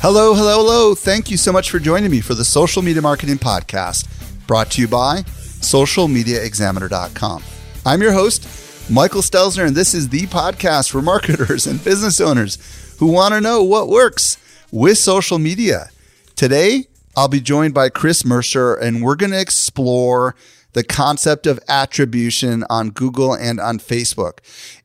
Hello, 0.00 0.32
hello, 0.32 0.58
hello. 0.58 0.94
Thank 0.94 1.28
you 1.28 1.36
so 1.36 1.52
much 1.52 1.70
for 1.70 1.80
joining 1.80 2.12
me 2.12 2.20
for 2.20 2.34
the 2.34 2.44
Social 2.44 2.82
Media 2.82 3.02
Marketing 3.02 3.36
Podcast, 3.36 4.06
brought 4.46 4.70
to 4.70 4.80
you 4.80 4.86
by 4.86 5.22
socialmediaexaminer.com. 5.22 7.42
I'm 7.84 8.00
your 8.00 8.12
host, 8.12 8.88
Michael 8.88 9.22
Stelzner, 9.22 9.66
and 9.66 9.74
this 9.74 9.94
is 9.94 10.10
the 10.10 10.28
podcast 10.28 10.92
for 10.92 11.02
marketers 11.02 11.66
and 11.66 11.82
business 11.82 12.20
owners 12.20 12.94
who 13.00 13.08
want 13.08 13.34
to 13.34 13.40
know 13.40 13.64
what 13.64 13.88
works 13.88 14.38
with 14.70 14.98
social 14.98 15.40
media. 15.40 15.88
Today, 16.36 16.84
I'll 17.16 17.26
be 17.26 17.40
joined 17.40 17.74
by 17.74 17.88
Chris 17.88 18.24
Mercer, 18.24 18.74
and 18.74 19.02
we're 19.02 19.16
going 19.16 19.32
to 19.32 19.40
explore 19.40 20.36
the 20.74 20.84
concept 20.84 21.44
of 21.44 21.58
attribution 21.66 22.62
on 22.70 22.90
Google 22.90 23.34
and 23.34 23.58
on 23.58 23.80
Facebook. 23.80 24.38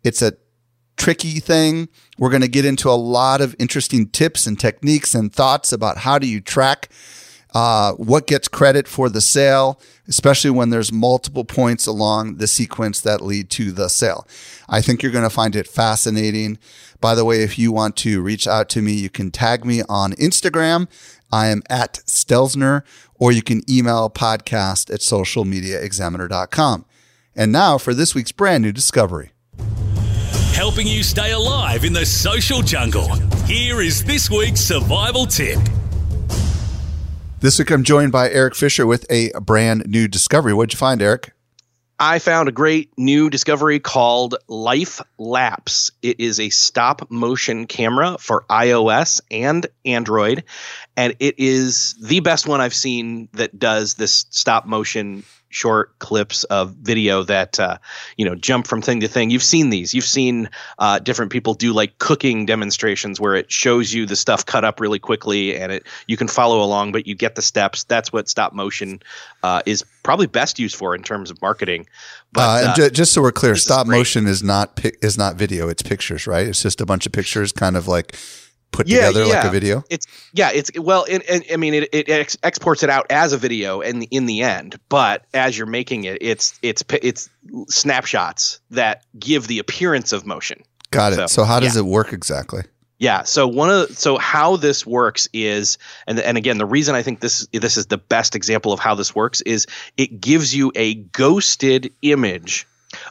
It's 0.04 0.24
a 0.24 0.34
tricky 0.98 1.40
thing. 1.40 1.90
We're 2.18 2.30
going 2.30 2.42
to 2.42 2.48
get 2.48 2.66
into 2.66 2.90
a 2.90 2.92
lot 2.92 3.42
of 3.42 3.56
interesting 3.60 4.08
tips 4.08 4.48
and 4.48 4.60
techniques 4.60 5.16
and 5.16 5.34
thoughts 5.34 5.72
about 5.72 6.00
how 6.00 6.20
do 6.20 6.28
you 6.28 6.42
track 6.42 6.90
uh, 7.54 7.94
what 7.94 8.26
gets 8.26 8.48
credit 8.48 8.88
for 8.88 9.10
the 9.10 9.22
sale, 9.22 9.80
especially 10.08 10.50
when 10.50 10.72
there's 10.72 10.92
multiple 10.92 11.46
points 11.46 11.86
along 11.86 12.38
the 12.38 12.48
sequence 12.48 13.00
that 13.02 13.22
lead 13.22 13.50
to 13.52 13.72
the 13.72 13.90
sale. 13.90 14.28
I 14.68 14.82
think 14.82 15.04
you're 15.04 15.12
going 15.12 15.24
to 15.24 15.30
find 15.30 15.56
it 15.56 15.68
fascinating. 15.68 16.58
By 17.00 17.16
the 17.16 17.26
way, 17.26 17.44
if 17.44 17.60
you 17.60 17.72
want 17.72 17.96
to 17.98 18.22
reach 18.22 18.48
out 18.48 18.70
to 18.70 18.82
me, 18.82 18.94
you 18.94 19.10
can 19.10 19.30
tag 19.30 19.66
me 19.66 19.84
on 19.88 20.14
Instagram. 20.14 20.88
I 21.32 21.48
am 21.48 21.62
at 21.70 21.96
Stelzner, 22.08 22.84
or 23.16 23.32
you 23.32 23.42
can 23.42 23.62
email 23.70 24.10
podcast 24.10 24.92
at 24.92 25.02
socialmediaexaminer.com. 25.02 26.86
And 27.36 27.52
now 27.52 27.78
for 27.78 27.94
this 27.94 28.14
week's 28.16 28.32
brand 28.32 28.64
new 28.64 28.72
discovery 28.72 29.33
helping 30.54 30.86
you 30.86 31.02
stay 31.02 31.32
alive 31.32 31.84
in 31.84 31.94
the 31.94 32.06
social 32.06 32.62
jungle. 32.62 33.10
Here 33.46 33.82
is 33.82 34.04
this 34.04 34.30
week's 34.30 34.62
survival 34.62 35.26
tip. 35.26 35.60
This 37.40 37.60
week 37.60 37.72
I'm 37.72 37.84
joined 37.84 38.12
by 38.12 38.30
Eric 38.30 38.56
Fisher 38.56 38.86
with 38.86 39.06
a 39.10 39.32
brand 39.42 39.88
new 39.88 40.08
discovery. 40.08 40.54
What'd 40.54 40.74
you 40.74 40.78
find, 40.78 41.02
Eric? 41.02 41.34
I 42.00 42.20
found 42.20 42.50
a 42.50 42.52
great 42.52 42.92
new 42.98 43.30
discovery 43.30 43.80
called 43.80 44.36
Life 44.48 45.02
Lapse. 45.18 45.92
It 46.02 46.20
is 46.20 46.40
a 46.40 46.50
stop 46.50 47.10
motion 47.10 47.66
camera 47.66 48.18
for 48.20 48.46
iOS 48.50 49.22
and 49.32 49.66
Android, 49.86 50.44
and 50.98 51.16
it 51.20 51.36
is 51.38 51.96
the 52.02 52.20
best 52.20 52.48
one 52.48 52.62
I've 52.62 52.74
seen 52.74 53.30
that 53.34 53.58
does 53.58 53.94
this 53.96 54.26
stop 54.30 54.66
motion 54.66 55.24
short 55.54 55.98
clips 56.00 56.44
of 56.46 56.72
video 56.72 57.24
that 57.24 57.60
uh, 57.60 57.78
you 58.18 58.26
know 58.26 58.36
jump 58.36 58.68
from 58.68 58.82
thing 58.82 59.00
to 59.00 59.08
thing. 59.08 59.30
You've 59.30 59.44
seen 59.44 59.70
these. 59.70 59.94
You've 59.94 60.06
seen 60.06 60.50
uh, 60.80 61.00
different 61.00 61.32
people 61.32 61.54
do 61.54 61.74
like 61.74 61.98
cooking 62.00 62.46
demonstrations 62.46 63.20
where 63.20 63.36
it 63.36 63.52
shows 63.52 63.94
you 63.94 64.06
the 64.06 64.16
stuff 64.16 64.46
cut 64.46 64.66
up 64.66 64.80
really 64.80 65.00
quickly, 65.00 65.56
and 65.56 65.72
it 65.72 65.88
you 66.08 66.18
can 66.18 66.28
follow 66.28 66.62
along, 66.62 66.92
but 66.92 67.08
you 67.08 67.16
get 67.16 67.36
the 67.36 67.42
steps. 67.42 67.84
That's 67.84 68.12
what 68.12 68.28
stop 68.28 68.54
motion 68.54 69.02
uh, 69.44 69.62
is 69.66 69.84
probably 70.04 70.28
best 70.28 70.60
used 70.60 70.76
for 70.76 70.96
in 70.96 71.04
terms 71.04 71.32
of 71.32 71.42
marketing. 71.42 71.88
But 72.32 72.42
uh, 72.42 72.68
uh, 72.70 72.76
j- 72.76 72.90
just 72.90 73.14
so 73.14 73.22
we're 73.22 73.32
clear, 73.32 73.56
stop 73.56 73.86
is 73.86 73.92
motion 73.92 74.28
is 74.28 74.44
not 74.44 74.76
pi- 74.76 74.94
is 75.02 75.18
not 75.18 75.36
video; 75.36 75.70
it's 75.70 75.84
pictures, 75.84 76.28
right? 76.28 76.48
It's 76.48 76.64
just 76.64 76.82
a 76.82 76.86
bunch 76.86 77.06
of 77.06 77.12
pictures, 77.12 77.52
kind 77.52 77.78
of 77.78 77.88
like 77.88 78.16
put 78.74 78.88
yeah, 78.88 79.08
together 79.08 79.26
yeah. 79.26 79.36
like 79.36 79.46
a 79.46 79.50
video? 79.50 79.84
It's 79.90 80.06
yeah, 80.34 80.52
it's 80.54 80.72
well, 80.78 81.06
it, 81.08 81.24
it, 81.30 81.54
I 81.54 81.56
mean, 81.56 81.74
it, 81.74 81.90
it 81.94 82.10
ex- 82.10 82.38
exports 82.44 82.84
it 82.84 82.90
out 82.90 83.06
as 83.10 83.32
a 83.32 83.38
video 83.38 83.80
in 83.80 84.00
the, 84.00 84.08
in 84.12 84.26
the 84.26 84.42
end, 84.42 84.78
but 84.90 85.26
as 85.34 85.58
you're 85.58 85.68
making 85.68 86.04
it, 86.04 86.18
it's 86.20 86.60
it's 86.62 86.84
it's 87.02 87.30
snapshots 87.70 88.60
that 88.72 89.06
give 89.18 89.48
the 89.48 89.60
appearance 89.60 90.12
of 90.12 90.26
motion. 90.26 90.64
Got 90.92 91.14
it. 91.14 91.16
So, 91.16 91.28
so 91.28 91.44
how 91.46 91.60
does 91.60 91.76
yeah. 91.76 91.82
it 91.82 91.86
work 91.86 92.12
exactly? 92.12 92.64
Yeah. 93.00 93.24
So 93.24 93.48
one 93.48 93.70
of 93.70 93.88
the, 93.88 93.96
so 93.96 94.18
how 94.18 94.56
this 94.56 94.86
works 94.86 95.28
is, 95.34 95.78
and 96.08 96.20
and 96.20 96.38
again, 96.38 96.58
the 96.58 96.66
reason 96.66 96.96
I 96.96 97.04
think 97.04 97.20
this 97.20 97.48
this 97.52 97.78
is 97.78 97.88
the 97.88 97.98
best 97.98 98.36
example 98.36 98.74
of 98.74 98.80
how 98.80 98.96
this 98.96 99.14
works 99.16 99.42
is 99.42 99.68
it 99.98 100.22
gives 100.22 100.56
you 100.56 100.72
a 100.76 100.96
ghosted 100.96 101.94
image 102.02 102.68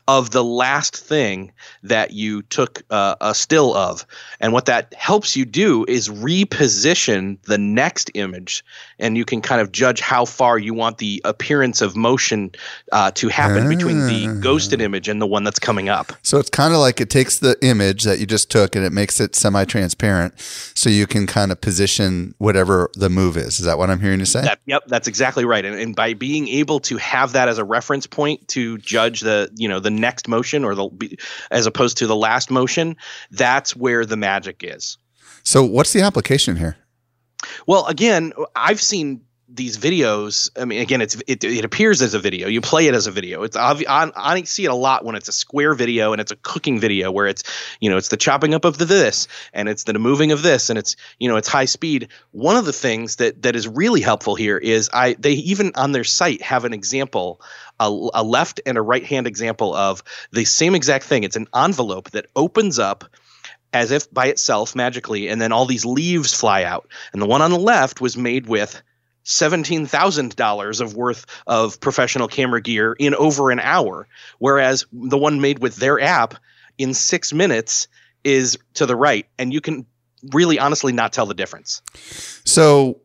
of 0.09 0.31
the 0.31 0.44
last 0.44 0.97
thing 0.97 1.53
that 1.82 2.12
you 2.12 2.43
took 2.43 2.82
uh, 2.91 3.16
a 3.20 3.34
still 3.34 3.75
of. 3.75 4.06
And 4.41 4.53
what 4.53 4.66
that 4.66 4.93
helps 4.94 5.37
you 5.37 5.44
do 5.44 5.84
is 5.88 6.09
reposition 6.09 7.41
the 7.43 7.59
next 7.59 8.10
image, 8.15 8.65
and 8.98 9.16
you 9.16 9.25
can 9.25 9.41
kind 9.41 9.60
of 9.60 9.72
judge 9.72 10.00
how 10.00 10.25
far 10.25 10.59
you 10.59 10.75
want 10.75 10.98
the 10.98 11.20
appearance 11.25 11.81
of 11.81 11.97
motion 11.97 12.50
uh, 12.93 13.10
to 13.12 13.28
happen 13.28 13.69
between 13.69 14.06
the 14.06 14.28
ah. 14.28 14.41
ghosted 14.41 14.81
image 14.81 15.09
and 15.09 15.20
the 15.20 15.26
one 15.26 15.44
that's 15.44 15.59
coming 15.59 15.88
up. 15.88 16.12
So 16.22 16.38
it's 16.38 16.50
kind 16.50 16.75
of 16.75 16.81
like 16.81 17.00
it 17.00 17.10
takes 17.10 17.38
the 17.38 17.56
image 17.62 18.04
that 18.04 18.19
you 18.19 18.26
just 18.26 18.50
took 18.50 18.76
and 18.76 18.84
it 18.84 18.93
makes 18.93 19.20
it 19.20 19.34
semi 19.34 19.64
transparent 19.64 20.34
so 20.38 20.91
you 20.91 21.06
can 21.06 21.26
kind 21.26 21.53
of 21.53 21.60
position 21.60 22.34
whatever 22.38 22.91
the 22.94 23.09
move 23.09 23.37
is. 23.37 23.60
Is 23.60 23.66
that 23.66 23.78
what 23.78 23.91
I'm 23.91 24.00
hearing 24.00 24.20
you 24.20 24.26
say? 24.26 24.43
That, 24.43 24.60
yep, 24.66 24.84
that's 24.87 25.09
exactly 25.09 25.44
right. 25.44 25.64
And, 25.64 25.78
and 25.78 25.97
by 25.97 26.14
being 26.14 26.49
able 26.49 26.81
to 26.81 26.97
have 26.99 27.32
that 27.32 27.49
as 27.49 27.59
a 27.59 27.64
reference 27.64 28.06
point 28.06 28.49
to 28.49 28.78
judge 28.78 29.20
the, 29.20 29.50
you 29.56 29.69
know, 29.69 29.71
know 29.72 29.80
the 29.80 29.90
next 29.90 30.28
motion 30.28 30.64
or 30.64 30.74
the 30.74 31.18
as 31.50 31.66
opposed 31.66 31.98
to 31.98 32.06
the 32.06 32.16
last 32.16 32.50
motion 32.50 32.96
that's 33.30 33.74
where 33.74 34.06
the 34.06 34.16
magic 34.16 34.62
is. 34.62 34.98
So 35.42 35.64
what's 35.64 35.92
the 35.92 36.02
application 36.02 36.56
here? 36.56 36.76
Well 37.66 37.86
again 37.86 38.32
i've 38.54 38.80
seen 38.80 39.22
these 39.54 39.76
videos. 39.76 40.50
I 40.58 40.64
mean 40.64 40.80
again 40.80 41.00
it's 41.00 41.20
it, 41.26 41.44
it 41.44 41.64
appears 41.64 42.00
as 42.02 42.14
a 42.14 42.18
video. 42.18 42.48
You 42.48 42.60
play 42.60 42.86
it 42.86 42.94
as 42.94 43.06
a 43.06 43.10
video. 43.10 43.42
It's 43.42 43.56
obvious 43.56 43.88
I, 43.90 44.10
I 44.16 44.42
see 44.42 44.64
it 44.64 44.70
a 44.70 44.74
lot 44.74 45.04
when 45.04 45.14
it's 45.14 45.28
a 45.28 45.32
square 45.32 45.74
video 45.74 46.12
and 46.12 46.20
it's 46.20 46.32
a 46.32 46.36
cooking 46.36 46.80
video 46.80 47.10
where 47.10 47.26
it's 47.26 47.42
you 47.80 47.90
know 47.90 47.96
it's 47.96 48.08
the 48.08 48.16
chopping 48.16 48.54
up 48.54 48.64
of 48.64 48.78
the 48.78 48.84
this 48.84 49.28
and 49.52 49.68
it's 49.68 49.84
the 49.84 49.94
moving 49.94 50.32
of 50.32 50.42
this 50.42 50.70
and 50.70 50.78
it's 50.78 50.96
you 51.18 51.28
know 51.28 51.36
it's 51.36 51.48
high 51.48 51.66
speed. 51.66 52.08
One 52.30 52.56
of 52.56 52.64
the 52.64 52.72
things 52.72 53.16
that 53.16 53.42
that 53.42 53.56
is 53.56 53.68
really 53.68 54.00
helpful 54.00 54.34
here 54.34 54.58
is 54.58 54.88
i 54.92 55.14
they 55.18 55.32
even 55.32 55.72
on 55.74 55.92
their 55.92 56.04
site 56.04 56.42
have 56.42 56.64
an 56.64 56.72
example 56.72 57.40
a, 57.82 58.09
a 58.15 58.22
left 58.22 58.60
and 58.65 58.78
a 58.78 58.82
right 58.82 59.04
hand 59.04 59.26
example 59.26 59.75
of 59.75 60.03
the 60.31 60.44
same 60.44 60.75
exact 60.75 61.04
thing. 61.04 61.25
It's 61.25 61.37
an 61.37 61.48
envelope 61.54 62.10
that 62.10 62.26
opens 62.37 62.78
up 62.78 63.04
as 63.72 63.91
if 63.91 64.12
by 64.12 64.26
itself 64.26 64.76
magically 64.76 65.28
and 65.28 65.41
then 65.41 65.53
all 65.53 65.66
these 65.66 65.84
leaves 65.84 66.32
fly 66.32 66.65
out. 66.65 66.88
And 67.12 67.20
the 67.20 67.26
one 67.26 67.43
on 67.43 67.50
the 67.50 67.59
left 67.59 68.00
was 68.00 68.16
made 68.16 68.47
with 68.47 68.82
$17,000 69.25 70.81
of 70.81 70.97
worth 70.97 71.26
of 71.47 71.81
professional 71.81 72.28
camera 72.28 72.60
gear 72.60 72.93
in 72.93 73.15
over 73.15 73.50
an 73.50 73.60
hour 73.60 74.09
whereas 74.38 74.84
the 74.93 75.19
one 75.19 75.41
made 75.41 75.60
with 75.60 75.76
their 75.76 76.00
app 76.00 76.34
in 76.76 76.93
6 76.93 77.32
minutes 77.32 77.88
is 78.25 78.58
to 78.75 78.87
the 78.87 78.96
right. 78.96 79.26
And 79.38 79.52
you 79.52 79.61
can 79.61 79.87
really 80.32 80.58
honestly 80.58 80.93
not 80.93 81.12
tell 81.12 81.26
the 81.26 81.35
difference. 81.35 81.82
So 82.44 83.01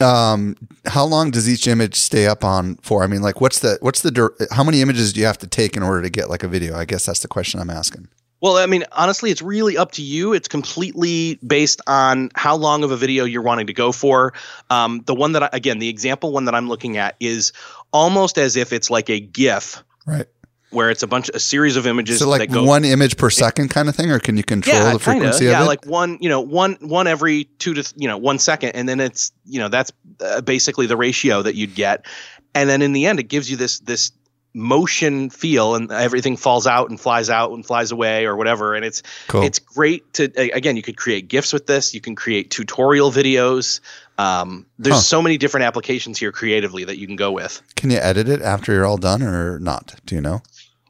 um 0.00 0.56
how 0.86 1.04
long 1.04 1.30
does 1.30 1.48
each 1.48 1.66
image 1.66 1.96
stay 1.96 2.26
up 2.26 2.44
on 2.44 2.76
for? 2.76 3.02
I 3.02 3.06
mean 3.06 3.22
like 3.22 3.40
what's 3.40 3.60
the 3.60 3.78
what's 3.80 4.02
the 4.02 4.48
how 4.50 4.64
many 4.64 4.80
images 4.80 5.12
do 5.12 5.20
you 5.20 5.26
have 5.26 5.38
to 5.38 5.46
take 5.46 5.76
in 5.76 5.82
order 5.82 6.02
to 6.02 6.10
get 6.10 6.30
like 6.30 6.42
a 6.42 6.48
video? 6.48 6.76
I 6.76 6.84
guess 6.84 7.06
that's 7.06 7.20
the 7.20 7.28
question 7.28 7.60
I'm 7.60 7.70
asking. 7.70 8.08
Well, 8.42 8.56
I 8.56 8.66
mean, 8.66 8.82
honestly, 8.90 9.30
it's 9.30 9.40
really 9.40 9.76
up 9.78 9.92
to 9.92 10.02
you. 10.02 10.32
It's 10.32 10.48
completely 10.48 11.38
based 11.46 11.80
on 11.86 12.28
how 12.34 12.56
long 12.56 12.82
of 12.82 12.90
a 12.90 12.96
video 12.96 13.24
you're 13.24 13.40
wanting 13.40 13.68
to 13.68 13.72
go 13.72 13.92
for. 13.92 14.34
Um, 14.68 15.02
the 15.06 15.14
one 15.14 15.30
that, 15.32 15.44
I, 15.44 15.50
again, 15.52 15.78
the 15.78 15.88
example 15.88 16.32
one 16.32 16.46
that 16.46 16.54
I'm 16.54 16.68
looking 16.68 16.96
at 16.96 17.14
is 17.20 17.52
almost 17.92 18.38
as 18.38 18.56
if 18.56 18.72
it's 18.72 18.90
like 18.90 19.08
a 19.10 19.20
GIF. 19.20 19.84
Right. 20.06 20.26
Where 20.72 20.90
it's 20.90 21.02
a 21.02 21.06
bunch, 21.06 21.28
a 21.34 21.38
series 21.38 21.76
of 21.76 21.86
images. 21.86 22.18
So 22.18 22.28
like 22.28 22.50
go, 22.50 22.64
one 22.64 22.84
image 22.84 23.16
per 23.16 23.30
second 23.30 23.68
kind 23.68 23.88
of 23.88 23.94
thing, 23.94 24.10
or 24.10 24.18
can 24.18 24.36
you 24.36 24.42
control 24.42 24.76
yeah, 24.76 24.92
the 24.92 24.98
frequency 24.98 25.40
kinda, 25.40 25.52
of 25.52 25.60
yeah, 25.60 25.62
it? 25.64 25.66
like 25.66 25.86
one, 25.86 26.18
you 26.20 26.28
know, 26.28 26.40
one, 26.40 26.76
one 26.80 27.06
every 27.06 27.44
two 27.58 27.74
to, 27.74 27.92
you 27.96 28.08
know, 28.08 28.16
one 28.16 28.38
second, 28.38 28.70
and 28.70 28.88
then 28.88 28.98
it's, 28.98 29.32
you 29.44 29.60
know, 29.60 29.68
that's 29.68 29.92
uh, 30.20 30.40
basically 30.40 30.86
the 30.86 30.96
ratio 30.96 31.42
that 31.42 31.54
you'd 31.54 31.74
get, 31.74 32.06
and 32.54 32.68
then 32.68 32.82
in 32.82 32.92
the 32.92 33.06
end, 33.06 33.20
it 33.20 33.24
gives 33.24 33.50
you 33.50 33.56
this, 33.56 33.80
this 33.80 34.12
motion 34.54 35.30
feel 35.30 35.74
and 35.74 35.90
everything 35.90 36.36
falls 36.36 36.66
out 36.66 36.90
and 36.90 37.00
flies 37.00 37.30
out 37.30 37.52
and 37.52 37.64
flies 37.64 37.90
away 37.90 38.26
or 38.26 38.36
whatever 38.36 38.74
and 38.74 38.84
it's 38.84 39.02
cool. 39.28 39.42
it's 39.42 39.58
great 39.58 40.12
to 40.12 40.24
again 40.54 40.76
you 40.76 40.82
could 40.82 40.96
create 40.96 41.26
gifs 41.28 41.52
with 41.52 41.66
this 41.66 41.94
you 41.94 42.00
can 42.00 42.14
create 42.14 42.50
tutorial 42.50 43.10
videos 43.10 43.80
um, 44.18 44.66
there's 44.78 44.96
huh. 44.96 45.00
so 45.00 45.22
many 45.22 45.38
different 45.38 45.64
applications 45.64 46.18
here 46.18 46.30
creatively 46.32 46.84
that 46.84 46.98
you 46.98 47.06
can 47.06 47.16
go 47.16 47.32
with 47.32 47.62
can 47.76 47.90
you 47.90 47.96
edit 47.96 48.28
it 48.28 48.42
after 48.42 48.72
you're 48.72 48.84
all 48.84 48.98
done 48.98 49.22
or 49.22 49.58
not 49.58 49.94
do 50.04 50.14
you 50.14 50.20
know 50.20 50.42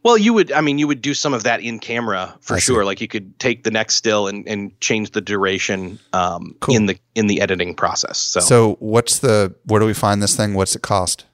well, 0.02 0.18
you 0.18 0.32
would. 0.32 0.50
I 0.50 0.60
mean, 0.60 0.78
you 0.78 0.88
would 0.88 1.00
do 1.00 1.14
some 1.14 1.32
of 1.32 1.44
that 1.44 1.60
in 1.60 1.78
camera 1.78 2.36
for 2.40 2.56
I 2.56 2.58
sure. 2.58 2.82
See. 2.82 2.86
Like 2.86 3.00
you 3.00 3.06
could 3.08 3.38
take 3.38 3.62
the 3.62 3.70
next 3.70 3.94
still 3.94 4.26
and, 4.26 4.46
and 4.48 4.78
change 4.80 5.12
the 5.12 5.20
duration 5.20 6.00
um, 6.12 6.56
cool. 6.60 6.74
in 6.74 6.86
the 6.86 6.98
in 7.14 7.28
the 7.28 7.40
editing 7.40 7.74
process. 7.74 8.18
So, 8.18 8.40
so 8.40 8.76
what's 8.80 9.20
the? 9.20 9.54
Where 9.64 9.78
do 9.80 9.86
we 9.86 9.94
find 9.94 10.20
this 10.22 10.36
thing? 10.36 10.54
What's 10.54 10.74
it 10.74 10.82
cost? 10.82 11.24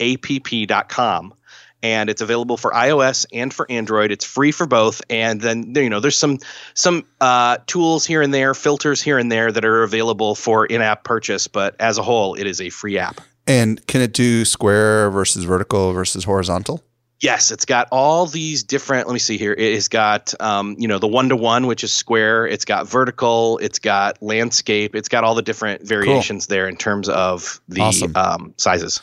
A 0.00 0.16
P 0.16 0.40
P 0.40 0.64
dot 0.64 0.88
com 0.88 1.34
and 1.82 2.10
it's 2.10 2.20
available 2.20 2.56
for 2.56 2.70
iOS 2.72 3.26
and 3.32 3.52
for 3.52 3.70
Android. 3.70 4.10
It's 4.10 4.24
free 4.24 4.52
for 4.52 4.66
both, 4.66 5.02
and 5.08 5.40
then 5.40 5.74
you 5.76 5.90
know 5.90 6.00
there's 6.00 6.16
some 6.16 6.38
some 6.74 7.04
uh, 7.20 7.58
tools 7.66 8.04
here 8.04 8.22
and 8.22 8.32
there, 8.32 8.54
filters 8.54 9.00
here 9.00 9.18
and 9.18 9.30
there 9.30 9.52
that 9.52 9.64
are 9.64 9.82
available 9.82 10.34
for 10.34 10.66
in-app 10.66 11.04
purchase. 11.04 11.46
But 11.46 11.76
as 11.80 11.98
a 11.98 12.02
whole, 12.02 12.34
it 12.34 12.46
is 12.46 12.60
a 12.60 12.70
free 12.70 12.98
app. 12.98 13.20
And 13.46 13.84
can 13.86 14.00
it 14.00 14.12
do 14.12 14.44
square 14.44 15.10
versus 15.10 15.44
vertical 15.44 15.92
versus 15.92 16.24
horizontal? 16.24 16.82
Yes, 17.20 17.50
it's 17.50 17.64
got 17.64 17.88
all 17.90 18.26
these 18.26 18.62
different. 18.62 19.08
Let 19.08 19.12
me 19.12 19.18
see 19.18 19.38
here. 19.38 19.52
It 19.52 19.74
has 19.74 19.88
got, 19.88 20.40
um, 20.40 20.76
you 20.78 20.86
know, 20.86 21.00
the 21.00 21.08
one 21.08 21.30
to 21.30 21.36
one, 21.36 21.66
which 21.66 21.82
is 21.82 21.92
square. 21.92 22.46
It's 22.46 22.64
got 22.64 22.86
vertical. 22.86 23.58
It's 23.58 23.80
got 23.80 24.22
landscape. 24.22 24.94
It's 24.94 25.08
got 25.08 25.24
all 25.24 25.34
the 25.34 25.42
different 25.42 25.82
variations 25.82 26.46
cool. 26.46 26.54
there 26.54 26.68
in 26.68 26.76
terms 26.76 27.08
of 27.08 27.60
the 27.68 27.80
awesome. 27.80 28.12
um, 28.14 28.54
sizes. 28.56 29.00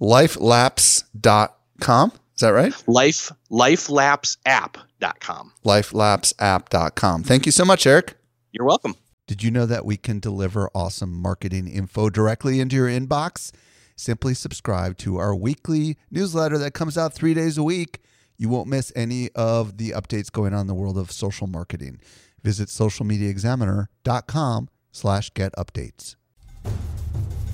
Lifelapse.com 0.00 1.50
com. 1.80 2.12
Is 2.34 2.40
that 2.40 2.50
right? 2.50 2.74
Life 2.88 3.30
lifelapseapp.com. 3.50 5.52
Lifelapseapp.com. 5.64 7.22
Thank 7.22 7.46
you 7.46 7.52
so 7.52 7.64
much, 7.64 7.86
Eric. 7.86 8.16
You're 8.52 8.66
welcome. 8.66 8.96
Did 9.26 9.42
you 9.42 9.50
know 9.50 9.64
that 9.66 9.84
we 9.86 9.96
can 9.96 10.20
deliver 10.20 10.70
awesome 10.74 11.12
marketing 11.12 11.68
info 11.68 12.10
directly 12.10 12.60
into 12.60 12.76
your 12.76 12.88
inbox? 12.88 13.52
Simply 13.96 14.34
subscribe 14.34 14.98
to 14.98 15.16
our 15.18 15.34
weekly 15.34 15.96
newsletter 16.10 16.58
that 16.58 16.74
comes 16.74 16.98
out 16.98 17.14
three 17.14 17.32
days 17.32 17.56
a 17.56 17.62
week. 17.62 18.00
You 18.36 18.48
won't 18.48 18.68
miss 18.68 18.92
any 18.96 19.30
of 19.30 19.78
the 19.78 19.90
updates 19.90 20.30
going 20.30 20.52
on 20.52 20.62
in 20.62 20.66
the 20.66 20.74
world 20.74 20.98
of 20.98 21.12
social 21.12 21.46
marketing. 21.46 22.00
Visit 22.42 22.68
socialmediaexaminer.com 22.68 24.68
slash 24.92 25.30
get 25.30 25.52
updates. 25.56 26.16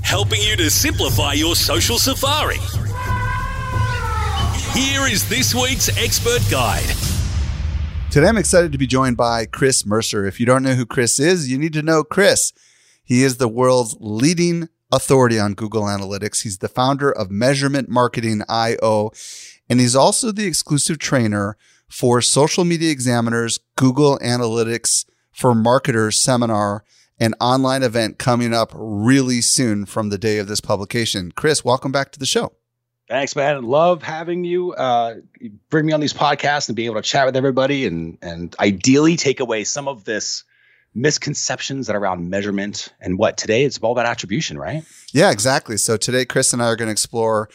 Helping 0.03 0.43
you 0.43 0.57
to 0.57 0.71
simplify 0.71 1.35
your 1.35 1.55
social 1.55 1.99
safari. 1.99 2.57
Here 4.75 5.05
is 5.09 5.29
this 5.29 5.53
week's 5.53 5.89
expert 5.99 6.49
guide. 6.49 6.95
Today, 8.09 8.29
I'm 8.29 8.39
excited 8.39 8.71
to 8.71 8.79
be 8.79 8.87
joined 8.87 9.17
by 9.17 9.45
Chris 9.45 9.85
Mercer. 9.85 10.25
If 10.27 10.39
you 10.39 10.47
don't 10.47 10.63
know 10.63 10.75
who 10.75 10.87
Chris 10.87 11.19
is, 11.19 11.51
you 11.51 11.59
need 11.59 11.73
to 11.73 11.83
know 11.83 12.05
Chris. 12.05 12.53
He 13.03 13.25
is 13.25 13.39
the 13.39 13.49
world's 13.49 13.97
leading 13.99 14.69
authority 14.93 15.41
on 15.41 15.55
Google 15.55 15.83
Analytics. 15.83 16.43
He's 16.43 16.59
the 16.59 16.69
founder 16.69 17.11
of 17.11 17.33
Measurement 17.33 17.89
Marketing 17.89 18.43
IO, 18.49 19.11
and 19.69 19.81
he's 19.81 19.97
also 19.97 20.31
the 20.31 20.47
exclusive 20.47 20.99
trainer 20.99 21.57
for 21.89 22.23
Social 22.23 22.65
Media 22.65 22.93
Examiner's 22.93 23.59
Google 23.75 24.21
Analytics 24.21 25.05
for 25.33 25.53
Marketers 25.53 26.17
seminar, 26.17 26.85
an 27.19 27.35
online 27.41 27.83
event 27.83 28.19
coming 28.19 28.55
up 28.55 28.71
really 28.73 29.41
soon 29.41 29.85
from 29.85 30.11
the 30.11 30.19
day 30.19 30.39
of 30.39 30.47
this 30.47 30.61
publication. 30.61 31.33
Chris, 31.33 31.65
welcome 31.65 31.91
back 31.91 32.13
to 32.13 32.21
the 32.21 32.25
show. 32.25 32.53
Thanks, 33.11 33.35
man. 33.35 33.65
Love 33.65 34.05
having 34.05 34.45
you. 34.45 34.73
Uh, 34.73 35.17
bring 35.69 35.85
me 35.85 35.93
on 35.93 35.99
these 35.99 36.13
podcasts 36.13 36.69
and 36.69 36.77
be 36.77 36.87
able 36.87 36.95
to 36.95 37.03
chat 37.03 37.27
with 37.27 37.35
everybody, 37.35 37.85
and 37.85 38.17
and 38.23 38.55
ideally 38.61 39.17
take 39.17 39.41
away 39.41 39.65
some 39.65 39.89
of 39.89 40.05
this 40.05 40.45
misconceptions 40.95 41.89
that 41.89 41.97
are 41.97 41.99
around 41.99 42.31
measurement 42.31 42.93
and 43.01 43.19
what 43.19 43.37
today 43.37 43.65
it's 43.65 43.79
all 43.79 43.91
about 43.91 44.07
attribution, 44.07 44.57
right? 44.59 44.85
Yeah, 45.13 45.33
exactly. 45.33 45.77
So 45.77 45.97
today, 45.97 46.25
Chris 46.25 46.53
and 46.53 46.63
I 46.63 46.67
are 46.67 46.77
going 46.77 46.87
to 46.87 46.93
explore 46.93 47.49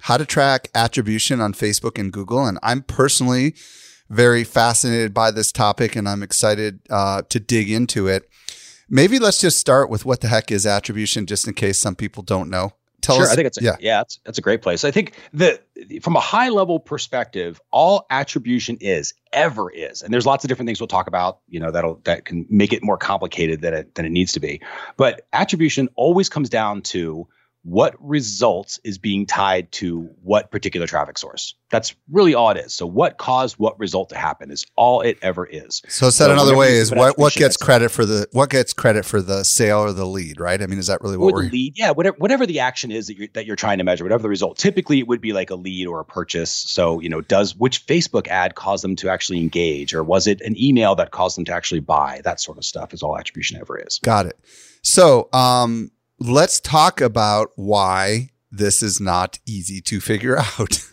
how 0.00 0.16
to 0.16 0.24
track 0.24 0.70
attribution 0.74 1.42
on 1.42 1.52
Facebook 1.52 1.98
and 2.00 2.10
Google, 2.10 2.46
and 2.46 2.58
I'm 2.62 2.80
personally 2.80 3.54
very 4.08 4.44
fascinated 4.44 5.12
by 5.12 5.30
this 5.30 5.52
topic, 5.52 5.94
and 5.94 6.08
I'm 6.08 6.22
excited 6.22 6.80
uh, 6.88 7.20
to 7.28 7.38
dig 7.38 7.70
into 7.70 8.08
it. 8.08 8.30
Maybe 8.88 9.18
let's 9.18 9.42
just 9.42 9.58
start 9.58 9.90
with 9.90 10.06
what 10.06 10.22
the 10.22 10.28
heck 10.28 10.50
is 10.50 10.64
attribution, 10.64 11.26
just 11.26 11.46
in 11.46 11.52
case 11.52 11.78
some 11.78 11.96
people 11.96 12.22
don't 12.22 12.48
know. 12.48 12.72
Tell 13.06 13.16
sure, 13.16 13.24
us. 13.24 13.32
I 13.32 13.36
think 13.36 13.46
it's 13.46 13.58
a, 13.58 13.62
yeah, 13.62 13.76
yeah, 13.78 14.00
it's, 14.00 14.18
it's 14.26 14.38
a 14.38 14.42
great 14.42 14.62
place. 14.62 14.84
I 14.84 14.90
think 14.90 15.12
that 15.34 15.64
from 16.02 16.16
a 16.16 16.20
high 16.20 16.48
level 16.48 16.80
perspective, 16.80 17.60
all 17.70 18.04
attribution 18.10 18.78
is 18.80 19.14
ever 19.32 19.70
is, 19.70 20.02
and 20.02 20.12
there's 20.12 20.26
lots 20.26 20.44
of 20.44 20.48
different 20.48 20.66
things 20.66 20.80
we'll 20.80 20.88
talk 20.88 21.06
about. 21.06 21.38
You 21.48 21.60
know 21.60 21.70
that'll 21.70 22.00
that 22.04 22.24
can 22.24 22.46
make 22.50 22.72
it 22.72 22.82
more 22.82 22.98
complicated 22.98 23.60
than 23.60 23.74
it 23.74 23.94
than 23.94 24.06
it 24.06 24.10
needs 24.10 24.32
to 24.32 24.40
be. 24.40 24.60
But 24.96 25.26
attribution 25.32 25.88
always 25.94 26.28
comes 26.28 26.48
down 26.48 26.82
to 26.82 27.28
what 27.66 27.96
results 27.98 28.78
is 28.84 28.96
being 28.96 29.26
tied 29.26 29.72
to 29.72 30.08
what 30.22 30.52
particular 30.52 30.86
traffic 30.86 31.18
source. 31.18 31.56
That's 31.68 31.96
really 32.08 32.32
all 32.32 32.50
it 32.50 32.58
is. 32.58 32.72
So 32.72 32.86
what 32.86 33.18
caused 33.18 33.56
what 33.58 33.76
result 33.80 34.08
to 34.10 34.16
happen 34.16 34.52
is 34.52 34.64
all 34.76 35.00
it 35.00 35.18
ever 35.20 35.44
is. 35.44 35.82
So 35.88 36.10
said 36.10 36.26
so 36.26 36.32
another 36.32 36.56
way 36.56 36.76
is 36.76 36.92
what, 36.92 37.18
what 37.18 37.32
gets 37.32 37.56
credit 37.56 37.90
for 37.90 38.04
the 38.04 38.28
what 38.30 38.50
gets 38.50 38.72
credit 38.72 39.04
for 39.04 39.20
the 39.20 39.42
sale 39.42 39.80
or 39.80 39.92
the 39.92 40.06
lead, 40.06 40.38
right? 40.38 40.62
I 40.62 40.68
mean, 40.68 40.78
is 40.78 40.86
that 40.86 41.00
really 41.00 41.16
what 41.16 41.34
we're 41.34 41.50
lead? 41.50 41.76
Yeah, 41.76 41.90
whatever 41.90 42.16
whatever 42.18 42.46
the 42.46 42.60
action 42.60 42.92
is 42.92 43.08
that 43.08 43.18
you're 43.18 43.28
that 43.34 43.46
you're 43.46 43.56
trying 43.56 43.78
to 43.78 43.84
measure, 43.84 44.04
whatever 44.04 44.22
the 44.22 44.28
result. 44.28 44.58
Typically 44.58 45.00
it 45.00 45.08
would 45.08 45.20
be 45.20 45.32
like 45.32 45.50
a 45.50 45.56
lead 45.56 45.88
or 45.88 45.98
a 45.98 46.04
purchase. 46.04 46.52
So, 46.52 47.00
you 47.00 47.08
know, 47.08 47.20
does 47.20 47.56
which 47.56 47.84
Facebook 47.84 48.28
ad 48.28 48.54
cause 48.54 48.82
them 48.82 48.94
to 48.94 49.08
actually 49.08 49.40
engage 49.40 49.92
or 49.92 50.04
was 50.04 50.28
it 50.28 50.40
an 50.42 50.54
email 50.56 50.94
that 50.94 51.10
caused 51.10 51.36
them 51.36 51.44
to 51.46 51.52
actually 51.52 51.80
buy? 51.80 52.20
That 52.22 52.40
sort 52.40 52.58
of 52.58 52.64
stuff 52.64 52.94
is 52.94 53.02
all 53.02 53.18
attribution 53.18 53.58
ever 53.58 53.76
is. 53.76 53.98
Got 54.04 54.26
it. 54.26 54.38
So, 54.82 55.28
um 55.32 55.90
let's 56.18 56.60
talk 56.60 57.00
about 57.00 57.50
why 57.56 58.30
this 58.50 58.82
is 58.82 59.00
not 59.00 59.38
easy 59.46 59.80
to 59.82 60.00
figure 60.00 60.38
out. 60.58 60.84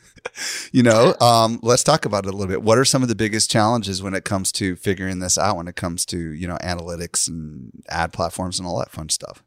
you 0.71 0.83
know, 0.83 1.15
um, 1.19 1.59
let's 1.61 1.83
talk 1.83 2.05
about 2.05 2.25
it 2.25 2.33
a 2.33 2.37
little 2.37 2.51
bit. 2.51 2.63
What 2.63 2.77
are 2.77 2.85
some 2.85 3.01
of 3.01 3.09
the 3.09 3.15
biggest 3.15 3.51
challenges 3.51 4.01
when 4.01 4.13
it 4.13 4.25
comes 4.25 4.51
to 4.53 4.75
figuring 4.75 5.19
this 5.19 5.37
out? 5.37 5.57
When 5.57 5.67
it 5.67 5.75
comes 5.75 6.05
to 6.07 6.17
you 6.17 6.47
know 6.47 6.57
analytics 6.57 7.27
and 7.27 7.71
ad 7.89 8.13
platforms 8.13 8.59
and 8.59 8.67
all 8.67 8.79
that 8.79 8.91
fun 8.91 9.09
stuff. 9.09 9.43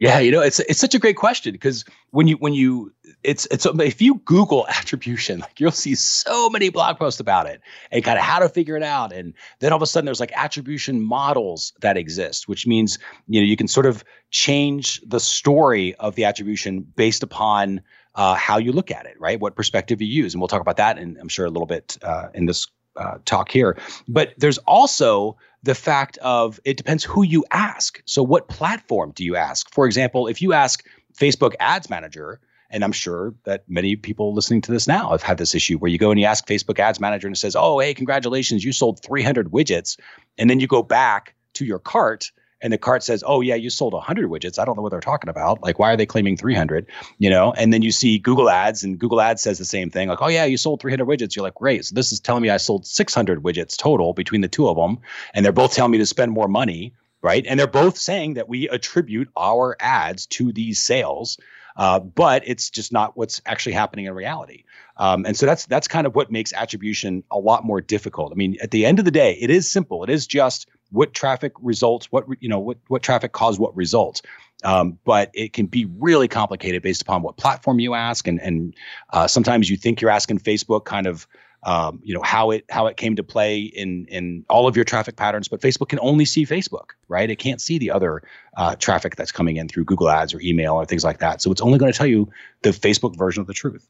Yeah, 0.00 0.20
you 0.20 0.30
know, 0.30 0.42
it's 0.42 0.60
it's 0.60 0.78
such 0.78 0.94
a 0.94 1.00
great 1.00 1.16
question 1.16 1.52
because 1.52 1.84
when 2.10 2.28
you 2.28 2.36
when 2.36 2.54
you 2.54 2.92
it's 3.24 3.48
it's 3.50 3.66
if 3.66 4.00
you 4.00 4.20
Google 4.24 4.66
attribution, 4.68 5.40
like 5.40 5.58
you'll 5.58 5.72
see 5.72 5.96
so 5.96 6.48
many 6.50 6.68
blog 6.68 6.98
posts 6.98 7.18
about 7.18 7.46
it 7.46 7.60
and 7.90 8.04
kind 8.04 8.16
of 8.16 8.24
how 8.24 8.38
to 8.38 8.48
figure 8.48 8.76
it 8.76 8.84
out, 8.84 9.12
and 9.12 9.34
then 9.58 9.72
all 9.72 9.76
of 9.76 9.82
a 9.82 9.86
sudden 9.86 10.04
there's 10.04 10.20
like 10.20 10.32
attribution 10.36 11.00
models 11.00 11.72
that 11.80 11.96
exist, 11.96 12.46
which 12.46 12.64
means 12.64 13.00
you 13.26 13.40
know 13.40 13.44
you 13.44 13.56
can 13.56 13.66
sort 13.66 13.86
of 13.86 14.04
change 14.30 15.00
the 15.04 15.18
story 15.18 15.96
of 15.96 16.14
the 16.14 16.26
attribution 16.26 16.80
based 16.80 17.24
upon 17.24 17.80
uh, 18.14 18.34
how 18.34 18.58
you 18.58 18.70
look 18.70 18.92
at 18.92 19.06
it, 19.06 19.18
right? 19.18 19.40
What 19.40 19.56
perspective 19.56 20.00
you 20.00 20.06
use, 20.06 20.32
and 20.32 20.40
we'll 20.40 20.48
talk 20.48 20.60
about 20.60 20.76
that, 20.76 20.98
and 20.98 21.18
I'm 21.18 21.28
sure 21.28 21.44
a 21.44 21.50
little 21.50 21.66
bit 21.66 21.98
uh, 22.02 22.28
in 22.34 22.46
this 22.46 22.68
uh, 22.98 23.18
talk 23.24 23.50
here. 23.50 23.78
But 24.06 24.34
there's 24.36 24.58
also 24.58 25.36
the 25.62 25.74
fact 25.74 26.18
of 26.18 26.60
it 26.64 26.76
depends 26.76 27.04
who 27.04 27.22
you 27.22 27.44
ask. 27.50 28.02
So, 28.04 28.22
what 28.22 28.48
platform 28.48 29.12
do 29.14 29.24
you 29.24 29.36
ask? 29.36 29.72
For 29.72 29.86
example, 29.86 30.26
if 30.26 30.42
you 30.42 30.52
ask 30.52 30.84
Facebook 31.16 31.54
Ads 31.60 31.90
Manager, 31.90 32.40
and 32.70 32.84
I'm 32.84 32.92
sure 32.92 33.34
that 33.44 33.64
many 33.68 33.96
people 33.96 34.34
listening 34.34 34.60
to 34.62 34.72
this 34.72 34.86
now 34.86 35.10
have 35.10 35.22
had 35.22 35.38
this 35.38 35.54
issue 35.54 35.78
where 35.78 35.90
you 35.90 35.98
go 35.98 36.10
and 36.10 36.20
you 36.20 36.26
ask 36.26 36.46
Facebook 36.46 36.78
Ads 36.78 37.00
Manager 37.00 37.26
and 37.26 37.34
it 37.34 37.38
says, 37.38 37.56
Oh, 37.56 37.78
hey, 37.78 37.94
congratulations, 37.94 38.64
you 38.64 38.72
sold 38.72 39.02
300 39.02 39.50
widgets. 39.50 39.98
And 40.36 40.50
then 40.50 40.60
you 40.60 40.66
go 40.66 40.82
back 40.82 41.34
to 41.54 41.64
your 41.64 41.78
cart 41.78 42.30
and 42.60 42.72
the 42.72 42.78
cart 42.78 43.02
says, 43.02 43.22
"Oh 43.26 43.40
yeah, 43.40 43.54
you 43.54 43.70
sold 43.70 43.92
100 43.92 44.28
widgets." 44.28 44.58
I 44.58 44.64
don't 44.64 44.76
know 44.76 44.82
what 44.82 44.90
they're 44.90 45.00
talking 45.00 45.30
about. 45.30 45.62
Like, 45.62 45.78
why 45.78 45.92
are 45.92 45.96
they 45.96 46.06
claiming 46.06 46.36
300? 46.36 46.86
You 47.18 47.30
know? 47.30 47.52
And 47.52 47.72
then 47.72 47.82
you 47.82 47.92
see 47.92 48.18
Google 48.18 48.50
Ads, 48.50 48.84
and 48.84 48.98
Google 48.98 49.20
Ads 49.20 49.42
says 49.42 49.58
the 49.58 49.64
same 49.64 49.90
thing. 49.90 50.08
Like, 50.08 50.22
"Oh 50.22 50.28
yeah, 50.28 50.44
you 50.44 50.56
sold 50.56 50.80
300 50.80 51.06
widgets." 51.06 51.36
You're 51.36 51.44
like, 51.44 51.54
"Great!" 51.54 51.84
So 51.84 51.94
this 51.94 52.12
is 52.12 52.20
telling 52.20 52.42
me 52.42 52.50
I 52.50 52.56
sold 52.56 52.86
600 52.86 53.42
widgets 53.42 53.76
total 53.76 54.12
between 54.12 54.40
the 54.40 54.48
two 54.48 54.68
of 54.68 54.76
them, 54.76 54.98
and 55.34 55.44
they're 55.44 55.52
both 55.52 55.74
telling 55.74 55.92
me 55.92 55.98
to 55.98 56.06
spend 56.06 56.32
more 56.32 56.48
money, 56.48 56.92
right? 57.22 57.44
And 57.46 57.58
they're 57.58 57.66
both 57.66 57.96
saying 57.96 58.34
that 58.34 58.48
we 58.48 58.68
attribute 58.68 59.28
our 59.36 59.76
ads 59.80 60.26
to 60.26 60.52
these 60.52 60.80
sales. 60.80 61.38
Uh, 61.76 62.00
but 62.00 62.42
it's 62.44 62.70
just 62.70 62.92
not 62.92 63.16
what's 63.16 63.40
actually 63.46 63.72
happening 63.72 64.06
in 64.06 64.12
reality. 64.12 64.64
Um, 64.96 65.24
and 65.24 65.36
so 65.36 65.46
that's 65.46 65.64
that's 65.66 65.86
kind 65.86 66.08
of 66.08 66.14
what 66.16 66.28
makes 66.28 66.52
attribution 66.52 67.22
a 67.30 67.38
lot 67.38 67.64
more 67.64 67.80
difficult. 67.80 68.32
I 68.32 68.34
mean, 68.34 68.56
at 68.60 68.72
the 68.72 68.84
end 68.84 68.98
of 68.98 69.04
the 69.04 69.12
day, 69.12 69.38
it 69.40 69.48
is 69.48 69.70
simple. 69.70 70.02
It 70.02 70.10
is 70.10 70.26
just 70.26 70.68
what 70.90 71.14
traffic 71.14 71.52
results, 71.60 72.10
what 72.10 72.24
you 72.40 72.48
know, 72.48 72.58
what 72.58 72.78
what 72.88 73.02
traffic 73.02 73.32
caused 73.32 73.60
what 73.60 73.76
results. 73.76 74.22
Um, 74.64 74.98
but 75.04 75.30
it 75.34 75.52
can 75.52 75.66
be 75.66 75.84
really 75.98 76.26
complicated 76.26 76.82
based 76.82 77.02
upon 77.02 77.22
what 77.22 77.36
platform 77.36 77.78
you 77.78 77.94
ask, 77.94 78.26
and 78.26 78.40
and 78.40 78.74
uh, 79.12 79.26
sometimes 79.26 79.70
you 79.70 79.76
think 79.76 80.00
you're 80.00 80.10
asking 80.10 80.40
Facebook 80.40 80.84
kind 80.84 81.06
of 81.06 81.26
um, 81.64 82.00
you 82.02 82.14
know 82.14 82.22
how 82.22 82.50
it 82.50 82.64
how 82.70 82.86
it 82.86 82.96
came 82.96 83.16
to 83.16 83.22
play 83.22 83.60
in 83.60 84.06
in 84.06 84.44
all 84.48 84.66
of 84.66 84.76
your 84.76 84.84
traffic 84.84 85.16
patterns. 85.16 85.48
But 85.48 85.60
Facebook 85.60 85.88
can 85.88 85.98
only 86.00 86.24
see 86.24 86.46
Facebook, 86.46 86.90
right? 87.08 87.28
It 87.28 87.36
can't 87.36 87.60
see 87.60 87.78
the 87.78 87.90
other 87.90 88.22
uh, 88.56 88.76
traffic 88.76 89.16
that's 89.16 89.32
coming 89.32 89.56
in 89.56 89.68
through 89.68 89.84
Google 89.84 90.08
Ads 90.08 90.34
or 90.34 90.40
email 90.40 90.74
or 90.74 90.86
things 90.86 91.04
like 91.04 91.18
that. 91.18 91.42
So 91.42 91.50
it's 91.50 91.60
only 91.60 91.78
going 91.78 91.92
to 91.92 91.96
tell 91.96 92.06
you 92.06 92.28
the 92.62 92.70
Facebook 92.70 93.16
version 93.16 93.40
of 93.40 93.46
the 93.46 93.54
truth. 93.54 93.88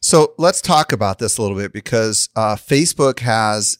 So 0.00 0.34
let's 0.38 0.60
talk 0.60 0.92
about 0.92 1.18
this 1.18 1.36
a 1.36 1.42
little 1.42 1.56
bit 1.56 1.72
because 1.72 2.30
uh, 2.34 2.56
Facebook 2.56 3.20
has, 3.20 3.78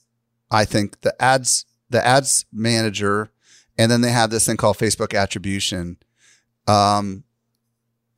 I 0.50 0.64
think, 0.64 1.00
the 1.00 1.14
ads 1.22 1.64
the 1.90 2.04
ads 2.04 2.46
manager, 2.52 3.30
and 3.76 3.90
then 3.90 4.00
they 4.00 4.10
have 4.10 4.30
this 4.30 4.46
thing 4.46 4.56
called 4.56 4.78
Facebook 4.78 5.16
attribution. 5.16 5.96
Um, 6.66 7.24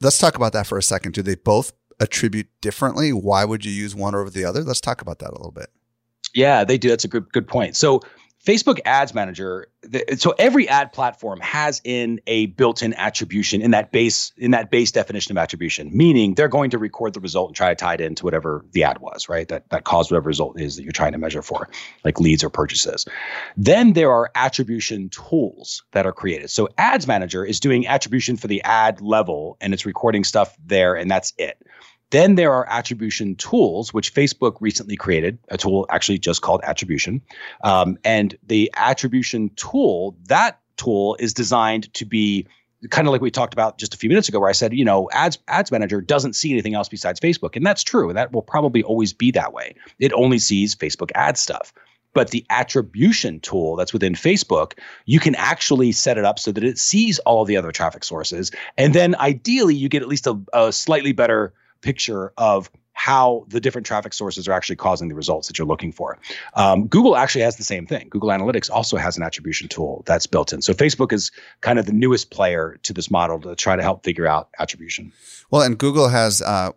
let's 0.01 0.19
talk 0.19 0.37
about 0.37 0.53
that 0.53 0.67
for 0.67 0.79
a 0.79 0.83
second. 0.83 1.13
Do 1.13 1.23
they 1.23 1.35
both 1.35 1.73
attribute 2.01 2.49
differently? 2.61 3.13
Why 3.13 3.45
would 3.45 3.65
you 3.65 3.73
use 3.73 3.95
one 3.95 4.15
over 4.15 4.31
the 4.31 4.45
other? 4.45 4.63
Let's 4.63 4.81
talk 4.81 5.01
about 5.01 5.19
that 5.21 5.31
a 5.31 5.37
little 5.37 5.53
bit. 5.53 5.71
Yeah, 6.35 6.65
they 6.65 6.79
do. 6.79 6.89
That's 6.89 7.05
a 7.05 7.09
good 7.09 7.31
good 7.33 7.49
point. 7.49 7.77
So 7.77 8.01
Facebook 8.45 8.81
Ads 8.85 9.15
Manager, 9.15 9.69
the, 9.83 10.05
so 10.19 10.35
every 10.37 10.69
ad 10.69 10.93
platform 10.93 11.39
has 11.41 11.81
in 11.85 12.21
a 12.27 12.47
built-in 12.47 12.93
attribution 12.95 13.63
in 13.63 13.71
that 13.71 13.93
base 13.93 14.33
in 14.37 14.51
that 14.51 14.69
base 14.69 14.91
definition 14.91 15.31
of 15.33 15.41
attribution, 15.41 15.91
meaning 15.97 16.35
they're 16.35 16.49
going 16.49 16.71
to 16.71 16.79
record 16.79 17.15
the 17.15 17.21
result 17.21 17.51
and 17.51 17.57
try 17.57 17.69
to 17.69 17.77
tie 17.77 17.95
it 17.95 18.01
into 18.01 18.25
whatever 18.25 18.65
the 18.73 18.83
ad 18.83 18.99
was, 18.99 19.29
right? 19.29 19.47
That 19.47 19.69
that 19.71 19.85
caused 19.85 20.11
whatever 20.11 20.27
result 20.27 20.61
is 20.61 20.77
that 20.77 20.83
you're 20.83 20.93
trying 20.93 21.13
to 21.13 21.19
measure 21.19 21.43
for, 21.43 21.69
like 22.05 22.19
leads 22.19 22.43
or 22.43 22.51
purchases. 22.51 23.07
Then 23.57 23.93
there 23.93 24.11
are 24.11 24.31
attribution 24.35 25.09
tools 25.11 25.85
that 25.93 26.05
are 26.05 26.13
created. 26.13 26.51
So 26.51 26.69
Ads 26.79 27.07
Manager 27.07 27.45
is 27.45 27.61
doing 27.61 27.87
attribution 27.87 28.37
for 28.37 28.49
the 28.49 28.61
ad 28.63 29.01
level 29.01 29.57
and 29.61 29.73
it's 29.73 29.87
recording 29.87 30.25
stuff 30.25 30.57
there, 30.67 30.97
and 30.97 31.09
that's 31.09 31.33
it. 31.39 31.59
Then 32.13 32.35
there 32.35 32.53
are 32.53 32.69
attribution 32.69 33.37
tools, 33.37 33.95
which 33.95 34.15
Facebook 34.15 34.59
recently 34.61 34.97
created, 34.97 35.39
a 35.49 35.57
tool 35.57 35.87
actually 35.89 36.19
just 36.19 36.43
called 36.43 36.61
attribution. 36.63 37.23
Um, 37.65 37.97
and 38.05 38.37
the 38.47 38.71
attribution 38.77 39.51
tool, 39.57 40.15
that 40.29 40.61
tool 40.77 41.17
is 41.19 41.33
designed 41.33 41.93
to 41.95 42.05
be 42.05 42.47
kind 42.91 43.09
of 43.09 43.13
like 43.13 43.23
we 43.23 43.31
talked 43.31 43.55
about 43.55 43.79
just 43.79 43.95
a 43.95 43.97
few 43.97 44.11
minutes 44.11 44.29
ago 44.29 44.41
where 44.41 44.51
I 44.51 44.53
said, 44.53 44.75
you 44.75 44.85
know, 44.85 45.09
ads 45.13 45.39
ads 45.49 45.73
manager 45.73 46.03
doesn't 46.03 46.35
see 46.35 46.53
anything 46.53 46.75
else 46.75 46.89
besides 46.89 47.19
Facebook. 47.19 47.57
And 47.57 47.65
that's 47.65 47.83
true. 47.83 48.11
And 48.11 48.19
that 48.19 48.33
will 48.33 48.43
probably 48.43 48.83
always 48.83 49.15
be 49.15 49.31
that 49.31 49.55
way. 49.55 49.75
It 49.99 50.13
only 50.13 50.39
sees 50.39 50.75
Facebook 50.75 51.13
ad 51.15 51.39
stuff. 51.39 51.73
But 52.13 52.31
the 52.31 52.45
attribution 52.51 53.41
tool 53.41 53.75
that's 53.77 53.95
within 53.95 54.13
Facebook, 54.13 54.75
you 55.07 55.19
can 55.19 55.35
actually 55.37 55.93
set 55.93 56.19
it 56.19 56.27
up 56.27 56.39
so 56.39 56.53
that 56.53 56.63
it 56.63 56.77
sees 56.77 57.19
all 57.21 57.47
the 57.47 57.57
other 57.57 57.73
traffic 57.73 58.05
sources. 58.05 58.51
And 58.77 58.93
then 58.93 59.15
ideally 59.15 59.75
you 59.75 59.89
get 59.89 60.03
at 60.03 60.09
least 60.09 60.27
a, 60.27 60.39
a 60.53 60.73
slightly 60.73 61.13
better 61.13 61.55
picture 61.83 62.33
of 62.39 62.71
how 62.95 63.45
the 63.49 63.61
different 63.61 63.87
traffic 63.87 64.13
sources 64.13 64.47
are 64.47 64.53
actually 64.53 64.77
causing 64.77 65.09
the 65.09 65.15
results 65.15 65.49
that 65.49 65.59
you're 65.59 65.67
looking 65.67 65.93
for. 65.93 66.19
Um, 66.55 66.87
Google 66.87 67.17
actually 67.17 67.43
has 67.43 67.57
the 67.57 67.65
same 67.65 67.87
thing. 67.87 68.09
Google 68.11 68.29
Analytics 68.29 68.71
also 68.71 68.97
has 68.97 69.17
an 69.17 69.23
attribution 69.23 69.69
tool 69.69 70.03
that's 70.07 70.27
built 70.27 70.53
in. 70.53 70.63
So 70.63 70.73
Facebook 70.73 71.13
is 71.13 71.33
kind 71.63 71.79
of 71.79 71.87
the 71.87 71.93
newest 71.93 72.31
player 72.31 72.79
to 72.85 72.93
this 72.93 73.11
model 73.11 73.41
to 73.41 73.57
try 73.57 73.77
to 73.77 73.83
help 73.83 74.05
figure 74.05 74.27
out 74.27 74.51
attribution. 74.59 75.13
Well, 75.51 75.63
and 75.63 75.77
Google 75.77 76.09
has 76.09 76.43
uh, 76.43 76.73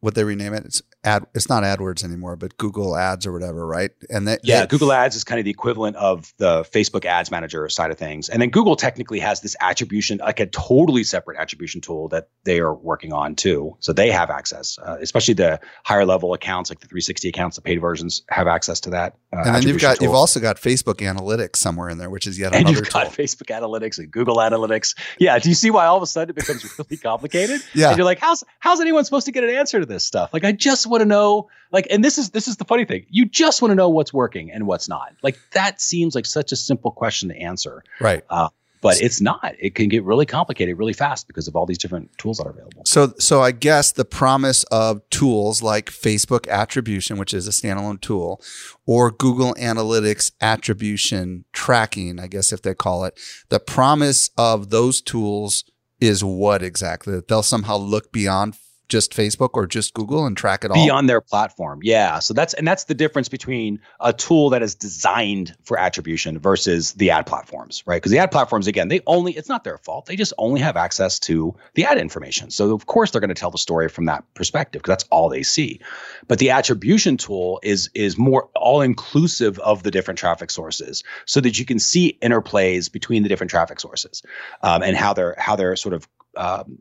what 0.00 0.14
they 0.14 0.24
rename 0.24 0.54
it. 0.54 0.64
It's 0.64 0.82
ad. 1.04 1.26
It's 1.34 1.48
not 1.48 1.62
AdWords 1.62 2.04
anymore, 2.04 2.36
but 2.36 2.56
Google 2.58 2.96
Ads 2.96 3.26
or 3.26 3.32
whatever, 3.32 3.66
right? 3.66 3.90
And 4.10 4.28
that 4.28 4.40
yeah, 4.42 4.66
Google 4.66 4.92
Ads 4.92 5.16
is 5.16 5.24
kind 5.24 5.38
of 5.38 5.44
the 5.44 5.50
equivalent 5.50 5.96
of 5.96 6.32
the 6.38 6.62
Facebook 6.62 7.04
Ads 7.04 7.30
Manager 7.30 7.68
side 7.68 7.90
of 7.90 7.98
things. 7.98 8.28
And 8.28 8.40
then 8.40 8.50
Google 8.50 8.76
technically 8.76 9.18
has 9.20 9.40
this 9.40 9.56
attribution, 9.60 10.18
like 10.18 10.40
a 10.40 10.46
totally 10.46 11.04
separate 11.04 11.38
attribution 11.38 11.80
tool 11.80 12.08
that 12.08 12.28
they 12.44 12.60
are 12.60 12.74
working 12.74 13.12
on 13.12 13.34
too. 13.34 13.76
So 13.80 13.92
they 13.92 14.10
have 14.10 14.30
access, 14.30 14.78
uh, 14.78 14.98
especially 15.00 15.34
the 15.34 15.60
higher 15.84 16.04
level 16.04 16.34
accounts, 16.34 16.70
like 16.70 16.80
the 16.80 16.86
360 16.86 17.28
accounts, 17.28 17.56
the 17.56 17.62
paid 17.62 17.80
versions 17.80 18.22
have 18.28 18.46
access 18.46 18.80
to 18.80 18.90
that. 18.90 19.16
Uh, 19.32 19.42
and 19.46 19.54
then 19.56 19.62
you've 19.62 19.80
got 19.80 19.96
tool. 19.96 20.06
you've 20.06 20.14
also 20.14 20.40
got 20.40 20.56
Facebook 20.56 20.96
Analytics 20.96 21.56
somewhere 21.56 21.88
in 21.88 21.98
there, 21.98 22.10
which 22.10 22.26
is 22.26 22.38
yet 22.38 22.54
and 22.54 22.62
another 22.62 22.78
you've 22.78 22.92
got 22.92 23.06
Facebook 23.08 23.46
Analytics 23.46 23.98
and 23.98 24.10
Google 24.10 24.36
Analytics. 24.36 24.94
Yeah. 25.18 25.38
Do 25.38 25.48
you 25.48 25.54
see 25.54 25.70
why 25.70 25.86
all 25.86 25.96
of 25.96 26.02
a 26.02 26.06
sudden 26.06 26.30
it 26.30 26.36
becomes 26.36 26.64
really 26.78 26.96
complicated? 27.02 27.62
yeah. 27.74 27.88
And 27.88 27.96
you're 27.96 28.04
like, 28.04 28.18
how's 28.18 28.44
how's 28.58 28.80
anyone 28.80 29.04
supposed 29.04 29.26
to 29.26 29.32
get 29.32 29.44
an 29.44 29.50
answer 29.50 29.80
to 29.80 29.86
this 29.86 30.04
stuff? 30.04 30.30
Like, 30.32 30.44
I 30.44 30.52
just 30.52 30.74
just 30.74 30.90
want 30.94 31.02
to 31.02 31.08
know 31.08 31.48
like 31.72 31.86
and 31.90 32.04
this 32.04 32.18
is 32.18 32.30
this 32.30 32.48
is 32.48 32.56
the 32.56 32.64
funny 32.64 32.84
thing. 32.84 33.04
You 33.08 33.26
just 33.26 33.60
want 33.60 33.72
to 33.72 33.76
know 33.76 33.88
what's 33.88 34.12
working 34.12 34.50
and 34.50 34.66
what's 34.66 34.88
not. 34.88 35.14
Like 35.22 35.38
that 35.52 35.80
seems 35.80 36.14
like 36.14 36.26
such 36.26 36.52
a 36.52 36.56
simple 36.56 36.90
question 36.90 37.28
to 37.30 37.36
answer. 37.36 37.82
Right. 38.00 38.24
Uh, 38.30 38.48
but 38.80 39.00
it's 39.00 39.20
not. 39.20 39.54
It 39.58 39.74
can 39.74 39.88
get 39.88 40.04
really 40.04 40.26
complicated 40.26 40.76
really 40.76 40.92
fast 40.92 41.26
because 41.26 41.48
of 41.48 41.56
all 41.56 41.64
these 41.64 41.78
different 41.78 42.16
tools 42.18 42.36
that 42.36 42.46
are 42.46 42.50
available. 42.50 42.82
So 42.84 43.14
so 43.18 43.40
i 43.42 43.50
guess 43.50 43.92
the 43.92 44.04
promise 44.04 44.64
of 44.64 45.00
tools 45.10 45.62
like 45.62 45.90
facebook 45.90 46.48
attribution 46.48 47.16
which 47.16 47.32
is 47.32 47.48
a 47.48 47.50
standalone 47.50 48.00
tool 48.00 48.42
or 48.84 49.10
google 49.10 49.54
analytics 49.54 50.32
attribution 50.40 51.46
tracking 51.52 52.20
i 52.20 52.26
guess 52.26 52.52
if 52.52 52.60
they 52.60 52.74
call 52.74 53.04
it 53.04 53.18
the 53.48 53.58
promise 53.58 54.28
of 54.36 54.68
those 54.68 55.00
tools 55.00 55.64
is 56.00 56.22
what 56.22 56.62
exactly? 56.62 57.14
That 57.14 57.28
they'll 57.28 57.42
somehow 57.42 57.76
look 57.76 58.12
beyond 58.12 58.56
just 58.88 59.12
Facebook 59.12 59.50
or 59.54 59.66
just 59.66 59.94
Google 59.94 60.26
and 60.26 60.36
track 60.36 60.64
it 60.64 60.70
all 60.70 60.84
beyond 60.84 61.08
their 61.08 61.20
platform. 61.20 61.80
Yeah. 61.82 62.18
So 62.18 62.34
that's 62.34 62.54
and 62.54 62.66
that's 62.66 62.84
the 62.84 62.94
difference 62.94 63.28
between 63.28 63.80
a 64.00 64.12
tool 64.12 64.50
that 64.50 64.62
is 64.62 64.74
designed 64.74 65.56
for 65.64 65.78
attribution 65.78 66.38
versus 66.38 66.92
the 66.92 67.10
ad 67.10 67.26
platforms, 67.26 67.82
right? 67.86 67.96
Because 67.96 68.12
the 68.12 68.18
ad 68.18 68.30
platforms, 68.30 68.66
again, 68.66 68.88
they 68.88 69.00
only 69.06 69.32
it's 69.32 69.48
not 69.48 69.64
their 69.64 69.78
fault. 69.78 70.06
They 70.06 70.16
just 70.16 70.32
only 70.38 70.60
have 70.60 70.76
access 70.76 71.18
to 71.20 71.54
the 71.74 71.84
ad 71.84 71.98
information. 71.98 72.50
So 72.50 72.74
of 72.74 72.86
course 72.86 73.10
they're 73.10 73.20
going 73.20 73.28
to 73.28 73.34
tell 73.34 73.50
the 73.50 73.58
story 73.58 73.88
from 73.88 74.04
that 74.06 74.22
perspective 74.34 74.82
because 74.82 74.92
that's 74.92 75.08
all 75.10 75.28
they 75.28 75.42
see. 75.42 75.80
But 76.28 76.38
the 76.38 76.50
attribution 76.50 77.16
tool 77.16 77.60
is 77.62 77.90
is 77.94 78.18
more 78.18 78.48
all 78.54 78.82
inclusive 78.82 79.58
of 79.60 79.82
the 79.82 79.90
different 79.90 80.18
traffic 80.18 80.50
sources, 80.50 81.02
so 81.24 81.40
that 81.40 81.58
you 81.58 81.64
can 81.64 81.78
see 81.78 82.18
interplays 82.22 82.92
between 82.92 83.22
the 83.22 83.28
different 83.28 83.50
traffic 83.50 83.80
sources 83.80 84.22
um, 84.62 84.82
and 84.82 84.96
how 84.96 85.14
they're 85.14 85.34
how 85.38 85.56
they're 85.56 85.76
sort 85.76 85.94
of 85.94 86.08
um, 86.36 86.78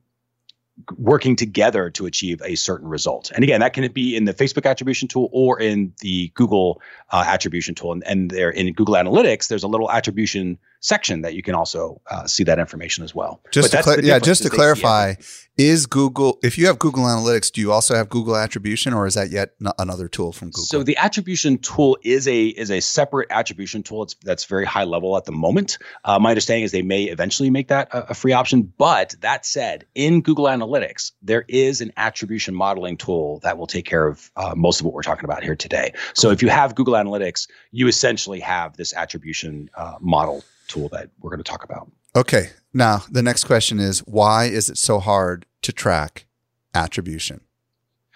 working 0.97 1.35
together 1.35 1.89
to 1.91 2.05
achieve 2.05 2.41
a 2.43 2.55
certain 2.55 2.87
result. 2.87 3.31
And 3.31 3.43
again, 3.43 3.59
that 3.59 3.73
can 3.73 3.91
be 3.91 4.15
in 4.15 4.25
the 4.25 4.33
Facebook 4.33 4.69
attribution 4.69 5.07
tool 5.07 5.29
or 5.31 5.59
in 5.59 5.93
the 6.01 6.31
Google 6.33 6.81
uh, 7.11 7.23
attribution 7.27 7.75
tool. 7.75 7.91
And, 7.91 8.03
and 8.05 8.31
there 8.31 8.49
in 8.49 8.73
Google 8.73 8.95
Analytics, 8.95 9.47
there's 9.47 9.63
a 9.63 9.67
little 9.67 9.91
attribution 9.91 10.57
section 10.83 11.21
that 11.21 11.33
you 11.33 11.41
can 11.41 11.55
also 11.55 12.01
uh, 12.11 12.27
see 12.27 12.43
that 12.43 12.59
information 12.59 13.03
as 13.03 13.15
well. 13.15 13.41
Just 13.51 13.71
to 13.71 13.81
cl- 13.81 14.03
yeah, 14.03 14.19
just 14.19 14.43
to 14.43 14.49
clarify, 14.49 15.15
is 15.57 15.85
Google 15.85 16.39
if 16.43 16.57
you 16.57 16.67
have 16.67 16.77
Google 16.77 17.03
Analytics, 17.03 17.51
do 17.51 17.61
you 17.61 17.71
also 17.71 17.95
have 17.95 18.09
Google 18.09 18.35
Attribution, 18.35 18.93
or 18.93 19.07
is 19.07 19.13
that 19.13 19.31
yet 19.31 19.51
n- 19.65 19.71
another 19.79 20.07
tool 20.07 20.33
from 20.33 20.49
Google? 20.49 20.65
So 20.65 20.83
the 20.83 20.97
attribution 20.97 21.57
tool 21.57 21.97
is 22.03 22.27
a 22.27 22.47
is 22.47 22.69
a 22.69 22.81
separate 22.81 23.31
attribution 23.31 23.81
tool. 23.81 24.03
It's 24.03 24.15
that's 24.23 24.45
very 24.45 24.65
high 24.65 24.83
level 24.83 25.15
at 25.15 25.25
the 25.25 25.31
moment. 25.31 25.77
Uh, 26.03 26.19
my 26.19 26.29
understanding 26.29 26.63
is 26.63 26.71
they 26.71 26.81
may 26.81 27.03
eventually 27.03 27.49
make 27.49 27.69
that 27.69 27.93
a, 27.93 28.11
a 28.11 28.13
free 28.13 28.33
option. 28.33 28.63
But 28.77 29.15
that 29.21 29.45
said, 29.45 29.85
in 29.95 30.21
Google 30.21 30.45
Analytics, 30.45 31.11
there 31.21 31.45
is 31.47 31.79
an 31.79 31.93
attribution 31.95 32.53
modeling 32.55 32.97
tool 32.97 33.39
that 33.39 33.57
will 33.57 33.67
take 33.67 33.85
care 33.85 34.05
of 34.05 34.31
uh, 34.35 34.53
most 34.55 34.81
of 34.81 34.85
what 34.85 34.93
we're 34.93 35.03
talking 35.03 35.25
about 35.25 35.43
here 35.43 35.55
today. 35.55 35.93
So 36.13 36.31
if 36.31 36.41
you 36.41 36.49
have 36.49 36.75
Google 36.75 36.95
Analytics, 36.95 37.47
you 37.71 37.87
essentially 37.87 38.41
have 38.41 38.75
this 38.75 38.93
attribution 38.93 39.69
uh, 39.75 39.95
model 40.01 40.43
tool 40.73 40.89
that 40.89 41.09
we're 41.19 41.29
going 41.29 41.43
to 41.43 41.49
talk 41.49 41.63
about. 41.63 41.91
Okay. 42.15 42.49
Now, 42.73 43.03
the 43.09 43.21
next 43.21 43.43
question 43.45 43.79
is 43.79 43.99
why 43.99 44.45
is 44.45 44.69
it 44.69 44.77
so 44.77 44.99
hard 44.99 45.45
to 45.61 45.71
track 45.71 46.25
attribution? 46.73 47.41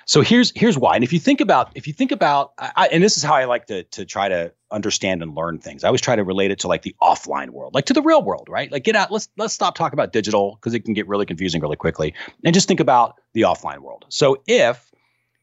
So 0.06 0.22
here's 0.22 0.54
here's 0.56 0.78
why. 0.78 0.96
And 0.96 1.04
if 1.04 1.12
you 1.12 1.20
think 1.20 1.42
about 1.42 1.72
if 1.76 1.86
you 1.86 1.92
think 1.92 2.14
about 2.14 2.54
I, 2.58 2.88
and 2.94 3.04
this 3.04 3.18
is 3.18 3.24
how 3.24 3.34
I 3.34 3.44
like 3.44 3.68
to 3.68 3.84
to 3.84 4.06
try 4.06 4.30
to 4.30 4.54
understand 4.72 5.22
and 5.22 5.36
learn 5.36 5.60
things. 5.60 5.84
I 5.84 5.88
always 5.88 6.00
try 6.00 6.16
to 6.16 6.24
relate 6.24 6.50
it 6.50 6.60
to 6.60 6.68
like 6.70 6.84
the 6.84 6.96
offline 7.02 7.50
world, 7.50 7.74
like 7.74 7.86
to 7.86 7.94
the 7.94 8.02
real 8.02 8.24
world, 8.24 8.48
right? 8.50 8.72
Like 8.72 8.86
get 8.86 8.96
out. 8.96 9.12
Let's 9.12 9.28
let's 9.38 9.54
stop 9.54 9.76
talking 9.76 9.96
about 9.96 10.14
digital 10.14 10.56
because 10.56 10.74
it 10.74 10.86
can 10.86 10.94
get 10.94 11.08
really 11.10 11.26
confusing 11.26 11.62
really 11.62 11.76
quickly, 11.76 12.14
and 12.46 12.54
just 12.54 12.70
think 12.70 12.80
about 12.80 13.16
the 13.34 13.42
offline 13.42 13.80
world. 13.80 14.06
So 14.08 14.42
if 14.48 14.92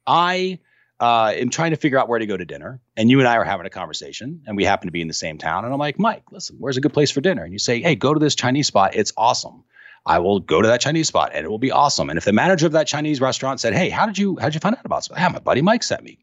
I 0.06 0.58
uh, 1.04 1.32
am 1.32 1.50
trying 1.50 1.70
to 1.72 1.76
figure 1.76 1.98
out 1.98 2.08
where 2.08 2.18
to 2.18 2.24
go 2.24 2.34
to 2.34 2.46
dinner, 2.46 2.80
and 2.96 3.10
you 3.10 3.18
and 3.18 3.28
I 3.28 3.36
are 3.36 3.44
having 3.44 3.66
a 3.66 3.70
conversation, 3.70 4.40
and 4.46 4.56
we 4.56 4.64
happen 4.64 4.88
to 4.88 4.92
be 4.92 5.02
in 5.02 5.08
the 5.08 5.12
same 5.12 5.36
town, 5.36 5.66
and 5.66 5.72
I'm 5.72 5.78
like, 5.78 5.98
Mike, 5.98 6.22
listen, 6.32 6.56
where's 6.58 6.78
a 6.78 6.80
good 6.80 6.94
place 6.94 7.10
for 7.10 7.20
dinner? 7.20 7.44
And 7.44 7.52
you 7.52 7.58
say, 7.58 7.82
Hey, 7.82 7.94
go 7.94 8.14
to 8.14 8.20
this 8.20 8.34
Chinese 8.34 8.68
spot. 8.68 8.94
It's 8.94 9.12
awesome. 9.18 9.64
I 10.06 10.18
will 10.20 10.40
go 10.40 10.62
to 10.62 10.68
that 10.68 10.80
Chinese 10.80 11.08
spot, 11.08 11.32
and 11.34 11.44
it 11.44 11.50
will 11.50 11.58
be 11.58 11.70
awesome. 11.70 12.08
And 12.08 12.16
if 12.16 12.24
the 12.24 12.32
manager 12.32 12.64
of 12.64 12.72
that 12.72 12.86
Chinese 12.86 13.20
restaurant 13.20 13.60
said, 13.60 13.74
Hey, 13.74 13.90
how 13.90 14.06
did 14.06 14.16
you 14.16 14.38
how 14.38 14.46
did 14.46 14.54
you 14.54 14.60
find 14.60 14.76
out 14.76 14.86
about 14.86 15.06
this? 15.06 15.10
Yeah, 15.14 15.28
my 15.28 15.40
buddy 15.40 15.60
Mike 15.60 15.82
sent 15.82 16.02
me. 16.02 16.18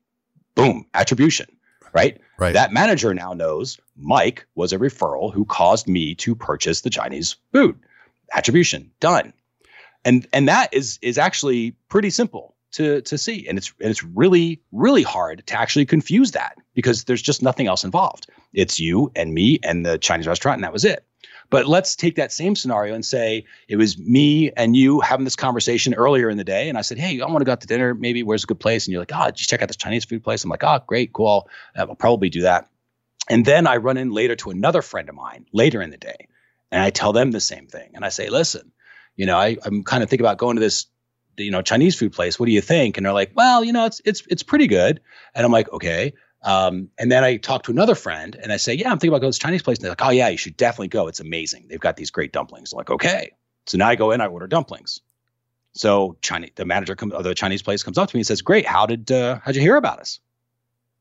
Boom, 0.55 0.87
attribution. 0.95 1.45
Right? 1.93 2.19
Right. 2.39 2.53
That 2.53 2.73
manager 2.73 3.13
now 3.13 3.33
knows 3.33 3.79
Mike 3.97 4.47
was 4.55 4.73
a 4.73 4.79
referral 4.79 5.31
who 5.31 5.45
caused 5.45 5.87
me 5.87 6.15
to 6.15 6.33
purchase 6.33 6.81
the 6.81 6.89
Chinese 6.89 7.35
food. 7.53 7.77
Attribution 8.33 8.89
done. 8.99 9.31
And 10.03 10.25
and 10.33 10.47
that 10.47 10.73
is 10.73 10.97
is 11.03 11.19
actually 11.19 11.75
pretty 11.87 12.09
simple 12.09 12.55
to 12.71 13.01
to 13.01 13.17
see 13.17 13.47
and 13.47 13.57
it's 13.57 13.73
and 13.79 13.89
it's 13.89 14.03
really 14.03 14.61
really 14.71 15.03
hard 15.03 15.45
to 15.47 15.59
actually 15.59 15.85
confuse 15.85 16.31
that 16.31 16.57
because 16.73 17.03
there's 17.05 17.21
just 17.21 17.41
nothing 17.41 17.67
else 17.67 17.83
involved 17.83 18.27
it's 18.53 18.79
you 18.79 19.11
and 19.15 19.33
me 19.33 19.59
and 19.63 19.85
the 19.85 19.97
chinese 19.97 20.27
restaurant 20.27 20.57
and 20.57 20.63
that 20.63 20.73
was 20.73 20.85
it 20.85 21.05
But 21.51 21.67
let's 21.67 21.95
take 21.95 22.15
that 22.15 22.31
same 22.31 22.55
scenario 22.55 22.95
and 22.95 23.05
say 23.05 23.45
it 23.67 23.75
was 23.75 23.97
me 23.97 24.51
and 24.55 24.75
you 24.75 25.01
having 25.01 25.25
this 25.25 25.35
conversation 25.35 25.93
earlier 25.93 26.29
in 26.29 26.37
the 26.37 26.45
day. 26.45 26.69
And 26.69 26.77
I 26.77 26.81
said, 26.81 26.97
Hey, 26.97 27.19
I 27.19 27.25
want 27.25 27.39
to 27.41 27.45
go 27.45 27.51
out 27.51 27.61
to 27.61 27.67
dinner. 27.67 27.93
Maybe 27.93 28.23
where's 28.23 28.45
a 28.45 28.47
good 28.47 28.59
place? 28.59 28.87
And 28.87 28.93
you're 28.93 29.01
like, 29.01 29.11
Oh, 29.13 29.25
did 29.25 29.39
you 29.39 29.45
check 29.45 29.61
out 29.61 29.67
this 29.67 29.75
Chinese 29.75 30.05
food 30.05 30.23
place? 30.23 30.43
I'm 30.43 30.49
like, 30.49 30.63
Oh, 30.63 30.79
great, 30.87 31.11
cool. 31.11 31.49
I'll 31.75 31.95
probably 31.95 32.29
do 32.29 32.41
that. 32.43 32.69
And 33.29 33.45
then 33.45 33.67
I 33.67 33.77
run 33.77 33.97
in 33.97 34.11
later 34.11 34.35
to 34.37 34.49
another 34.49 34.81
friend 34.81 35.09
of 35.09 35.15
mine 35.15 35.45
later 35.51 35.81
in 35.81 35.89
the 35.89 35.97
day. 35.97 36.27
And 36.71 36.81
I 36.81 36.89
tell 36.89 37.11
them 37.13 37.31
the 37.31 37.41
same 37.41 37.67
thing. 37.67 37.91
And 37.95 38.05
I 38.05 38.09
say, 38.09 38.29
listen, 38.29 38.71
you 39.17 39.25
know, 39.25 39.37
I, 39.37 39.57
I'm 39.65 39.83
kind 39.83 40.03
of 40.03 40.09
thinking 40.09 40.25
about 40.25 40.37
going 40.37 40.55
to 40.55 40.61
this, 40.61 40.85
you 41.37 41.51
know, 41.51 41.61
Chinese 41.61 41.95
food 41.95 42.13
place. 42.13 42.39
What 42.39 42.45
do 42.45 42.51
you 42.51 42.61
think? 42.61 42.97
And 42.97 43.05
they're 43.05 43.13
like, 43.13 43.31
well, 43.35 43.63
you 43.63 43.73
know, 43.73 43.85
it's 43.85 44.01
it's 44.05 44.23
it's 44.27 44.43
pretty 44.43 44.67
good. 44.67 45.01
And 45.33 45.45
I'm 45.45 45.51
like, 45.51 45.71
okay. 45.71 46.13
Um, 46.43 46.89
and 46.97 47.11
then 47.11 47.23
I 47.23 47.37
talk 47.37 47.63
to 47.63 47.71
another 47.71 47.93
friend 47.93 48.35
and 48.41 48.51
I 48.51 48.57
say, 48.57 48.73
yeah, 48.73 48.87
I'm 48.87 48.97
thinking 48.97 49.09
about 49.09 49.21
going 49.21 49.31
to 49.31 49.35
this 49.35 49.39
Chinese 49.39 49.61
place. 49.61 49.77
And 49.77 49.83
they're 49.83 49.91
like, 49.91 50.03
oh 50.03 50.09
yeah, 50.09 50.29
you 50.29 50.37
should 50.37 50.57
definitely 50.57 50.87
go. 50.87 51.07
It's 51.07 51.19
amazing. 51.19 51.67
They've 51.69 51.79
got 51.79 51.97
these 51.97 52.09
great 52.09 52.31
dumplings. 52.31 52.73
I'm 52.73 52.77
like, 52.77 52.89
okay. 52.89 53.31
So 53.67 53.77
now 53.77 53.87
I 53.87 53.95
go 53.95 54.11
in, 54.11 54.21
I 54.21 54.25
order 54.25 54.47
dumplings. 54.47 55.01
So 55.73 56.17
Chinese, 56.21 56.51
the 56.55 56.65
manager 56.65 56.95
comes, 56.95 57.13
of 57.13 57.23
the 57.23 57.35
Chinese 57.35 57.61
place 57.61 57.83
comes 57.83 57.97
up 57.97 58.09
to 58.09 58.15
me 58.15 58.21
and 58.21 58.27
says, 58.27 58.41
great. 58.41 58.65
How 58.65 58.85
did, 58.87 59.11
uh, 59.11 59.39
how'd 59.43 59.55
you 59.55 59.61
hear 59.61 59.75
about 59.75 59.99
us? 59.99 60.19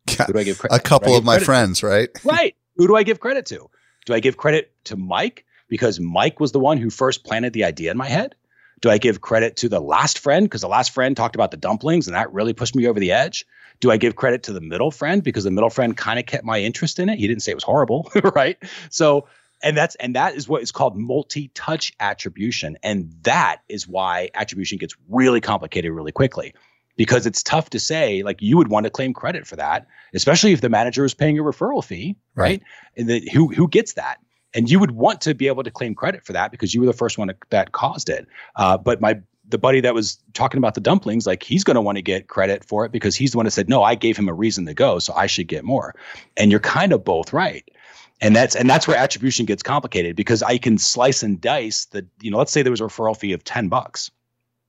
Yeah, 0.08 0.24
Who 0.26 0.34
do 0.34 0.38
I 0.38 0.44
give 0.44 0.58
credit? 0.58 0.76
A 0.76 0.80
couple 0.80 1.16
of 1.16 1.24
my 1.24 1.38
friends, 1.38 1.82
right? 1.82 2.10
right. 2.24 2.54
Who 2.76 2.86
do 2.86 2.96
I 2.96 3.02
give 3.02 3.18
credit 3.18 3.46
to? 3.46 3.70
Do 4.04 4.14
I 4.14 4.20
give 4.20 4.36
credit 4.36 4.72
to 4.84 4.96
Mike 4.96 5.44
because 5.68 5.98
Mike 6.00 6.38
was 6.38 6.52
the 6.52 6.60
one 6.60 6.76
who 6.78 6.90
first 6.90 7.24
planted 7.24 7.52
the 7.52 7.64
idea 7.64 7.90
in 7.90 7.96
my 7.96 8.08
head? 8.08 8.34
Do 8.80 8.90
I 8.90 8.98
give 8.98 9.20
credit 9.20 9.56
to 9.58 9.68
the 9.68 9.80
last 9.80 10.18
friend 10.18 10.44
because 10.44 10.62
the 10.62 10.68
last 10.68 10.92
friend 10.92 11.16
talked 11.16 11.34
about 11.34 11.50
the 11.50 11.56
dumplings 11.56 12.06
and 12.06 12.16
that 12.16 12.32
really 12.32 12.52
pushed 12.52 12.74
me 12.74 12.86
over 12.86 12.98
the 12.98 13.12
edge? 13.12 13.46
Do 13.80 13.90
I 13.90 13.96
give 13.96 14.16
credit 14.16 14.44
to 14.44 14.52
the 14.52 14.60
middle 14.60 14.90
friend 14.90 15.22
because 15.22 15.44
the 15.44 15.50
middle 15.50 15.70
friend 15.70 15.96
kind 15.96 16.18
of 16.18 16.26
kept 16.26 16.44
my 16.44 16.60
interest 16.60 16.98
in 16.98 17.08
it? 17.08 17.18
He 17.18 17.26
didn't 17.26 17.42
say 17.42 17.52
it 17.52 17.56
was 17.56 17.64
horrible, 17.64 18.10
right? 18.34 18.58
So, 18.90 19.26
and 19.62 19.76
that's 19.76 19.94
and 19.96 20.16
that 20.16 20.34
is 20.34 20.48
what 20.48 20.62
is 20.62 20.72
called 20.72 20.96
multi-touch 20.96 21.92
attribution, 22.00 22.78
and 22.82 23.14
that 23.22 23.58
is 23.68 23.86
why 23.86 24.30
attribution 24.34 24.78
gets 24.78 24.94
really 25.08 25.40
complicated 25.40 25.92
really 25.92 26.12
quickly 26.12 26.54
because 26.96 27.24
it's 27.24 27.42
tough 27.42 27.70
to 27.70 27.78
say 27.80 28.22
like 28.22 28.42
you 28.42 28.58
would 28.58 28.68
want 28.68 28.84
to 28.84 28.90
claim 28.90 29.14
credit 29.14 29.46
for 29.46 29.56
that, 29.56 29.86
especially 30.12 30.52
if 30.52 30.60
the 30.60 30.68
manager 30.68 31.04
is 31.04 31.14
paying 31.14 31.38
a 31.38 31.42
referral 31.42 31.82
fee, 31.82 32.16
right? 32.34 32.44
right? 32.44 32.62
And 32.96 33.08
the, 33.08 33.28
who 33.32 33.48
who 33.48 33.68
gets 33.68 33.94
that? 33.94 34.18
And 34.54 34.70
you 34.70 34.80
would 34.80 34.92
want 34.92 35.20
to 35.22 35.34
be 35.34 35.46
able 35.46 35.62
to 35.62 35.70
claim 35.70 35.94
credit 35.94 36.24
for 36.24 36.32
that 36.32 36.50
because 36.50 36.74
you 36.74 36.80
were 36.80 36.86
the 36.86 36.92
first 36.92 37.18
one 37.18 37.32
that 37.50 37.72
caused 37.72 38.08
it. 38.08 38.26
Uh, 38.56 38.76
but 38.76 39.00
my 39.00 39.20
the 39.50 39.58
buddy 39.58 39.80
that 39.80 39.94
was 39.94 40.18
talking 40.32 40.58
about 40.58 40.74
the 40.74 40.80
dumplings, 40.80 41.26
like 41.26 41.42
he's 41.42 41.64
going 41.64 41.74
to 41.74 41.80
want 41.80 41.96
to 41.96 42.02
get 42.02 42.28
credit 42.28 42.64
for 42.64 42.84
it 42.84 42.92
because 42.92 43.16
he's 43.16 43.32
the 43.32 43.36
one 43.36 43.44
that 43.44 43.50
said, 43.50 43.68
no, 43.68 43.82
I 43.82 43.94
gave 43.94 44.16
him 44.16 44.28
a 44.28 44.34
reason 44.34 44.64
to 44.66 44.74
go, 44.74 44.98
so 44.98 45.12
I 45.14 45.26
should 45.26 45.48
get 45.48 45.64
more. 45.64 45.94
And 46.36 46.50
you're 46.50 46.60
kind 46.60 46.92
of 46.92 47.04
both 47.04 47.32
right. 47.32 47.68
And 48.20 48.36
that's 48.36 48.54
and 48.54 48.68
that's 48.68 48.86
where 48.86 48.96
attribution 48.96 49.46
gets 49.46 49.62
complicated 49.62 50.14
because 50.14 50.42
I 50.42 50.58
can 50.58 50.78
slice 50.78 51.22
and 51.22 51.40
dice 51.40 51.86
the, 51.86 52.06
you 52.20 52.30
know, 52.30 52.38
let's 52.38 52.52
say 52.52 52.62
there 52.62 52.70
was 52.70 52.80
a 52.80 52.84
referral 52.84 53.16
fee 53.16 53.32
of 53.32 53.42
10 53.44 53.68
bucks 53.68 54.10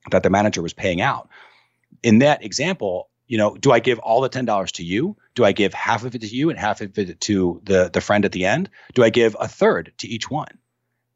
that 0.10 0.24
the 0.24 0.30
manager 0.30 0.62
was 0.62 0.74
paying 0.74 1.02
out. 1.02 1.30
In 2.02 2.20
that 2.20 2.44
example, 2.44 3.10
you 3.28 3.38
know, 3.38 3.56
do 3.58 3.72
I 3.72 3.80
give 3.80 4.00
all 4.00 4.22
the 4.22 4.30
$10 4.30 4.72
to 4.72 4.84
you? 4.84 5.18
Do 5.36 5.46
I 5.46 5.52
give 5.52 5.74
half 5.74 6.04
of 6.04 6.14
it 6.16 6.22
to 6.22 6.28
you 6.28 6.50
and 6.50 6.60
half 6.60 6.82
of 6.82 6.98
it 6.98 7.22
to 7.22 7.62
the 7.64 7.90
the 7.92 8.02
friend 8.02 8.26
at 8.26 8.32
the 8.32 8.46
end? 8.46 8.70
Do 8.94 9.04
I 9.04 9.10
give 9.10 9.36
a 9.40 9.48
third 9.48 9.94
to 10.00 10.08
each 10.08 10.30
one? 10.30 10.58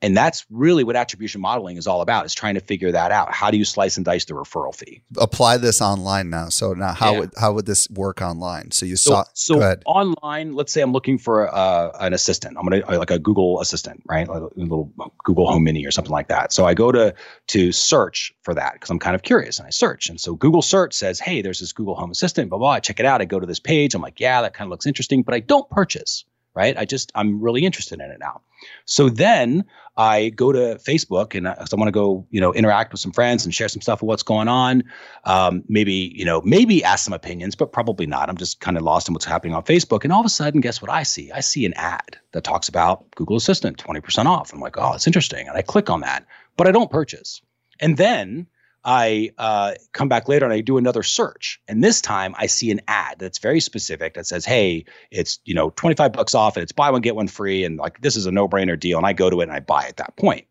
And 0.02 0.16
that's 0.16 0.46
really 0.50 0.84
what 0.84 0.96
attribution 0.96 1.42
modeling 1.42 1.78
is 1.78 1.88
all 1.88 2.02
about, 2.02 2.26
is 2.26 2.34
trying 2.34 2.56
to 2.56 2.60
figure 2.60 2.92
that 2.92 3.12
out. 3.12 3.34
How 3.34 3.50
do 3.50 3.58
you 3.58 3.66
slice 3.66 3.96
and 3.96 4.06
dice 4.06 4.26
the 4.26 4.34
referral 4.34 4.76
fee? 4.76 5.02
Apply 5.18 5.58
this 5.58 5.82
online 5.82 6.30
now. 6.30 6.50
So 6.50 6.74
now 6.74 6.94
how 6.94 7.14
yeah. 7.14 7.20
would 7.20 7.34
how 7.38 7.54
would 7.54 7.66
this 7.66 7.90
work 7.90 8.22
online? 8.22 8.72
So 8.72 8.86
you 8.86 8.98
saw 8.98 9.24
so, 9.34 9.60
so 9.60 9.76
online, 9.86 10.54
let's 10.54 10.74
say 10.74 10.82
I'm 10.82 10.92
looking 10.92 11.18
for 11.18 11.54
uh, 11.54 11.92
an 12.00 12.14
assistant. 12.14 12.58
I'm 12.58 12.66
gonna 12.66 12.84
uh, 12.86 12.98
like 12.98 13.10
a 13.10 13.20
Google 13.20 13.62
assistant, 13.62 14.04
right? 14.06 14.28
Like 14.28 14.42
a 14.42 14.50
little 14.56 14.92
Google 15.24 15.48
Home 15.48 15.64
Mini 15.64 15.86
or 15.86 15.92
something 15.92 16.12
like 16.12 16.28
that. 16.28 16.52
So 16.52 16.66
I 16.66 16.74
go 16.74 16.92
to 16.92 17.14
to 17.48 17.72
search 17.72 18.34
for 18.44 18.54
that 18.54 18.74
because 18.74 18.90
I'm 18.90 19.00
kind 19.00 19.16
of 19.16 19.24
curious 19.24 19.60
and 19.60 19.66
I 19.66 19.72
search. 19.72 20.10
And 20.10 20.20
so 20.20 20.36
Google 20.36 20.62
search 20.62 20.94
says, 20.94 21.20
hey, 21.20 21.42
there's 21.42 21.62
this 21.62 21.72
Google 21.74 21.96
Home 21.96 22.12
Assistant, 22.12 22.50
blah, 22.50 22.60
blah. 22.60 22.72
I 22.72 22.80
check 22.80 23.00
it 23.00 23.06
out. 23.06 23.22
I 23.22 23.26
go 23.26 23.40
to 23.40 23.48
this 23.48 23.60
page. 23.60 23.96
I'm 23.96 24.02
like, 24.02 24.20
yeah, 24.20 24.42
that 24.42 24.54
kind 24.54 24.68
of 24.68 24.72
looks 24.72 24.86
interesting, 24.86 25.24
but 25.24 25.34
I 25.34 25.40
don't 25.40 25.70
purchase 25.70 26.26
right? 26.56 26.76
I 26.78 26.86
just 26.86 27.12
I'm 27.14 27.42
really 27.42 27.66
interested 27.66 28.00
in 28.00 28.10
it 28.10 28.18
now. 28.20 28.42
So 28.86 29.10
then 29.10 29.66
I 29.98 30.30
go 30.30 30.52
to 30.52 30.78
Facebook 30.86 31.36
and 31.36 31.48
I, 31.48 31.54
I 31.54 31.76
want 31.76 31.88
to 31.88 31.92
go, 31.92 32.28
you 32.30 32.42
know, 32.42 32.54
interact 32.54 32.92
with 32.92 33.00
some 33.00 33.12
friends 33.12 33.46
and 33.46 33.54
share 33.54 33.68
some 33.70 33.82
stuff 33.82 34.02
of 34.02 34.08
what's 34.08 34.24
going 34.24 34.48
on. 34.48 34.84
Um, 35.24 35.64
maybe, 35.68 36.14
you 36.16 36.26
know, 36.26 36.42
maybe 36.42 36.84
ask 36.84 37.06
some 37.06 37.14
opinions, 37.14 37.56
but 37.56 37.72
probably 37.72 38.06
not. 38.06 38.30
I'm 38.30 38.38
just 38.38 38.60
kind 38.60 38.78
of 38.78 38.84
lost 38.84 39.08
in 39.08 39.14
what's 39.14 39.26
happening 39.26 39.54
on 39.54 39.64
Facebook. 39.64 40.04
And 40.04 40.12
all 40.12 40.20
of 40.20 40.26
a 40.26 40.30
sudden, 40.30 40.62
guess 40.62 40.82
what 40.82 40.92
I 40.92 41.04
see? 41.04 41.32
I 41.32 41.40
see 41.40 41.66
an 41.66 41.74
ad 41.76 42.18
that 42.34 42.44
talks 42.44 42.68
about 42.68 43.10
Google 43.16 43.38
Assistant 43.38 43.78
20% 43.78 44.26
off. 44.26 44.52
I'm 44.52 44.60
like, 44.60 44.78
oh, 44.78 44.94
it's 44.94 45.08
interesting. 45.08 45.48
And 45.48 45.58
I 45.58 45.62
click 45.62 45.90
on 45.90 46.02
that, 46.02 46.26
but 46.58 46.68
I 46.68 46.72
don't 46.72 46.92
purchase. 46.92 47.42
And 47.80 47.98
then 47.98 48.48
I 48.86 49.32
uh, 49.40 49.74
come 49.94 50.08
back 50.08 50.30
later 50.30 50.46
and 50.46 50.54
I 50.54 50.62
do 50.62 50.78
another 50.78 51.02
search, 51.02 51.60
and 51.68 51.84
this 51.84 52.02
time 52.02 52.36
I 52.38 52.46
see 52.46 52.70
an 52.70 52.82
ad 52.88 53.18
that's 53.18 53.40
very 53.40 53.60
specific 53.60 54.14
that 54.14 54.28
says, 54.28 54.46
"Hey, 54.46 54.86
it's 55.10 55.40
you 55.44 55.56
know 55.56 55.72
twenty 55.72 55.96
five 55.96 56.14
bucks 56.14 56.36
off, 56.36 56.56
and 56.56 56.62
it's 56.62 56.72
buy 56.72 56.92
one 56.92 57.02
get 57.02 57.16
one 57.16 57.28
free, 57.28 57.64
and 57.64 57.78
like 57.78 58.00
this 58.02 58.16
is 58.16 58.28
a 58.28 58.32
no 58.32 58.48
brainer 58.48 58.80
deal." 58.80 58.98
And 58.98 59.08
I 59.08 59.14
go 59.14 59.30
to 59.32 59.42
it 59.42 59.46
and 59.46 59.52
I 59.52 59.60
buy 59.60 59.86
at 59.86 59.98
that 59.98 60.16
point. 60.18 60.46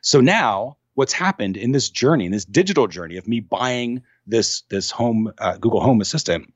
So 0.00 0.22
now, 0.22 0.78
what's 0.94 1.12
happened 1.12 1.58
in 1.58 1.72
this 1.72 1.90
journey, 1.90 2.24
in 2.24 2.32
this 2.32 2.46
digital 2.46 2.86
journey 2.86 3.18
of 3.18 3.28
me 3.28 3.40
buying 3.40 4.02
this 4.26 4.62
this 4.70 4.90
home 4.90 5.32
uh, 5.36 5.58
Google 5.58 5.80
Home 5.80 6.00
Assistant, 6.00 6.53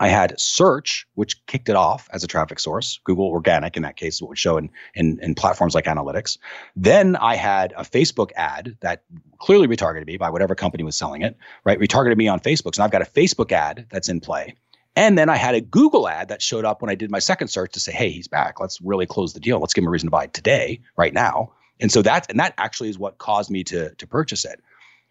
I 0.00 0.08
had 0.08 0.38
search, 0.38 1.06
which 1.14 1.44
kicked 1.46 1.68
it 1.68 1.76
off 1.76 2.08
as 2.12 2.22
a 2.22 2.26
traffic 2.26 2.60
source. 2.60 3.00
Google 3.04 3.26
organic 3.26 3.76
in 3.76 3.82
that 3.82 3.96
case, 3.96 4.20
what 4.20 4.28
would 4.28 4.38
show 4.38 4.56
in, 4.56 4.70
in, 4.94 5.18
in 5.20 5.34
platforms 5.34 5.74
like 5.74 5.86
analytics. 5.86 6.38
Then 6.76 7.16
I 7.16 7.34
had 7.34 7.72
a 7.76 7.82
Facebook 7.82 8.30
ad 8.36 8.76
that 8.80 9.02
clearly 9.38 9.66
retargeted 9.66 10.06
me 10.06 10.16
by 10.16 10.30
whatever 10.30 10.54
company 10.54 10.84
was 10.84 10.96
selling 10.96 11.22
it, 11.22 11.36
right? 11.64 11.78
Retargeted 11.78 12.16
me 12.16 12.28
on 12.28 12.40
Facebook. 12.40 12.74
So 12.74 12.84
I've 12.84 12.90
got 12.90 13.02
a 13.02 13.06
Facebook 13.06 13.50
ad 13.50 13.86
that's 13.90 14.08
in 14.08 14.20
play. 14.20 14.54
And 14.94 15.16
then 15.16 15.28
I 15.28 15.36
had 15.36 15.54
a 15.54 15.60
Google 15.60 16.08
ad 16.08 16.28
that 16.28 16.42
showed 16.42 16.64
up 16.64 16.82
when 16.82 16.90
I 16.90 16.94
did 16.96 17.10
my 17.10 17.20
second 17.20 17.48
search 17.48 17.72
to 17.72 17.80
say, 17.80 17.92
hey, 17.92 18.10
he's 18.10 18.28
back. 18.28 18.60
Let's 18.60 18.80
really 18.80 19.06
close 19.06 19.32
the 19.32 19.40
deal. 19.40 19.60
Let's 19.60 19.72
give 19.72 19.82
him 19.82 19.88
a 19.88 19.90
reason 19.90 20.08
to 20.08 20.10
buy 20.10 20.26
today, 20.26 20.80
right 20.96 21.14
now. 21.14 21.52
And 21.80 21.92
so 21.92 22.02
that's 22.02 22.26
and 22.28 22.40
that 22.40 22.54
actually 22.58 22.88
is 22.88 22.98
what 22.98 23.18
caused 23.18 23.50
me 23.50 23.64
to 23.64 23.94
to 23.94 24.06
purchase 24.06 24.44
it. 24.44 24.60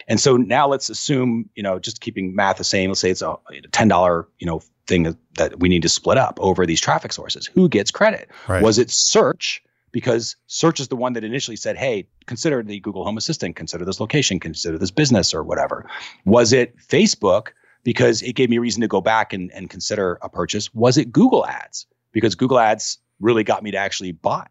And 0.07 0.19
so 0.19 0.37
now 0.37 0.67
let's 0.67 0.89
assume, 0.89 1.49
you 1.55 1.63
know, 1.63 1.79
just 1.79 2.01
keeping 2.01 2.35
math 2.35 2.57
the 2.57 2.63
same. 2.63 2.89
Let's 2.89 3.01
say 3.01 3.11
it's 3.11 3.21
a 3.21 3.35
ten 3.71 3.87
dollar, 3.87 4.27
you 4.39 4.47
know, 4.47 4.61
thing 4.87 5.17
that 5.35 5.59
we 5.59 5.69
need 5.69 5.81
to 5.81 5.89
split 5.89 6.17
up 6.17 6.37
over 6.41 6.65
these 6.65 6.79
traffic 6.79 7.11
sources. 7.11 7.47
Who 7.47 7.67
gets 7.67 7.91
credit? 7.91 8.29
Right. 8.47 8.63
Was 8.63 8.77
it 8.77 8.89
search? 8.89 9.61
Because 9.91 10.35
search 10.47 10.79
is 10.79 10.89
the 10.89 10.95
one 10.95 11.13
that 11.13 11.23
initially 11.23 11.57
said, 11.57 11.77
"Hey, 11.77 12.07
consider 12.25 12.61
the 12.61 12.79
Google 12.79 13.03
Home 13.03 13.17
Assistant, 13.17 13.55
consider 13.55 13.85
this 13.85 13.99
location, 13.99 14.39
consider 14.39 14.77
this 14.77 14.91
business, 14.91 15.33
or 15.33 15.43
whatever." 15.43 15.89
Was 16.25 16.53
it 16.53 16.77
Facebook? 16.77 17.49
Because 17.83 18.21
it 18.21 18.33
gave 18.33 18.49
me 18.49 18.57
a 18.57 18.61
reason 18.61 18.81
to 18.81 18.87
go 18.87 18.99
back 18.99 19.31
and, 19.31 19.51
and 19.53 19.69
consider 19.69 20.19
a 20.21 20.29
purchase. 20.29 20.73
Was 20.73 20.97
it 20.97 21.11
Google 21.11 21.45
Ads? 21.47 21.87
Because 22.11 22.35
Google 22.35 22.59
Ads 22.59 22.99
really 23.21 23.45
got 23.45 23.63
me 23.63 23.71
to 23.71 23.77
actually 23.77 24.11
buy. 24.11 24.45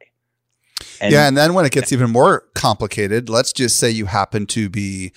And, 1.00 1.12
yeah, 1.12 1.28
and 1.28 1.36
then 1.36 1.54
when 1.54 1.64
it 1.64 1.72
gets 1.72 1.92
even 1.92 2.10
more 2.10 2.44
complicated, 2.54 3.28
let's 3.28 3.52
just 3.52 3.76
say 3.76 3.90
you 3.90 4.06
happen 4.06 4.46
to 4.46 4.68
be 4.68 5.12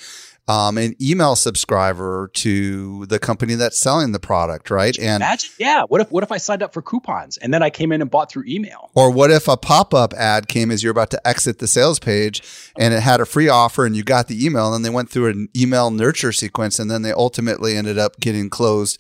um, 0.50 0.80
an 0.80 0.96
email 1.00 1.36
subscriber 1.36 2.32
to 2.34 3.06
the 3.06 3.20
company 3.20 3.54
that's 3.54 3.78
selling 3.78 4.14
the 4.14 4.20
product, 4.20 4.72
right? 4.72 4.98
And 4.98 5.22
imagine, 5.22 5.52
yeah, 5.60 5.84
what 5.84 6.02
if 6.02 6.12
what 6.12 6.24
if 6.24 6.32
I 6.32 6.38
signed 6.38 6.64
up 6.64 6.74
for 6.74 6.82
coupons 6.82 7.38
and 7.38 7.54
then 7.54 7.62
I 7.62 7.70
came 7.70 7.92
in 7.92 8.02
and 8.02 8.10
bought 8.10 8.32
through 8.32 8.46
email? 8.48 8.90
Or 8.96 9.12
what 9.12 9.30
if 9.30 9.48
a 9.48 9.56
pop 9.56 9.94
up 9.94 10.12
ad 10.16 10.48
came 10.48 10.72
as 10.72 10.82
you're 10.82 10.92
about 10.92 11.12
to 11.12 11.28
exit 11.28 11.60
the 11.60 11.68
sales 11.68 12.00
page 12.00 12.42
and 12.80 12.96
it 12.96 13.02
had 13.02 13.22
a 13.22 13.26
free 13.26 13.48
offer 13.48 13.86
and 13.86 13.96
you 13.96 14.04
got 14.04 14.28
the 14.28 14.44
email 14.44 14.66
and 14.66 14.74
then 14.74 14.82
they 14.82 14.96
went 14.96 15.12
through 15.12 15.28
an 15.28 15.50
email 15.56 15.92
nurture 15.92 16.32
sequence 16.32 16.80
and 16.80 16.90
then 16.90 17.04
they 17.04 17.12
ultimately 17.12 17.78
ended 17.78 18.00
up 18.00 18.20
getting 18.20 18.50
closed 18.50 19.00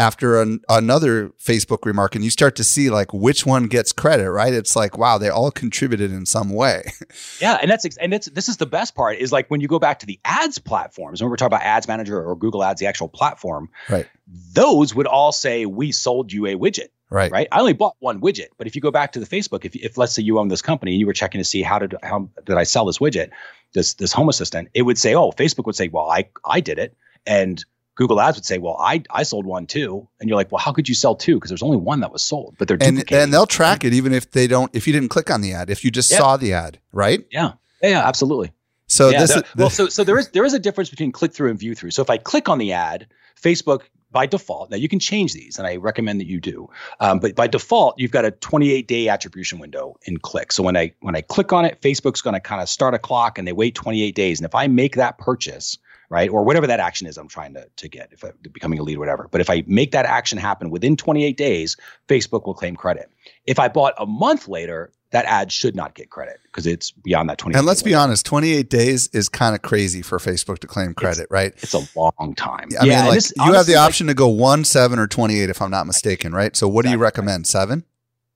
after 0.00 0.40
an, 0.40 0.60
another 0.70 1.28
Facebook 1.38 1.84
remark 1.84 2.14
and 2.14 2.24
you 2.24 2.30
start 2.30 2.56
to 2.56 2.64
see 2.64 2.88
like 2.88 3.12
which 3.12 3.44
one 3.44 3.66
gets 3.66 3.92
credit, 3.92 4.30
right? 4.30 4.54
It's 4.54 4.74
like, 4.74 4.96
wow, 4.96 5.18
they 5.18 5.28
all 5.28 5.50
contributed 5.50 6.10
in 6.10 6.24
some 6.24 6.48
way. 6.48 6.90
yeah. 7.40 7.58
And 7.60 7.70
that's, 7.70 7.84
and 7.98 8.14
it's, 8.14 8.26
this 8.30 8.48
is 8.48 8.56
the 8.56 8.66
best 8.66 8.94
part 8.94 9.18
is 9.18 9.30
like 9.30 9.50
when 9.50 9.60
you 9.60 9.68
go 9.68 9.78
back 9.78 9.98
to 9.98 10.06
the 10.06 10.18
ads 10.24 10.58
platforms, 10.58 11.20
when 11.20 11.30
we're 11.30 11.36
talking 11.36 11.54
about 11.54 11.66
ads 11.66 11.86
manager 11.86 12.18
or 12.20 12.34
Google 12.34 12.64
ads, 12.64 12.80
the 12.80 12.86
actual 12.86 13.08
platform, 13.08 13.68
right? 13.90 14.08
Those 14.54 14.94
would 14.94 15.06
all 15.06 15.32
say, 15.32 15.66
we 15.66 15.92
sold 15.92 16.32
you 16.32 16.46
a 16.46 16.54
widget. 16.54 16.88
Right. 17.10 17.30
Right. 17.30 17.48
I 17.50 17.58
only 17.58 17.72
bought 17.72 17.96
one 17.98 18.20
widget, 18.20 18.48
but 18.56 18.68
if 18.68 18.76
you 18.76 18.80
go 18.80 18.92
back 18.92 19.12
to 19.12 19.20
the 19.20 19.26
Facebook, 19.26 19.64
if, 19.64 19.74
if 19.74 19.98
let's 19.98 20.14
say 20.14 20.22
you 20.22 20.38
own 20.38 20.48
this 20.48 20.62
company 20.62 20.92
and 20.92 21.00
you 21.00 21.06
were 21.06 21.12
checking 21.12 21.40
to 21.40 21.44
see 21.44 21.60
how 21.60 21.80
did 21.80 21.96
how 22.04 22.30
did 22.46 22.56
I 22.56 22.62
sell 22.62 22.84
this 22.84 22.98
widget, 22.98 23.30
this 23.74 23.94
this 23.94 24.12
home 24.12 24.28
assistant, 24.28 24.68
it 24.74 24.82
would 24.82 24.96
say, 24.96 25.16
oh, 25.16 25.32
Facebook 25.32 25.66
would 25.66 25.74
say, 25.74 25.88
well, 25.88 26.08
I 26.08 26.28
I 26.44 26.60
did 26.60 26.78
it, 26.78 26.96
and 27.26 27.64
Google 28.00 28.18
Ads 28.18 28.38
would 28.38 28.46
say, 28.46 28.56
"Well, 28.56 28.78
I 28.80 29.02
I 29.10 29.24
sold 29.24 29.44
one 29.44 29.66
too," 29.66 30.08
and 30.18 30.28
you're 30.30 30.36
like, 30.36 30.50
"Well, 30.50 30.58
how 30.58 30.72
could 30.72 30.88
you 30.88 30.94
sell 30.94 31.14
two? 31.14 31.34
Because 31.34 31.50
there's 31.50 31.62
only 31.62 31.76
one 31.76 32.00
that 32.00 32.10
was 32.10 32.22
sold." 32.22 32.54
But 32.58 32.66
they're 32.66 32.78
and 32.80 33.04
and 33.12 33.30
they'll 33.30 33.44
track 33.44 33.84
it 33.84 33.92
even 33.92 34.14
if 34.14 34.30
they 34.30 34.46
don't. 34.46 34.74
If 34.74 34.86
you 34.86 34.94
didn't 34.94 35.10
click 35.10 35.30
on 35.30 35.42
the 35.42 35.52
ad, 35.52 35.68
if 35.68 35.84
you 35.84 35.90
just 35.90 36.10
yeah. 36.10 36.16
saw 36.16 36.38
the 36.38 36.54
ad, 36.54 36.78
right? 36.94 37.26
Yeah, 37.30 37.52
yeah, 37.82 38.08
absolutely. 38.08 38.52
So 38.86 39.10
yeah, 39.10 39.20
this, 39.20 39.34
the, 39.34 39.44
well, 39.54 39.68
so 39.68 39.88
so 39.88 40.02
there 40.02 40.18
is 40.18 40.30
there 40.30 40.46
is 40.46 40.54
a 40.54 40.58
difference 40.58 40.88
between 40.88 41.12
click 41.12 41.34
through 41.34 41.50
and 41.50 41.58
view 41.58 41.74
through. 41.74 41.90
So 41.90 42.00
if 42.00 42.08
I 42.08 42.16
click 42.16 42.48
on 42.48 42.56
the 42.56 42.72
ad, 42.72 43.06
Facebook 43.38 43.82
by 44.10 44.24
default, 44.24 44.70
now 44.70 44.78
you 44.78 44.88
can 44.88 44.98
change 44.98 45.34
these, 45.34 45.58
and 45.58 45.66
I 45.66 45.76
recommend 45.76 46.20
that 46.20 46.26
you 46.26 46.40
do. 46.40 46.70
Um, 47.00 47.18
but 47.18 47.34
by 47.34 47.48
default, 47.48 47.96
you've 47.98 48.12
got 48.12 48.24
a 48.24 48.30
28 48.30 48.88
day 48.88 49.08
attribution 49.08 49.58
window 49.58 49.98
in 50.06 50.16
click. 50.16 50.52
So 50.52 50.62
when 50.62 50.74
I 50.74 50.94
when 51.00 51.16
I 51.16 51.20
click 51.20 51.52
on 51.52 51.66
it, 51.66 51.82
Facebook's 51.82 52.22
going 52.22 52.32
to 52.32 52.40
kind 52.40 52.62
of 52.62 52.68
start 52.70 52.94
a 52.94 52.98
clock, 52.98 53.36
and 53.36 53.46
they 53.46 53.52
wait 53.52 53.74
28 53.74 54.14
days. 54.14 54.40
And 54.40 54.46
if 54.46 54.54
I 54.54 54.68
make 54.68 54.96
that 54.96 55.18
purchase, 55.18 55.76
right, 56.10 56.28
or 56.28 56.44
whatever 56.44 56.66
that 56.66 56.80
action 56.80 57.06
is, 57.06 57.16
I'm 57.16 57.28
trying 57.28 57.54
to 57.54 57.66
to 57.74 57.88
get, 57.88 58.12
if 58.12 58.22
I'm 58.22 58.32
becoming 58.52 58.78
a 58.78 58.82
lead 58.82 58.96
or 58.96 59.00
whatever. 59.00 59.28
But 59.30 59.40
if 59.40 59.48
I 59.48 59.64
make 59.66 59.92
that 59.92 60.04
action 60.04 60.36
happen 60.36 60.70
within 60.70 60.96
28 60.96 61.36
days, 61.36 61.76
Facebook 62.08 62.44
will 62.44 62.54
claim 62.54 62.76
credit. 62.76 63.10
If 63.46 63.58
I 63.58 63.68
bought 63.68 63.94
a 63.96 64.06
month 64.06 64.48
later, 64.48 64.92
that 65.12 65.24
ad 65.24 65.50
should 65.50 65.74
not 65.74 65.94
get 65.94 66.10
credit 66.10 66.40
because 66.44 66.66
it's 66.66 66.90
beyond 66.90 67.28
that 67.30 67.38
20. 67.38 67.56
And 67.56 67.66
let's 67.66 67.82
be 67.82 67.94
honest, 67.94 68.26
28 68.26 68.68
days 68.68 69.08
is 69.08 69.28
kind 69.28 69.54
of 69.54 69.62
crazy 69.62 70.02
for 70.02 70.18
Facebook 70.18 70.58
to 70.58 70.66
claim 70.66 70.94
credit, 70.94 71.22
it's, 71.22 71.30
right? 71.30 71.52
It's 71.56 71.74
a 71.74 71.86
long 71.96 72.34
time. 72.36 72.68
I 72.80 72.84
yeah, 72.84 72.96
mean, 72.96 73.06
like 73.06 73.14
this, 73.14 73.32
you 73.36 73.42
honestly, 73.42 73.56
have 73.56 73.66
the 73.66 73.76
option 73.76 74.06
like, 74.06 74.16
to 74.16 74.18
go 74.18 74.28
one, 74.28 74.64
seven, 74.64 74.98
or 74.98 75.06
28, 75.06 75.50
if 75.50 75.60
I'm 75.62 75.70
not 75.70 75.86
mistaken, 75.86 76.32
right? 76.32 76.54
So 76.54 76.68
what 76.68 76.84
exactly. 76.84 76.90
do 76.90 76.98
you 76.98 77.02
recommend? 77.02 77.46
Seven? 77.46 77.84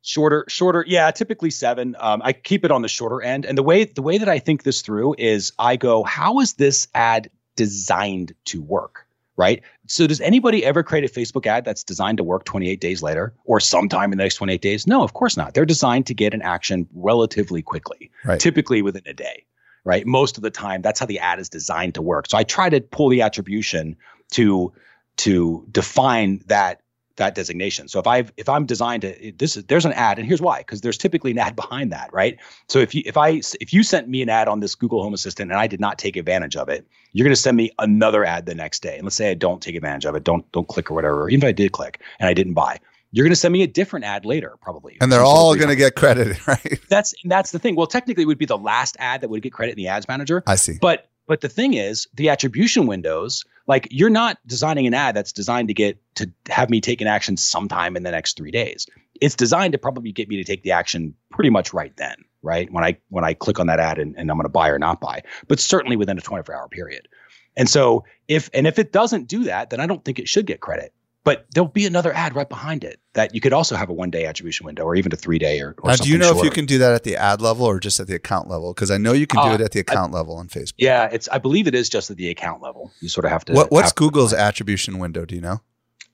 Shorter, 0.02 0.44
shorter, 0.48 0.84
yeah, 0.86 1.10
typically 1.12 1.50
seven. 1.50 1.96
Um, 1.98 2.20
I 2.22 2.34
keep 2.34 2.64
it 2.64 2.70
on 2.70 2.82
the 2.82 2.88
shorter 2.88 3.22
end, 3.22 3.46
and 3.46 3.56
the 3.56 3.62
way 3.62 3.84
the 3.84 4.02
way 4.02 4.18
that 4.18 4.28
I 4.28 4.38
think 4.38 4.62
this 4.62 4.82
through 4.82 5.14
is 5.16 5.50
I 5.58 5.76
go, 5.76 6.02
how 6.02 6.40
is 6.40 6.54
this 6.54 6.88
ad 6.94 7.30
designed 7.56 8.34
to 8.46 8.62
work? 8.62 9.06
right? 9.36 9.62
So 9.86 10.06
does 10.06 10.20
anybody 10.20 10.64
ever 10.64 10.82
create 10.82 11.04
a 11.04 11.12
Facebook 11.12 11.46
ad 11.46 11.64
that's 11.64 11.82
designed 11.82 12.18
to 12.18 12.24
work 12.24 12.44
28 12.44 12.80
days 12.80 13.02
later 13.02 13.34
or 13.44 13.60
sometime 13.60 14.12
in 14.12 14.18
the 14.18 14.24
next 14.24 14.36
28 14.36 14.60
days? 14.60 14.86
No, 14.86 15.02
of 15.02 15.12
course 15.14 15.36
not. 15.36 15.54
They're 15.54 15.64
designed 15.64 16.06
to 16.06 16.14
get 16.14 16.34
an 16.34 16.42
action 16.42 16.86
relatively 16.94 17.62
quickly, 17.62 18.10
right. 18.24 18.38
typically 18.38 18.82
within 18.82 19.02
a 19.06 19.12
day, 19.12 19.44
right? 19.84 20.06
Most 20.06 20.36
of 20.36 20.42
the 20.42 20.50
time, 20.50 20.82
that's 20.82 21.00
how 21.00 21.06
the 21.06 21.18
ad 21.18 21.38
is 21.38 21.48
designed 21.48 21.94
to 21.94 22.02
work. 22.02 22.28
So 22.28 22.38
I 22.38 22.44
try 22.44 22.68
to 22.68 22.80
pull 22.80 23.08
the 23.08 23.22
attribution 23.22 23.96
to 24.32 24.72
to 25.16 25.64
define 25.70 26.42
that 26.46 26.80
that 27.16 27.34
designation. 27.34 27.88
So 27.88 27.98
if 28.00 28.06
I 28.06 28.24
if 28.36 28.48
I'm 28.48 28.66
designed 28.66 29.02
to 29.02 29.32
this 29.36 29.56
is 29.56 29.64
there's 29.64 29.84
an 29.84 29.92
ad 29.92 30.18
and 30.18 30.26
here's 30.26 30.42
why 30.42 30.58
because 30.58 30.80
there's 30.80 30.98
typically 30.98 31.30
an 31.30 31.38
ad 31.38 31.56
behind 31.56 31.92
that, 31.92 32.12
right? 32.12 32.38
So 32.68 32.78
if 32.78 32.94
you 32.94 33.02
if 33.06 33.16
I 33.16 33.40
if 33.60 33.72
you 33.72 33.82
sent 33.82 34.08
me 34.08 34.22
an 34.22 34.28
ad 34.28 34.48
on 34.48 34.60
this 34.60 34.74
Google 34.74 35.02
Home 35.02 35.14
Assistant 35.14 35.50
and 35.50 35.60
I 35.60 35.66
did 35.66 35.80
not 35.80 35.98
take 35.98 36.16
advantage 36.16 36.56
of 36.56 36.68
it, 36.68 36.86
you're 37.12 37.24
going 37.24 37.34
to 37.34 37.40
send 37.40 37.56
me 37.56 37.70
another 37.78 38.24
ad 38.24 38.46
the 38.46 38.54
next 38.54 38.82
day. 38.82 38.96
And 38.96 39.04
let's 39.04 39.16
say 39.16 39.30
I 39.30 39.34
don't 39.34 39.62
take 39.62 39.76
advantage 39.76 40.04
of 40.04 40.14
it, 40.14 40.24
don't 40.24 40.50
don't 40.52 40.68
click 40.68 40.90
or 40.90 40.94
whatever, 40.94 41.22
or 41.22 41.30
even 41.30 41.46
if 41.46 41.48
I 41.48 41.52
did 41.52 41.72
click 41.72 42.00
and 42.18 42.28
I 42.28 42.34
didn't 42.34 42.54
buy, 42.54 42.78
you're 43.14 43.24
going 43.24 43.32
to 43.32 43.36
send 43.36 43.52
me 43.52 43.62
a 43.62 43.68
different 43.68 44.04
ad 44.04 44.24
later, 44.24 44.56
probably. 44.60 44.96
And 45.00 45.12
they're 45.12 45.22
all 45.22 45.54
going 45.54 45.68
to 45.68 45.76
get 45.76 45.94
credited, 45.94 46.36
right? 46.48 46.80
That's 46.88 47.14
that's 47.24 47.52
the 47.52 47.60
thing. 47.60 47.76
Well, 47.76 47.86
technically, 47.86 48.24
it 48.24 48.26
would 48.26 48.38
be 48.38 48.46
the 48.46 48.58
last 48.58 48.96
ad 48.98 49.20
that 49.20 49.30
would 49.30 49.42
get 49.42 49.52
credit 49.52 49.72
in 49.72 49.76
the 49.76 49.86
ads 49.86 50.08
manager. 50.08 50.42
I 50.48 50.56
see. 50.56 50.78
But 50.80 51.08
but 51.26 51.40
the 51.40 51.48
thing 51.48 51.74
is, 51.74 52.06
the 52.14 52.28
attribution 52.28 52.86
windows, 52.86 53.44
like 53.66 53.88
you're 53.90 54.10
not 54.10 54.38
designing 54.46 54.86
an 54.86 54.94
ad 54.94 55.16
that's 55.16 55.32
designed 55.32 55.68
to 55.68 55.74
get 55.74 55.98
to 56.16 56.30
have 56.48 56.70
me 56.70 56.80
take 56.80 57.00
an 57.00 57.06
action 57.06 57.36
sometime 57.36 57.96
in 57.96 58.02
the 58.02 58.10
next 58.10 58.36
three 58.36 58.50
days. 58.50 58.86
It's 59.20 59.34
designed 59.34 59.72
to 59.72 59.78
probably 59.78 60.12
get 60.12 60.28
me 60.28 60.36
to 60.36 60.44
take 60.44 60.62
the 60.62 60.72
action 60.72 61.14
pretty 61.30 61.50
much 61.50 61.72
right 61.72 61.96
then, 61.96 62.16
right? 62.42 62.70
When 62.70 62.84
I 62.84 62.98
when 63.08 63.24
I 63.24 63.34
click 63.34 63.58
on 63.58 63.68
that 63.68 63.80
ad 63.80 63.98
and, 63.98 64.14
and 64.18 64.30
I'm 64.30 64.40
to 64.40 64.48
buy 64.48 64.68
or 64.68 64.78
not 64.78 65.00
buy, 65.00 65.22
but 65.48 65.60
certainly 65.60 65.96
within 65.96 66.18
a 66.18 66.20
24 66.20 66.54
hour 66.54 66.68
period. 66.68 67.08
And 67.56 67.68
so 67.68 68.04
if 68.28 68.50
and 68.52 68.66
if 68.66 68.78
it 68.78 68.92
doesn't 68.92 69.28
do 69.28 69.44
that, 69.44 69.70
then 69.70 69.80
I 69.80 69.86
don't 69.86 70.04
think 70.04 70.18
it 70.18 70.28
should 70.28 70.46
get 70.46 70.60
credit 70.60 70.92
but 71.24 71.46
there'll 71.54 71.68
be 71.68 71.86
another 71.86 72.12
ad 72.12 72.36
right 72.36 72.48
behind 72.48 72.84
it 72.84 73.00
that 73.14 73.34
you 73.34 73.40
could 73.40 73.52
also 73.52 73.74
have 73.74 73.88
a 73.88 73.92
one 73.92 74.10
day 74.10 74.26
attribution 74.26 74.66
window 74.66 74.84
or 74.84 74.94
even 74.94 75.12
a 75.12 75.16
three 75.16 75.38
day 75.38 75.60
or, 75.60 75.74
or 75.78 75.90
now, 75.90 75.96
do 75.96 76.08
you 76.08 76.18
know 76.18 76.26
shorter. 76.26 76.40
if 76.40 76.44
you 76.44 76.50
can 76.50 76.66
do 76.66 76.78
that 76.78 76.92
at 76.92 77.02
the 77.02 77.16
ad 77.16 77.40
level 77.40 77.66
or 77.66 77.80
just 77.80 77.98
at 77.98 78.06
the 78.06 78.14
account 78.14 78.48
level? 78.48 78.72
Because 78.72 78.90
i 78.90 78.98
know 78.98 79.12
you 79.12 79.26
can 79.26 79.42
do 79.42 79.50
uh, 79.50 79.54
it 79.54 79.60
at 79.60 79.72
the 79.72 79.80
account 79.80 80.12
I, 80.12 80.18
level 80.18 80.36
on 80.36 80.48
facebook. 80.48 80.74
Yeah 80.78 81.08
it's 81.10 81.28
i 81.30 81.38
believe 81.38 81.66
it 81.66 81.74
is 81.74 81.88
just 81.88 82.10
at 82.10 82.16
the 82.16 82.30
account 82.30 82.62
level. 82.62 82.92
You 83.00 83.08
sort 83.08 83.24
of 83.24 83.32
have 83.32 83.44
to 83.46 83.52
what, 83.54 83.70
what's 83.70 83.92
google's 83.92 84.32
attribution 84.32 84.98
window? 84.98 85.24
Do 85.24 85.34
you 85.34 85.40
know 85.40 85.60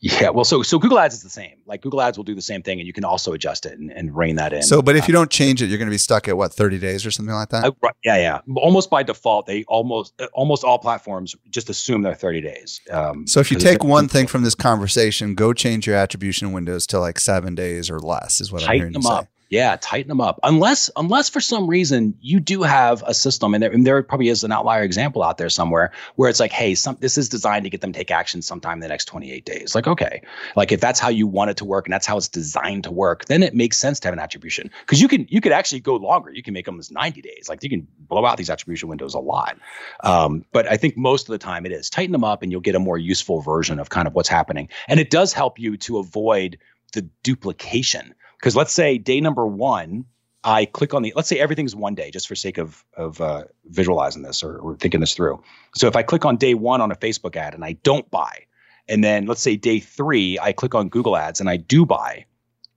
yeah, 0.02 0.30
well, 0.30 0.44
so 0.44 0.62
so 0.62 0.78
Google 0.78 0.98
Ads 0.98 1.14
is 1.14 1.22
the 1.22 1.28
same. 1.28 1.56
Like 1.66 1.82
Google 1.82 2.00
Ads 2.00 2.16
will 2.16 2.24
do 2.24 2.34
the 2.34 2.40
same 2.40 2.62
thing, 2.62 2.78
and 2.80 2.86
you 2.86 2.92
can 2.92 3.04
also 3.04 3.34
adjust 3.34 3.66
it 3.66 3.78
and, 3.78 3.92
and 3.92 4.16
rein 4.16 4.36
that 4.36 4.54
in. 4.54 4.62
So, 4.62 4.80
but 4.80 4.96
if 4.96 5.06
you 5.06 5.12
don't 5.12 5.30
change 5.30 5.60
it, 5.60 5.66
you're 5.66 5.76
going 5.76 5.88
to 5.88 5.94
be 5.94 5.98
stuck 5.98 6.26
at 6.26 6.38
what 6.38 6.54
30 6.54 6.78
days 6.78 7.04
or 7.04 7.10
something 7.10 7.34
like 7.34 7.50
that. 7.50 7.74
Right, 7.82 7.94
yeah, 8.02 8.16
yeah. 8.16 8.40
Almost 8.56 8.88
by 8.88 9.02
default, 9.02 9.44
they 9.46 9.64
almost 9.64 10.18
uh, 10.18 10.28
almost 10.32 10.64
all 10.64 10.78
platforms 10.78 11.36
just 11.50 11.68
assume 11.68 12.00
they're 12.00 12.14
30 12.14 12.40
days. 12.40 12.80
Um, 12.90 13.26
so 13.26 13.40
if 13.40 13.50
you 13.50 13.58
take 13.58 13.84
one 13.84 14.08
thing 14.08 14.26
from 14.26 14.42
this 14.42 14.54
conversation, 14.54 15.34
go 15.34 15.52
change 15.52 15.86
your 15.86 15.96
attribution 15.96 16.52
windows 16.52 16.86
to 16.88 16.98
like 16.98 17.18
seven 17.18 17.54
days 17.54 17.90
or 17.90 18.00
less. 18.00 18.40
Is 18.40 18.50
what 18.50 18.66
I'm 18.66 18.76
hearing 18.76 18.94
you 18.94 19.02
say. 19.02 19.10
Up. 19.10 19.28
Yeah, 19.50 19.76
tighten 19.80 20.08
them 20.08 20.20
up. 20.20 20.38
Unless 20.44 20.92
unless 20.94 21.28
for 21.28 21.40
some 21.40 21.68
reason 21.68 22.14
you 22.20 22.38
do 22.38 22.62
have 22.62 23.02
a 23.04 23.12
system, 23.12 23.52
and 23.52 23.60
there, 23.60 23.72
and 23.72 23.84
there 23.84 24.00
probably 24.04 24.28
is 24.28 24.44
an 24.44 24.52
outlier 24.52 24.84
example 24.84 25.24
out 25.24 25.38
there 25.38 25.48
somewhere 25.48 25.90
where 26.14 26.30
it's 26.30 26.38
like, 26.38 26.52
hey, 26.52 26.76
some 26.76 26.96
this 27.00 27.18
is 27.18 27.28
designed 27.28 27.64
to 27.64 27.70
get 27.70 27.80
them 27.80 27.92
take 27.92 28.12
action 28.12 28.42
sometime 28.42 28.74
in 28.74 28.80
the 28.80 28.86
next 28.86 29.06
28 29.06 29.44
days. 29.44 29.74
Like, 29.74 29.88
okay, 29.88 30.22
like 30.54 30.70
if 30.70 30.80
that's 30.80 31.00
how 31.00 31.08
you 31.08 31.26
want 31.26 31.50
it 31.50 31.56
to 31.56 31.64
work 31.64 31.84
and 31.84 31.92
that's 31.92 32.06
how 32.06 32.16
it's 32.16 32.28
designed 32.28 32.84
to 32.84 32.92
work, 32.92 33.24
then 33.24 33.42
it 33.42 33.52
makes 33.52 33.76
sense 33.76 33.98
to 34.00 34.06
have 34.06 34.12
an 34.12 34.20
attribution 34.20 34.70
because 34.82 35.02
you 35.02 35.08
can 35.08 35.26
you 35.28 35.40
could 35.40 35.52
actually 35.52 35.80
go 35.80 35.96
longer. 35.96 36.30
You 36.30 36.44
can 36.44 36.54
make 36.54 36.66
them 36.66 36.78
as 36.78 36.92
90 36.92 37.20
days. 37.20 37.48
Like 37.48 37.64
you 37.64 37.68
can 37.68 37.88
blow 37.98 38.24
out 38.24 38.36
these 38.36 38.50
attribution 38.50 38.88
windows 38.88 39.14
a 39.14 39.18
lot. 39.18 39.58
Um, 40.04 40.44
but 40.52 40.70
I 40.70 40.76
think 40.76 40.96
most 40.96 41.28
of 41.28 41.32
the 41.32 41.38
time 41.38 41.66
it 41.66 41.72
is 41.72 41.90
tighten 41.90 42.12
them 42.12 42.22
up, 42.22 42.44
and 42.44 42.52
you'll 42.52 42.60
get 42.60 42.76
a 42.76 42.80
more 42.80 42.98
useful 42.98 43.40
version 43.40 43.80
of 43.80 43.90
kind 43.90 44.06
of 44.06 44.14
what's 44.14 44.28
happening. 44.28 44.68
And 44.86 45.00
it 45.00 45.10
does 45.10 45.32
help 45.32 45.58
you 45.58 45.76
to 45.78 45.98
avoid 45.98 46.56
the 46.92 47.02
duplication 47.24 48.14
because 48.40 48.56
let's 48.56 48.72
say 48.72 48.98
day 48.98 49.20
number 49.20 49.46
one, 49.46 50.06
I 50.42 50.64
click 50.64 50.94
on 50.94 51.02
the, 51.02 51.12
let's 51.14 51.28
say 51.28 51.38
everything's 51.38 51.76
one 51.76 51.94
day 51.94 52.10
just 52.10 52.26
for 52.26 52.34
sake 52.34 52.56
of, 52.56 52.82
of 52.96 53.20
uh, 53.20 53.44
visualizing 53.66 54.22
this 54.22 54.42
or, 54.42 54.58
or 54.58 54.76
thinking 54.76 55.00
this 55.00 55.14
through. 55.14 55.42
So 55.74 55.86
if 55.86 55.96
I 55.96 56.02
click 56.02 56.24
on 56.24 56.36
day 56.36 56.54
one 56.54 56.80
on 56.80 56.90
a 56.90 56.96
Facebook 56.96 57.36
ad 57.36 57.54
and 57.54 57.64
I 57.64 57.72
don't 57.72 58.10
buy, 58.10 58.46
and 58.88 59.04
then 59.04 59.26
let's 59.26 59.42
say 59.42 59.56
day 59.56 59.80
three, 59.80 60.38
I 60.38 60.52
click 60.52 60.74
on 60.74 60.88
Google 60.88 61.16
ads 61.16 61.40
and 61.40 61.50
I 61.50 61.58
do 61.58 61.84
buy. 61.84 62.24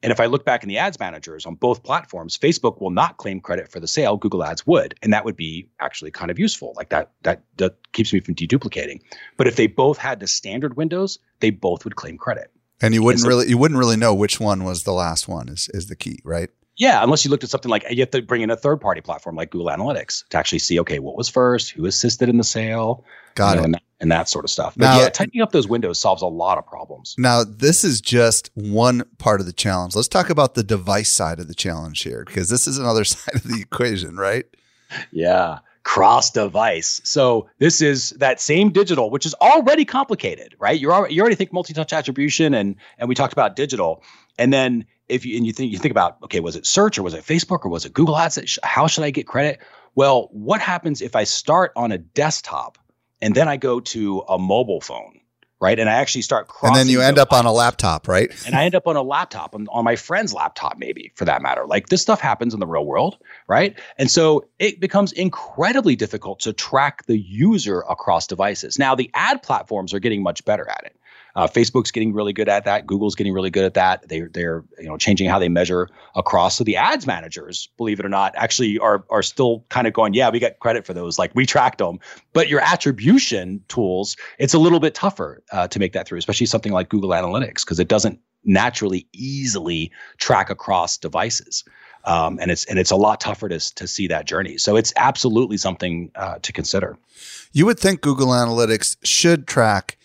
And 0.03 0.11
if 0.11 0.19
I 0.19 0.25
look 0.25 0.43
back 0.43 0.63
in 0.63 0.69
the 0.69 0.77
ads 0.77 0.99
managers 0.99 1.45
on 1.45 1.55
both 1.55 1.81
platforms, 1.81 2.37
Facebook 2.37 2.81
will 2.81 2.89
not 2.89 3.15
claim 3.15 3.39
credit 3.39 3.71
for 3.71 3.79
the 3.79 3.87
sale. 3.87 4.17
Google 4.17 4.43
Ads 4.43 4.67
would, 4.67 4.95
and 5.01 5.13
that 5.13 5.23
would 5.23 5.37
be 5.37 5.69
actually 5.79 6.11
kind 6.11 6.29
of 6.29 6.37
useful. 6.37 6.73
Like 6.75 6.89
that, 6.89 7.13
that 7.21 7.43
that 7.55 7.77
keeps 7.93 8.11
me 8.11 8.19
from 8.19 8.35
deduplicating. 8.35 8.99
But 9.37 9.47
if 9.47 9.55
they 9.55 9.67
both 9.67 9.97
had 9.97 10.19
the 10.19 10.27
standard 10.27 10.75
windows, 10.75 11.19
they 11.39 11.51
both 11.51 11.85
would 11.85 11.95
claim 11.95 12.17
credit. 12.17 12.51
And 12.83 12.93
you 12.93 13.01
wouldn't 13.01 13.25
really 13.25 13.47
you 13.47 13.57
wouldn't 13.57 13.79
really 13.79 13.97
know 13.97 14.13
which 14.13 14.39
one 14.39 14.63
was 14.63 14.83
the 14.83 14.91
last 14.91 15.27
one 15.27 15.49
is 15.49 15.69
is 15.73 15.87
the 15.87 15.95
key, 15.95 16.19
right? 16.23 16.49
Yeah, 16.75 17.03
unless 17.03 17.23
you 17.23 17.29
looked 17.29 17.43
at 17.43 17.49
something 17.49 17.69
like 17.69 17.85
you 17.89 17.99
have 17.99 18.11
to 18.11 18.21
bring 18.21 18.41
in 18.41 18.49
a 18.49 18.57
third 18.57 18.81
party 18.81 18.99
platform 18.99 19.35
like 19.35 19.51
Google 19.51 19.67
Analytics 19.67 20.27
to 20.29 20.37
actually 20.37 20.59
see, 20.59 20.79
okay, 20.79 20.97
what 20.97 21.15
was 21.15 21.29
first, 21.29 21.69
who 21.69 21.85
assisted 21.85 22.29
in 22.29 22.37
the 22.37 22.43
sale, 22.43 23.05
got 23.35 23.51
you 23.51 23.55
know, 23.55 23.61
it, 23.61 23.65
and 23.65 23.73
that, 23.75 23.83
and 23.99 24.11
that, 24.11 24.27
sort 24.27 24.43
of 24.43 24.49
stuff. 24.49 24.73
But 24.75 24.85
now, 24.85 24.99
yeah, 24.99 25.09
tightening 25.09 25.43
up 25.43 25.51
those 25.51 25.67
windows 25.67 25.99
solves 25.99 26.23
a 26.23 26.27
lot 26.27 26.57
of 26.57 26.65
problems. 26.65 27.13
Now, 27.15 27.43
this 27.43 27.83
is 27.83 28.01
just 28.01 28.49
one 28.55 29.03
part 29.19 29.39
of 29.39 29.45
the 29.45 29.53
challenge. 29.53 29.95
Let's 29.95 30.07
talk 30.07 30.31
about 30.31 30.55
the 30.55 30.63
device 30.63 31.11
side 31.11 31.39
of 31.39 31.47
the 31.47 31.53
challenge 31.53 32.01
here, 32.01 32.23
because 32.25 32.49
this 32.49 32.67
is 32.67 32.79
another 32.79 33.03
side 33.03 33.35
of 33.35 33.43
the 33.43 33.61
equation, 33.61 34.17
right? 34.17 34.45
Yeah 35.11 35.59
cross 35.83 36.31
device. 36.31 37.01
So 37.03 37.49
this 37.59 37.81
is 37.81 38.11
that 38.11 38.39
same 38.39 38.71
digital, 38.71 39.09
which 39.09 39.25
is 39.25 39.33
already 39.35 39.85
complicated, 39.85 40.55
right? 40.59 40.79
You're 40.79 40.93
already, 40.93 41.13
you 41.13 41.21
already 41.21 41.35
think 41.35 41.51
multi-touch 41.51 41.93
attribution 41.93 42.53
and 42.53 42.75
and 42.97 43.09
we 43.09 43.15
talked 43.15 43.33
about 43.33 43.55
digital. 43.55 44.01
And 44.39 44.53
then 44.53 44.85
if 45.09 45.25
you 45.25 45.37
and 45.37 45.45
you 45.45 45.53
think 45.53 45.71
you 45.71 45.77
think 45.77 45.91
about 45.91 46.17
okay, 46.23 46.39
was 46.39 46.55
it 46.55 46.65
search 46.65 46.97
or 46.97 47.03
was 47.03 47.13
it 47.13 47.23
Facebook 47.23 47.65
or 47.65 47.69
was 47.69 47.85
it 47.85 47.93
Google 47.93 48.17
Ads? 48.17 48.59
How 48.63 48.87
should 48.87 49.03
I 49.03 49.11
get 49.11 49.27
credit? 49.27 49.59
Well, 49.95 50.29
what 50.31 50.61
happens 50.61 51.01
if 51.01 51.15
I 51.15 51.23
start 51.23 51.71
on 51.75 51.91
a 51.91 51.97
desktop 51.97 52.77
and 53.21 53.35
then 53.35 53.47
I 53.47 53.57
go 53.57 53.79
to 53.79 54.23
a 54.29 54.39
mobile 54.39 54.81
phone? 54.81 55.19
Right? 55.59 55.79
And 55.79 55.89
I 55.89 55.93
actually 55.93 56.23
start 56.23 56.47
And 56.61 56.75
then 56.75 56.87
you 56.87 57.01
end 57.01 57.17
up 57.17 57.31
on 57.31 57.45
a 57.45 57.53
laptop, 57.53 58.07
right? 58.07 58.29
and 58.45 58.55
I 58.55 58.65
end 58.65 58.75
up 58.75 58.87
on 58.87 58.95
a 58.95 59.01
laptop, 59.01 59.55
on, 59.55 59.67
on 59.71 59.83
my 59.83 59.95
friend's 59.95 60.33
laptop, 60.33 60.77
maybe 60.77 61.11
for 61.15 61.25
that 61.25 61.41
matter. 61.41 61.65
Like 61.65 61.87
this 61.87 62.01
stuff 62.01 62.19
happens 62.19 62.53
in 62.53 62.59
the 62.59 62.67
real 62.67 62.85
world, 62.85 63.17
right? 63.47 63.79
And 63.97 64.11
so 64.11 64.45
it 64.59 64.79
becomes 64.79 65.11
incredibly 65.13 65.95
difficult 65.95 66.41
to 66.41 66.53
track 66.53 67.05
the 67.05 67.17
user 67.17 67.81
across 67.89 68.27
devices. 68.27 68.77
Now, 68.77 68.95
the 68.95 69.09
ad 69.13 69.41
platforms 69.41 69.93
are 69.93 69.99
getting 69.99 70.21
much 70.21 70.43
better 70.45 70.67
at 70.69 70.83
it. 70.85 70.97
Uh, 71.35 71.47
Facebook's 71.47 71.91
getting 71.91 72.13
really 72.13 72.33
good 72.33 72.47
at 72.47 72.65
that. 72.65 72.85
Google's 72.85 73.15
getting 73.15 73.33
really 73.33 73.49
good 73.49 73.65
at 73.65 73.73
that. 73.73 74.07
They, 74.07 74.21
they're 74.21 74.63
you 74.77 74.87
know 74.87 74.97
changing 74.97 75.29
how 75.29 75.39
they 75.39 75.49
measure 75.49 75.89
across. 76.15 76.55
So 76.55 76.63
the 76.63 76.77
ads 76.77 77.07
managers, 77.07 77.69
believe 77.77 77.99
it 77.99 78.05
or 78.05 78.09
not, 78.09 78.33
actually 78.35 78.77
are 78.79 79.03
are 79.09 79.23
still 79.23 79.65
kind 79.69 79.87
of 79.87 79.93
going, 79.93 80.13
yeah, 80.13 80.29
we 80.29 80.39
get 80.39 80.59
credit 80.59 80.85
for 80.85 80.93
those. 80.93 81.17
Like 81.17 81.31
we 81.33 81.45
tracked 81.45 81.79
them. 81.79 81.99
But 82.33 82.49
your 82.49 82.59
attribution 82.59 83.63
tools, 83.67 84.15
it's 84.37 84.53
a 84.53 84.59
little 84.59 84.79
bit 84.79 84.93
tougher 84.93 85.43
uh, 85.51 85.67
to 85.69 85.79
make 85.79 85.93
that 85.93 86.07
through, 86.07 86.19
especially 86.19 86.47
something 86.47 86.71
like 86.71 86.89
Google 86.89 87.09
Analytics, 87.09 87.65
because 87.65 87.79
it 87.79 87.87
doesn't 87.87 88.19
naturally 88.45 89.07
easily 89.13 89.91
track 90.17 90.49
across 90.49 90.97
devices. 90.97 91.63
Um, 92.05 92.37
and 92.41 92.51
it's 92.51 92.65
and 92.65 92.77
it's 92.77 92.91
a 92.91 92.95
lot 92.95 93.21
tougher 93.21 93.49
to 93.49 93.59
to 93.75 93.87
see 93.87 94.07
that 94.07 94.25
journey. 94.25 94.57
So 94.57 94.75
it's 94.75 94.93
absolutely 94.97 95.57
something 95.57 96.11
uh, 96.15 96.39
to 96.41 96.51
consider. 96.51 96.97
You 97.53 97.65
would 97.65 97.79
think 97.79 98.01
Google 98.01 98.27
Analytics 98.27 98.97
should 99.03 99.47
track 99.47 99.97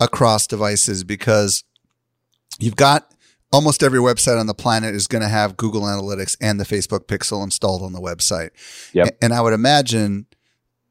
across 0.00 0.46
devices 0.46 1.04
because 1.04 1.64
you've 2.58 2.76
got 2.76 3.12
almost 3.52 3.82
every 3.82 3.98
website 3.98 4.38
on 4.40 4.46
the 4.46 4.54
planet 4.54 4.94
is 4.94 5.06
going 5.06 5.22
to 5.22 5.28
have 5.28 5.56
Google 5.56 5.82
Analytics 5.82 6.36
and 6.40 6.58
the 6.58 6.64
Facebook 6.64 7.06
Pixel 7.06 7.44
installed 7.44 7.82
on 7.82 7.92
the 7.92 8.00
website. 8.00 8.50
Yep. 8.94 9.16
And 9.20 9.32
I 9.32 9.40
would 9.40 9.52
imagine 9.52 10.26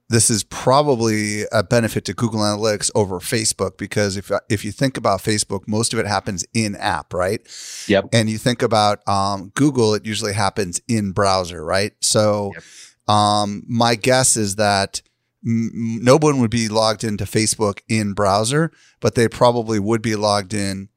this 0.09 0.29
is 0.29 0.43
probably 0.43 1.43
a 1.53 1.63
benefit 1.63 2.03
to 2.05 2.13
Google 2.13 2.41
Analytics 2.41 2.91
over 2.93 3.19
Facebook 3.19 3.77
because 3.77 4.17
if 4.17 4.29
if 4.49 4.63
you 4.65 4.71
think 4.71 4.97
about 4.97 5.21
Facebook, 5.21 5.67
most 5.67 5.93
of 5.93 5.99
it 5.99 6.05
happens 6.05 6.45
in 6.53 6.75
app, 6.75 7.13
right? 7.13 7.41
Yep. 7.87 8.09
And 8.13 8.29
you 8.29 8.37
think 8.37 8.61
about 8.61 9.07
um, 9.07 9.51
Google, 9.55 9.93
it 9.95 10.05
usually 10.05 10.33
happens 10.33 10.81
in 10.87 11.13
browser, 11.13 11.63
right? 11.63 11.93
So, 12.01 12.51
Yep. 12.53 13.15
um, 13.15 13.63
my 13.67 13.95
guess 13.95 14.35
is 14.37 14.57
that 14.57 15.01
no 15.43 16.17
one 16.17 16.39
would 16.39 16.51
be 16.51 16.67
logged 16.67 17.03
into 17.03 17.25
Facebook 17.25 17.79
in 17.87 18.13
browser, 18.13 18.71
but 18.99 19.15
they 19.15 19.27
probably 19.27 19.79
would 19.79 20.01
be 20.01 20.15
logged 20.15 20.53
in 20.53 20.89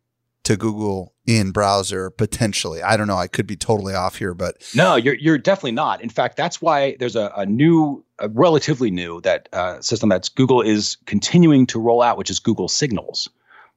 to 0.45 0.57
Google 0.57 1.15
in 1.27 1.51
browser 1.51 2.11
potentially. 2.11 2.83
I 2.83 2.97
don't 2.97 3.07
know. 3.07 3.17
I 3.17 3.29
could 3.29 3.47
be 3.47 3.57
totally 3.57 3.95
off 3.95 4.17
here, 4.17 4.35
but 4.35 4.57
No, 4.75 4.97
you're 4.97 5.15
you're 5.15 5.39
definitely 5.39 5.73
not. 5.73 6.03
In 6.03 6.11
fact, 6.11 6.37
that's 6.37 6.61
why 6.61 6.97
there's 6.99 7.17
a, 7.17 7.33
a 7.37 7.47
new, 7.47 8.05
a 8.19 8.29
relatively 8.29 8.91
new 8.91 9.21
that 9.23 9.49
uh, 9.53 9.81
system 9.81 10.11
that's 10.11 10.29
Google 10.29 10.61
is 10.61 10.99
continuing 11.07 11.67
to 11.69 11.81
roll 11.81 12.03
out, 12.03 12.19
which 12.19 12.31
is 12.31 12.39
Google 12.41 12.69
Signals. 12.69 13.29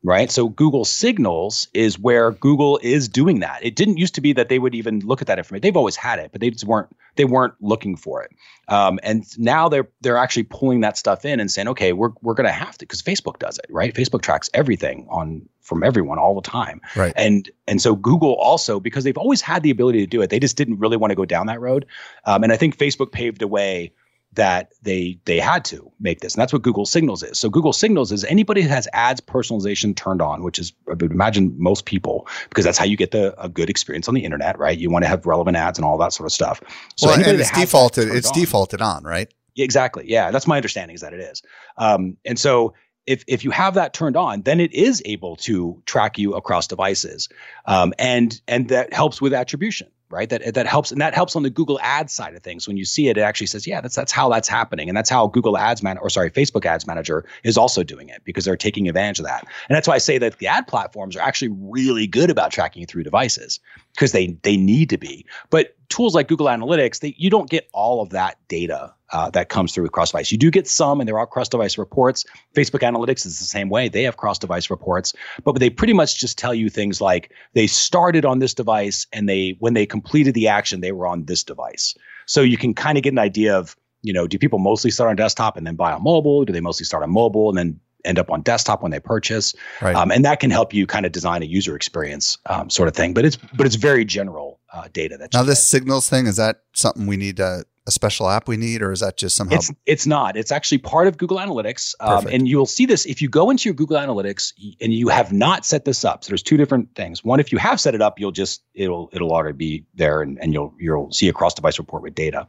Right. 0.03 0.29
So 0.29 0.49
Google 0.49 0.86
Signals 0.86 1.67
is 1.73 1.97
where 1.97 2.31
Google 2.31 2.79
is 2.83 3.07
doing 3.10 3.39
that. 3.39 3.65
It 3.65 3.75
didn't 3.75 3.97
used 3.97 4.15
to 4.15 4.21
be 4.21 4.31
that 4.33 4.47
they 4.47 4.60
would 4.60 4.75
even 4.75 4.99
look 4.99 5.21
at 5.21 5.27
that 5.27 5.39
information. 5.39 5.62
They've 5.62 5.75
always 5.75 5.95
had 5.95 6.19
it, 6.19 6.31
but 6.31 6.39
they 6.39 6.51
just 6.51 6.65
weren't 6.65 6.95
they 7.15 7.25
weren't 7.25 7.55
looking 7.62 7.95
for 7.95 8.21
it. 8.21 8.31
Um, 8.67 8.99
and 9.01 9.25
now 9.39 9.67
they're 9.67 9.89
they're 10.01 10.17
actually 10.17 10.43
pulling 10.43 10.81
that 10.81 10.97
stuff 10.97 11.25
in 11.25 11.39
and 11.39 11.49
saying, 11.49 11.67
okay, 11.69 11.93
we're 11.93 12.12
we're 12.21 12.36
gonna 12.36 12.51
have 12.51 12.77
to 12.77 12.86
because 12.86 13.01
Facebook 13.01 13.39
does 13.39 13.57
it, 13.57 13.65
right? 13.69 13.93
Facebook 13.93 14.21
tracks 14.21 14.49
everything 14.53 15.07
on 15.10 15.47
from 15.62 15.83
everyone 15.83 16.19
all 16.19 16.36
the 16.36 16.47
time. 16.47 16.79
right. 16.95 17.13
And 17.15 17.49
and 17.67 17.81
so 17.81 17.95
Google 17.95 18.36
also 18.36 18.79
because 18.79 19.03
they've 19.03 19.17
always 19.17 19.41
had 19.41 19.63
the 19.63 19.71
ability 19.71 19.99
to 19.99 20.07
do 20.07 20.21
it, 20.21 20.29
they 20.29 20.39
just 20.39 20.57
didn't 20.57 20.77
really 20.77 20.97
want 20.97 21.10
to 21.12 21.15
go 21.15 21.25
down 21.25 21.47
that 21.47 21.60
road. 21.60 21.88
Um, 22.25 22.43
and 22.43 22.53
I 22.53 22.57
think 22.57 22.77
Facebook 22.77 23.12
paved 23.12 23.41
a 23.41 23.47
way 23.47 23.91
that 24.38 24.71
they 24.82 25.19
they 25.26 25.39
had 25.39 25.65
to 25.65 25.91
make 26.00 26.21
this, 26.21 26.34
and 26.34 26.41
that's 26.41 26.54
what 26.54 26.62
Google 26.62 26.86
Signals 26.86 27.21
is. 27.21 27.38
So 27.38 27.50
Google 27.50 27.73
Signals 27.73 28.12
is 28.12 28.23
anybody 28.23 28.62
who 28.62 28.69
has 28.69 28.88
ads 28.93 29.19
personalization 29.19 29.95
turned 29.95 30.21
on, 30.21 30.43
which 30.43 30.58
is 30.58 30.73
I 30.88 30.91
would 30.91 31.12
imagine 31.12 31.54
most 31.58 31.86
people 31.86 32.28
because 32.50 32.63
that's 32.63 32.78
how 32.78 32.86
you 32.86 32.95
get 32.95 33.12
the 33.12 33.39
a 33.41 33.50
good 33.50 33.69
experience 33.69 34.08
on 34.08 34.13
the 34.13 34.23
internet, 34.23 34.58
right? 34.58 34.78
You 34.78 34.89
want 34.89 35.04
to 35.04 35.10
have 35.10 35.26
relevant 35.26 35.58
ads 35.58 35.78
and 35.78 35.86
all 35.86 35.97
that 35.97 36.13
sort 36.13 36.26
of 36.26 36.32
stuff. 36.32 36.62
So 36.95 37.08
well, 37.08 37.19
and 37.19 37.39
it's 37.39 37.52
defaulted. 37.52 38.10
It's 38.10 38.30
on- 38.30 38.39
defaulted 38.39 38.82
on, 38.82 39.04
right? 39.04 39.32
Exactly. 39.58 40.06
Yeah, 40.08 40.32
that's 40.32 40.47
my 40.47 40.56
understanding 40.56 40.95
is 40.95 41.02
that 41.02 41.13
it 41.13 41.19
is. 41.19 41.41
Um, 41.78 42.15
and 42.26 42.39
so 42.39 42.76
if 43.08 43.23
if 43.28 43.43
you 43.43 43.52
have 43.52 43.73
that 43.73 43.93
turned 43.93 44.15
on, 44.15 44.43
then 44.43 44.60
it 44.60 44.73
is 44.73 45.02
able 45.06 45.36
to 45.38 45.82
track 45.86 46.17
you 46.19 46.36
across 46.36 46.67
devices, 46.67 47.30
um, 47.65 47.93
and 47.97 48.39
and 48.47 48.69
that 48.69 48.93
helps 48.93 49.21
with 49.21 49.34
attribution, 49.34 49.88
right? 50.10 50.30
That 50.30 50.54
that 50.54 50.67
helps, 50.67 50.91
and 50.91 51.02
that 51.02 51.13
helps 51.13 51.36
on 51.36 51.43
the 51.43 51.50
Google 51.50 51.80
Ads 51.82 52.13
side 52.13 52.36
of 52.36 52.43
things. 52.43 52.67
When 52.67 52.78
you 52.78 52.86
see 52.86 53.10
it, 53.10 53.17
it 53.17 53.22
actually 53.22 53.48
says, 53.48 53.67
yeah, 53.67 53.82
that's 53.82 53.96
that's 53.96 54.12
how 54.12 54.30
that's 54.30 54.48
happening, 54.48 54.89
and 54.89 54.98
that's 54.98 55.10
how 55.10 55.28
Google 55.28 55.58
Ads 55.58 55.84
man 55.84 55.98
or 55.98 56.10
sorry, 56.10 56.32
Facebook 56.32 56.65
Ads 56.65 56.88
Manager 56.88 57.26
is 57.43 57.58
also 57.58 57.84
doing 57.84 58.10
it 58.10 58.22
because 58.24 58.46
they're 58.46 58.58
taking 58.58 58.88
advantage 58.88 59.20
of 59.20 59.26
that. 59.26 59.46
And 59.70 59.76
that's 59.76 59.88
why 59.88 59.96
I 59.96 60.00
say 60.00 60.17
that 60.17 60.38
the 60.39 60.48
ad 60.48 60.67
platforms 60.67 61.15
are 61.15 61.22
actually 61.22 61.50
really 61.60 62.08
good 62.08 62.30
about 62.30 62.52
tracking 62.52 62.86
through 62.86 63.04
devices 63.04 63.60
because 63.93 64.12
they 64.12 64.38
they 64.43 64.58
need 64.58 64.89
to 64.89 64.98
be. 64.98 65.26
But 65.50 65.76
tools 65.89 66.15
like 66.15 66.28
Google 66.28 66.48
Analytics, 66.48 67.00
they, 67.00 67.15
you 67.17 67.30
don't 67.30 67.50
get 67.50 67.70
all 67.74 68.02
of 68.02 68.10
that 68.12 68.38
data 68.48 68.93
uh, 69.13 69.30
that 69.32 69.50
comes 69.50 69.74
through 69.74 69.84
with 69.84 69.91
cross 69.91 70.12
device. 70.12 70.32
You 70.32 70.38
do 70.38 70.52
get 70.52 70.67
some, 70.67 71.00
and 71.00 71.08
there 71.08 71.17
are 71.17 71.28
cross 71.28 71.50
device 71.50 71.78
reports. 71.78 72.26
Facebook 72.56 72.80
Analytics 72.80 73.26
is 73.26 73.39
the 73.39 73.46
same 73.46 73.70
way; 73.70 73.89
they 73.89 74.04
have 74.04 74.17
cross 74.17 74.39
device 74.39 74.70
reports, 74.70 75.13
but 75.43 75.60
they 75.60 75.70
pretty 75.70 75.93
much 75.93 76.20
just 76.20 76.38
tell 76.38 76.54
you 76.54 76.70
things 76.70 77.02
like 77.02 77.32
they 77.54 77.67
started 77.67 78.26
on 78.26 78.39
this 78.39 78.54
device, 78.54 79.08
and 79.13 79.28
they 79.28 79.56
when 79.60 79.74
they 79.74 79.86
completed 79.86 80.34
the 80.34 80.48
action, 80.48 80.82
they 80.82 80.91
were 80.91 81.08
on 81.08 81.26
this 81.26 81.43
device. 81.43 81.96
So 82.26 82.41
you 82.41 82.58
can 82.58 82.74
kind 82.74 82.98
of 82.98 83.04
get 83.04 83.13
an 83.13 83.20
idea 83.20 83.58
of 83.58 83.76
you 84.04 84.13
know, 84.13 84.28
do 84.28 84.38
people 84.38 84.60
mostly 84.60 84.91
start 84.91 85.10
on 85.10 85.15
desktop 85.15 85.58
and 85.58 85.65
then 85.65 85.76
buy 85.76 85.91
on 85.91 86.04
mobile? 86.04 86.46
Do 86.46 86.54
they 86.54 86.62
mostly 86.62 86.86
start 86.86 87.04
on 87.04 87.10
mobile 87.10 87.50
and 87.50 87.58
then 87.58 87.80
end 88.06 88.20
up 88.20 88.32
on 88.32 88.41
desktop 88.41 88.82
when 88.82 88.91
they 88.91 89.00
purchase? 89.00 89.54
Right. 89.82 89.96
Um, 89.96 90.12
and 90.12 90.24
that 90.24 90.39
can 90.39 90.52
help 90.52 90.74
you 90.74 90.88
kind 90.88 91.06
of 91.06 91.12
design 91.12 91.43
a 91.43 91.46
user 91.46 91.76
experience 91.76 92.38
um, 92.46 92.70
sort 92.70 92.88
of 92.88 92.96
thing. 92.96 93.13
But 93.13 93.26
it's 93.26 93.36
but 93.36 93.65
it's 93.65 93.76
very 93.76 94.06
general 94.06 94.57
uh, 94.78 94.88
data 94.94 95.18
that 95.18 95.34
now, 95.34 95.44
this 95.44 95.60
get. 95.60 95.63
signals 95.63 96.10
thing 96.10 96.28
is 96.28 96.38
that 96.38 96.62
something 96.74 97.08
we 97.08 97.18
need 97.18 97.40
a, 97.40 97.63
a 97.88 97.92
special 97.92 98.30
app 98.30 98.48
we 98.48 98.58
need, 98.58 98.82
or 98.82 98.92
is 98.92 99.00
that 99.00 99.18
just 99.18 99.36
somehow? 99.36 99.56
It's 99.56 99.72
it's 99.86 100.06
not. 100.06 100.36
It's 100.38 100.52
actually 100.52 100.80
part 100.80 101.08
of 101.08 101.18
Google 101.18 101.38
Analytics, 101.38 101.96
um, 102.02 102.28
and 102.28 102.48
you'll 102.48 102.66
see 102.66 102.86
this 102.86 103.06
if 103.06 103.22
you 103.22 103.30
go 103.30 103.50
into 103.50 103.70
your 103.70 103.74
Google 103.74 103.98
Analytics 103.98 104.54
and 104.82 104.94
you 104.94 105.08
have 105.08 105.32
not 105.32 105.66
set 105.66 105.86
this 105.86 106.04
up. 106.04 106.24
So 106.24 106.30
there's 106.30 106.44
two 106.44 106.58
different 106.58 106.94
things. 106.96 107.24
One, 107.24 107.40
if 107.40 107.52
you 107.52 107.58
have 107.58 107.80
set 107.80 107.96
it 107.96 108.02
up, 108.02 108.20
you'll 108.20 108.32
just 108.32 108.62
it'll 108.74 109.10
it'll 109.13 109.32
already 109.32 109.56
be 109.58 109.86
there, 109.96 110.22
and, 110.22 110.38
and 110.42 110.54
you'll 110.54 110.74
you'll 110.80 111.12
see 111.12 111.30
a 111.30 111.34
cross 111.34 111.54
device 111.54 111.80
report 111.80 112.04
with 112.04 112.13
data. 112.13 112.46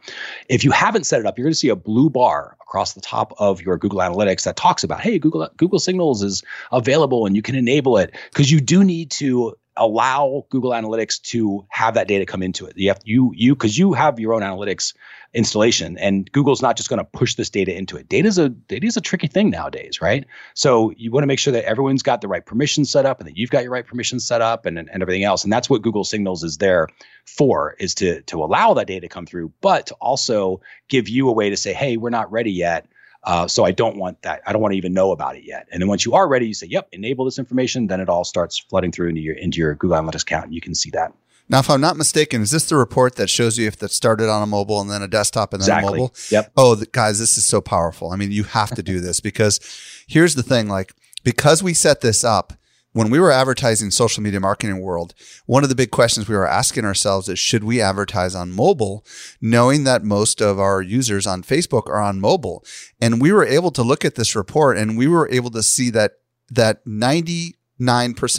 If 0.49 0.65
you 0.65 0.73
haven't 0.73 1.05
set 1.05 1.21
it 1.21 1.27
up, 1.27 1.39
you're 1.39 1.45
going 1.45 1.53
to 1.53 1.59
see 1.59 1.69
a 1.69 1.77
blue 1.77 2.11
bar 2.11 2.57
across 2.61 2.93
the 2.93 3.01
top 3.01 3.33
of 3.39 3.63
your 3.63 3.79
Google 3.79 4.01
Analytics 4.01 4.43
that 4.43 4.57
talks 4.57 4.85
about, 4.85 5.01
hey, 5.01 5.19
Google 5.19 5.49
Google 5.57 5.79
Signals 5.79 6.23
is 6.23 6.43
available 6.73 7.25
and 7.27 7.35
you 7.35 7.43
can 7.43 7.55
enable 7.55 7.97
it 7.97 8.15
because 8.31 8.51
you 8.51 8.61
do 8.61 8.85
need 8.85 9.11
to 9.13 9.57
allow 9.79 10.45
Google 10.51 10.71
Analytics 10.71 11.21
to 11.23 11.67
have 11.69 11.95
that 11.95 12.09
data 12.09 12.27
come 12.27 12.43
into 12.43 12.67
it. 12.67 12.77
You 12.77 12.89
have 12.89 13.01
you 13.05 13.33
you 13.35 13.55
because 13.55 13.79
you 13.79 13.93
have 13.95 14.19
your 14.21 14.35
own 14.35 14.43
analytics 14.43 14.95
installation 15.35 15.99
and 15.99 16.31
Google's 16.33 16.63
not 16.63 16.77
just 16.77 16.89
going 16.89 16.99
to 16.99 17.05
push 17.05 17.35
this 17.35 17.51
data 17.51 17.77
into 17.77 17.97
it. 17.97 18.09
Data's 18.09 18.39
a 18.39 18.49
data's 18.49 18.97
a 18.97 19.01
tricky 19.01 19.27
thing 19.27 19.51
nowadays, 19.51 20.01
right? 20.01 20.27
So 20.55 20.93
you 20.97 21.11
want 21.11 21.23
to 21.23 21.27
make 21.27 21.39
sure 21.39 21.53
that 21.53 21.65
everyone's 21.65 22.03
got 22.03 22.21
the 22.21 22.29
right 22.29 22.45
permissions 22.45 22.91
set 22.91 23.07
up 23.07 23.21
and 23.21 23.29
that 23.29 23.37
you've 23.37 23.51
got 23.51 23.63
your 23.63 23.73
right 23.73 23.87
permissions 23.87 24.27
set 24.27 24.41
up 24.41 24.67
and, 24.67 24.79
and, 24.79 24.89
and 24.91 25.03
everything 25.03 25.25
else. 25.25 25.45
And 25.45 25.53
that's 25.53 25.69
what 25.69 25.83
Google 25.83 26.05
Signals 26.05 26.43
is 26.45 26.59
there 26.59 26.89
for 27.27 27.77
is 27.79 27.95
to 27.97 28.23
to 28.23 28.43
allow 28.43 28.75
that 28.75 28.87
data 28.87 29.03
to 29.03 29.09
come 29.09 29.27
through, 29.27 29.53
but 29.61 29.87
to 29.87 29.95
also 29.95 30.61
give 30.89 31.09
you 31.09 31.29
a 31.29 31.33
way 31.33 31.51
to 31.51 31.57
say, 31.57 31.73
hey, 31.73 31.97
we're 31.97 32.11
not 32.11 32.31
ready 32.33 32.53
yet. 32.53 32.87
Uh, 33.25 33.49
so 33.49 33.65
I 33.65 33.73
don't 33.73 33.97
want 33.97 34.23
that. 34.23 34.43
I 34.47 34.53
don't 34.53 34.63
want 34.63 34.73
to 34.73 34.79
even 34.79 34.93
know 34.93 35.11
about 35.11 35.37
it 35.37 35.45
yet. 35.45 35.67
And 35.73 35.83
then 35.83 35.89
once 35.89 36.05
you 36.05 36.15
are 36.15 36.29
ready, 36.29 36.47
you 36.47 36.55
say, 36.55 36.67
"Yep, 36.69 36.89
enable 36.93 37.25
this 37.25 37.39
information." 37.39 37.89
Then 37.89 38.01
it 38.01 38.09
all 38.09 38.25
starts 38.25 38.59
flooding 38.59 38.93
through 38.93 39.09
into 39.09 39.21
your 39.21 39.37
into 39.37 39.59
your 39.59 39.75
Google 39.75 39.99
Analytics 39.99 40.23
account, 40.23 40.47
and 40.47 40.55
you 40.55 40.61
can 40.61 40.75
see 40.75 40.91
that. 40.91 41.13
now, 41.49 41.59
if 41.59 41.69
I'm 41.69 41.81
not 41.81 41.97
mistaken, 41.97 42.43
is 42.43 42.51
this 42.51 42.69
the 42.69 42.77
report 42.77 43.17
that 43.17 43.29
shows 43.29 43.59
you 43.59 43.67
if 43.67 43.77
that 43.79 43.91
started 43.91 44.29
on 44.29 44.43
a 44.43 44.47
mobile 44.47 44.81
and 44.81 44.91
then 44.91 45.03
a 45.03 45.09
desktop 45.09 45.53
and 45.53 45.63
then 45.63 45.79
a 45.79 45.83
mobile? 45.83 46.15
Yep. 46.31 46.53
Oh, 46.57 46.75
the, 46.75 46.87
guys, 46.87 47.19
this 47.19 47.37
is 47.37 47.45
so 47.45 47.61
powerful. 47.61 48.13
I 48.13 48.17
mean, 48.17 48.31
you 48.31 48.45
have 48.45 48.71
to 48.71 48.83
do 48.83 49.01
this 49.01 49.21
because 49.21 49.61
here's 50.07 50.35
the 50.35 50.43
thing: 50.43 50.69
like, 50.69 50.95
because 51.25 51.63
we 51.63 51.75
set 51.75 52.01
this 52.01 52.23
up 52.23 52.53
when 52.93 53.11
we 53.11 53.21
were 53.21 53.31
advertising 53.31 53.91
social 53.91 54.23
media 54.23 54.41
marketing 54.41 54.81
world, 54.81 55.15
one 55.47 55.63
of 55.63 55.69
the 55.69 55.75
big 55.75 55.91
questions 55.91 56.29
we 56.29 56.35
were 56.35 56.47
asking 56.47 56.85
ourselves 56.85 57.29
is 57.29 57.39
should 57.39 57.65
we 57.65 57.81
advertise 57.81 58.35
on 58.35 58.51
mobile, 58.53 59.05
knowing 59.41 59.85
that 59.85 60.03
most 60.03 60.41
of 60.41 60.59
our 60.59 60.81
users 60.81 61.27
on 61.27 61.43
Facebook 61.43 61.87
are 61.87 62.01
on 62.01 62.21
mobile? 62.21 62.65
And 63.01 63.21
we 63.21 63.33
were 63.33 63.47
able 63.47 63.71
to 63.73 63.83
look 63.83 64.05
at 64.05 64.15
this 64.15 64.35
report 64.35 64.79
and 64.79 64.97
we 64.97 65.07
were 65.07 65.29
able 65.31 65.51
to 65.51 65.63
see 65.63 65.91
that 65.91 66.13
that 66.51 66.85
99% 66.87 67.55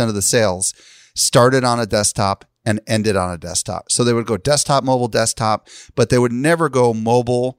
of 0.07 0.15
the 0.15 0.21
sales 0.21 0.73
started 1.15 1.63
on 1.63 1.79
a 1.79 1.85
desktop 1.85 2.45
and 2.65 2.81
ended 2.88 3.15
on 3.15 3.31
a 3.31 3.38
desktop. 3.38 3.91
So 3.91 4.03
they 4.03 4.13
would 4.13 4.25
go 4.25 4.38
desktop, 4.38 4.83
mobile, 4.83 5.07
desktop, 5.07 5.67
but 5.95 6.09
they 6.09 6.19
would 6.19 6.31
never 6.31 6.69
go 6.69 6.93
mobile, 6.93 7.57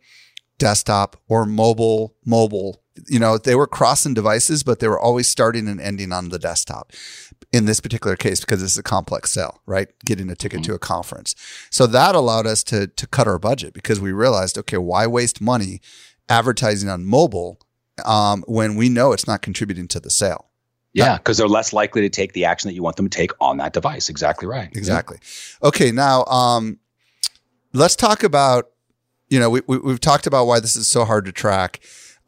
desktop 0.59 1.16
or 1.29 1.46
mobile, 1.46 2.14
mobile. 2.24 2.83
You 3.08 3.18
know, 3.18 3.38
they 3.38 3.54
were 3.54 3.66
crossing 3.66 4.14
devices, 4.14 4.62
but 4.62 4.80
they 4.80 4.88
were 4.88 4.98
always 4.98 5.28
starting 5.28 5.68
and 5.68 5.80
ending 5.80 6.12
on 6.12 6.28
the 6.28 6.38
desktop 6.38 6.92
in 7.52 7.66
this 7.66 7.80
particular 7.80 8.16
case 8.16 8.40
because 8.40 8.62
it's 8.62 8.76
a 8.76 8.82
complex 8.82 9.30
sale, 9.30 9.60
right? 9.66 9.88
Getting 10.04 10.30
a 10.30 10.36
ticket 10.36 10.62
to 10.64 10.74
a 10.74 10.78
conference. 10.78 11.34
So 11.70 11.86
that 11.88 12.14
allowed 12.14 12.46
us 12.46 12.62
to 12.64 12.86
to 12.86 13.06
cut 13.06 13.26
our 13.26 13.38
budget 13.38 13.74
because 13.74 14.00
we 14.00 14.12
realized, 14.12 14.58
okay, 14.58 14.78
why 14.78 15.06
waste 15.06 15.40
money 15.40 15.80
advertising 16.28 16.88
on 16.88 17.04
mobile 17.04 17.58
um, 18.04 18.44
when 18.46 18.76
we 18.76 18.88
know 18.88 19.12
it's 19.12 19.26
not 19.26 19.42
contributing 19.42 19.88
to 19.88 20.00
the 20.00 20.10
sale? 20.10 20.46
Yeah, 20.92 21.18
because 21.18 21.38
they're 21.38 21.48
less 21.48 21.72
likely 21.72 22.02
to 22.02 22.08
take 22.08 22.32
the 22.32 22.44
action 22.44 22.68
that 22.68 22.74
you 22.74 22.82
want 22.82 22.96
them 22.96 23.08
to 23.08 23.16
take 23.16 23.30
on 23.40 23.58
that 23.58 23.72
device. 23.72 24.08
Exactly 24.08 24.48
right. 24.48 24.68
Exactly. 24.76 25.18
Okay, 25.62 25.92
now 25.92 26.24
um, 26.24 26.78
let's 27.72 27.96
talk 27.96 28.22
about. 28.22 28.70
You 29.28 29.38
know, 29.38 29.48
we, 29.48 29.60
we 29.68 29.78
we've 29.78 30.00
talked 30.00 30.26
about 30.26 30.46
why 30.46 30.58
this 30.58 30.74
is 30.74 30.88
so 30.88 31.04
hard 31.04 31.24
to 31.26 31.32
track. 31.32 31.78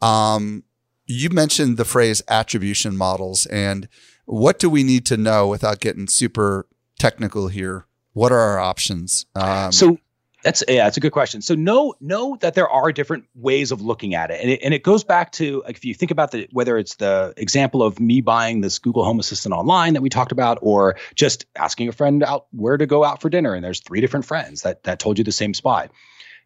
Um, 0.03 0.63
you 1.05 1.29
mentioned 1.29 1.77
the 1.77 1.85
phrase 1.85 2.21
attribution 2.27 2.97
models, 2.97 3.45
and 3.47 3.87
what 4.25 4.59
do 4.59 4.69
we 4.69 4.83
need 4.83 5.05
to 5.07 5.17
know 5.17 5.47
without 5.47 5.79
getting 5.79 6.07
super 6.07 6.67
technical 6.99 7.47
here? 7.47 7.85
What 8.13 8.31
are 8.31 8.39
our 8.39 8.59
options? 8.59 9.25
Um, 9.35 9.71
So 9.71 9.97
that's 10.43 10.63
yeah, 10.67 10.83
that's 10.83 10.97
a 10.97 10.99
good 10.99 11.13
question. 11.13 11.41
So 11.41 11.55
know 11.55 11.95
know 12.01 12.37
that 12.41 12.53
there 12.53 12.69
are 12.69 12.91
different 12.91 13.25
ways 13.33 13.71
of 13.71 13.81
looking 13.81 14.13
at 14.13 14.29
it, 14.29 14.41
and 14.41 14.51
it, 14.51 14.59
and 14.61 14.73
it 14.73 14.83
goes 14.83 15.03
back 15.03 15.31
to 15.33 15.63
like 15.65 15.77
if 15.77 15.85
you 15.85 15.93
think 15.93 16.11
about 16.11 16.31
the 16.31 16.47
whether 16.51 16.77
it's 16.77 16.95
the 16.95 17.33
example 17.37 17.81
of 17.81 17.99
me 17.99 18.21
buying 18.21 18.61
this 18.61 18.77
Google 18.77 19.05
Home 19.05 19.19
Assistant 19.19 19.53
online 19.53 19.93
that 19.93 20.01
we 20.01 20.09
talked 20.09 20.31
about, 20.31 20.59
or 20.61 20.97
just 21.15 21.45
asking 21.55 21.87
a 21.87 21.93
friend 21.93 22.23
out 22.23 22.47
where 22.51 22.77
to 22.77 22.85
go 22.85 23.03
out 23.03 23.21
for 23.21 23.29
dinner, 23.29 23.53
and 23.53 23.63
there's 23.63 23.79
three 23.79 24.01
different 24.01 24.25
friends 24.25 24.61
that 24.63 24.83
that 24.83 24.99
told 24.99 25.17
you 25.17 25.23
the 25.23 25.31
same 25.31 25.53
spot. 25.53 25.91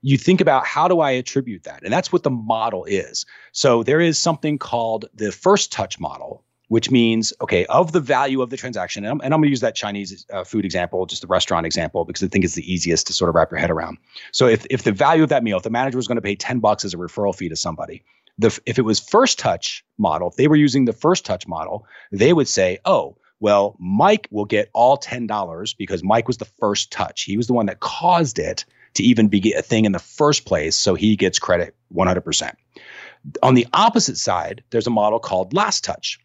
You 0.01 0.17
think 0.17 0.41
about 0.41 0.65
how 0.65 0.87
do 0.87 0.99
I 0.99 1.11
attribute 1.11 1.63
that, 1.63 1.83
and 1.83 1.91
that's 1.91 2.11
what 2.11 2.23
the 2.23 2.29
model 2.29 2.85
is. 2.85 3.25
So 3.51 3.83
there 3.83 3.99
is 3.99 4.19
something 4.19 4.57
called 4.57 5.05
the 5.13 5.31
first 5.31 5.71
touch 5.71 5.99
model, 5.99 6.43
which 6.67 6.91
means 6.91 7.33
okay 7.41 7.65
of 7.67 7.91
the 7.91 7.99
value 7.99 8.41
of 8.41 8.49
the 8.49 8.57
transaction 8.57 9.03
and 9.03 9.11
i'm, 9.11 9.21
and 9.21 9.33
I'm 9.33 9.39
going 9.39 9.47
to 9.47 9.51
use 9.51 9.61
that 9.61 9.75
chinese 9.75 10.25
uh, 10.31 10.43
food 10.43 10.65
example 10.65 11.05
just 11.05 11.21
the 11.21 11.27
restaurant 11.27 11.65
example 11.65 12.05
because 12.05 12.23
i 12.23 12.27
think 12.27 12.43
it's 12.45 12.55
the 12.55 12.71
easiest 12.71 13.07
to 13.07 13.13
sort 13.13 13.29
of 13.29 13.35
wrap 13.35 13.51
your 13.51 13.59
head 13.59 13.71
around. 13.71 13.97
So 14.31 14.47
if, 14.47 14.65
if 14.69 14.83
the 14.83 14.91
value 14.91 15.23
of 15.23 15.29
that 15.29 15.43
meal 15.43 15.57
if 15.57 15.63
the 15.63 15.69
manager 15.69 15.97
was 15.97 16.07
going 16.07 16.17
to 16.17 16.21
pay 16.21 16.35
10 16.35 16.59
bucks 16.59 16.85
as 16.85 16.93
a 16.93 16.97
referral 16.97 17.35
fee 17.35 17.49
to 17.49 17.55
somebody 17.55 18.03
the, 18.37 18.57
if 18.65 18.77
it 18.77 18.83
was 18.83 18.99
first 18.99 19.39
touch 19.39 19.83
model 19.97 20.29
if 20.29 20.35
they 20.35 20.47
were 20.47 20.55
using 20.55 20.85
the 20.85 20.93
first 20.93 21.25
touch 21.25 21.47
model 21.47 21.85
they 22.11 22.33
would 22.33 22.47
say 22.47 22.79
oh 22.85 23.17
well 23.39 23.75
mike 23.79 24.27
will 24.31 24.45
get 24.45 24.69
all 24.73 24.97
$10 24.97 25.77
because 25.77 26.03
mike 26.03 26.27
was 26.27 26.37
the 26.37 26.45
first 26.45 26.91
touch. 26.91 27.23
He 27.23 27.37
was 27.37 27.47
the 27.47 27.53
one 27.53 27.67
that 27.67 27.79
caused 27.79 28.39
it 28.39 28.65
to 28.97 29.03
even 29.03 29.27
be 29.27 29.53
a 29.53 29.61
thing 29.61 29.85
in 29.85 29.91
the 29.91 29.99
first 29.99 30.45
place 30.45 30.75
so 30.75 30.95
he 30.95 31.15
gets 31.15 31.39
credit 31.39 31.75
100% 31.93 32.53
on 33.41 33.53
the 33.53 33.67
opposite 33.73 34.17
side 34.17 34.63
there's 34.69 34.87
a 34.87 34.91
model 34.91 35.19
called 35.19 35.53
last 35.53 35.83
touch 35.83 36.19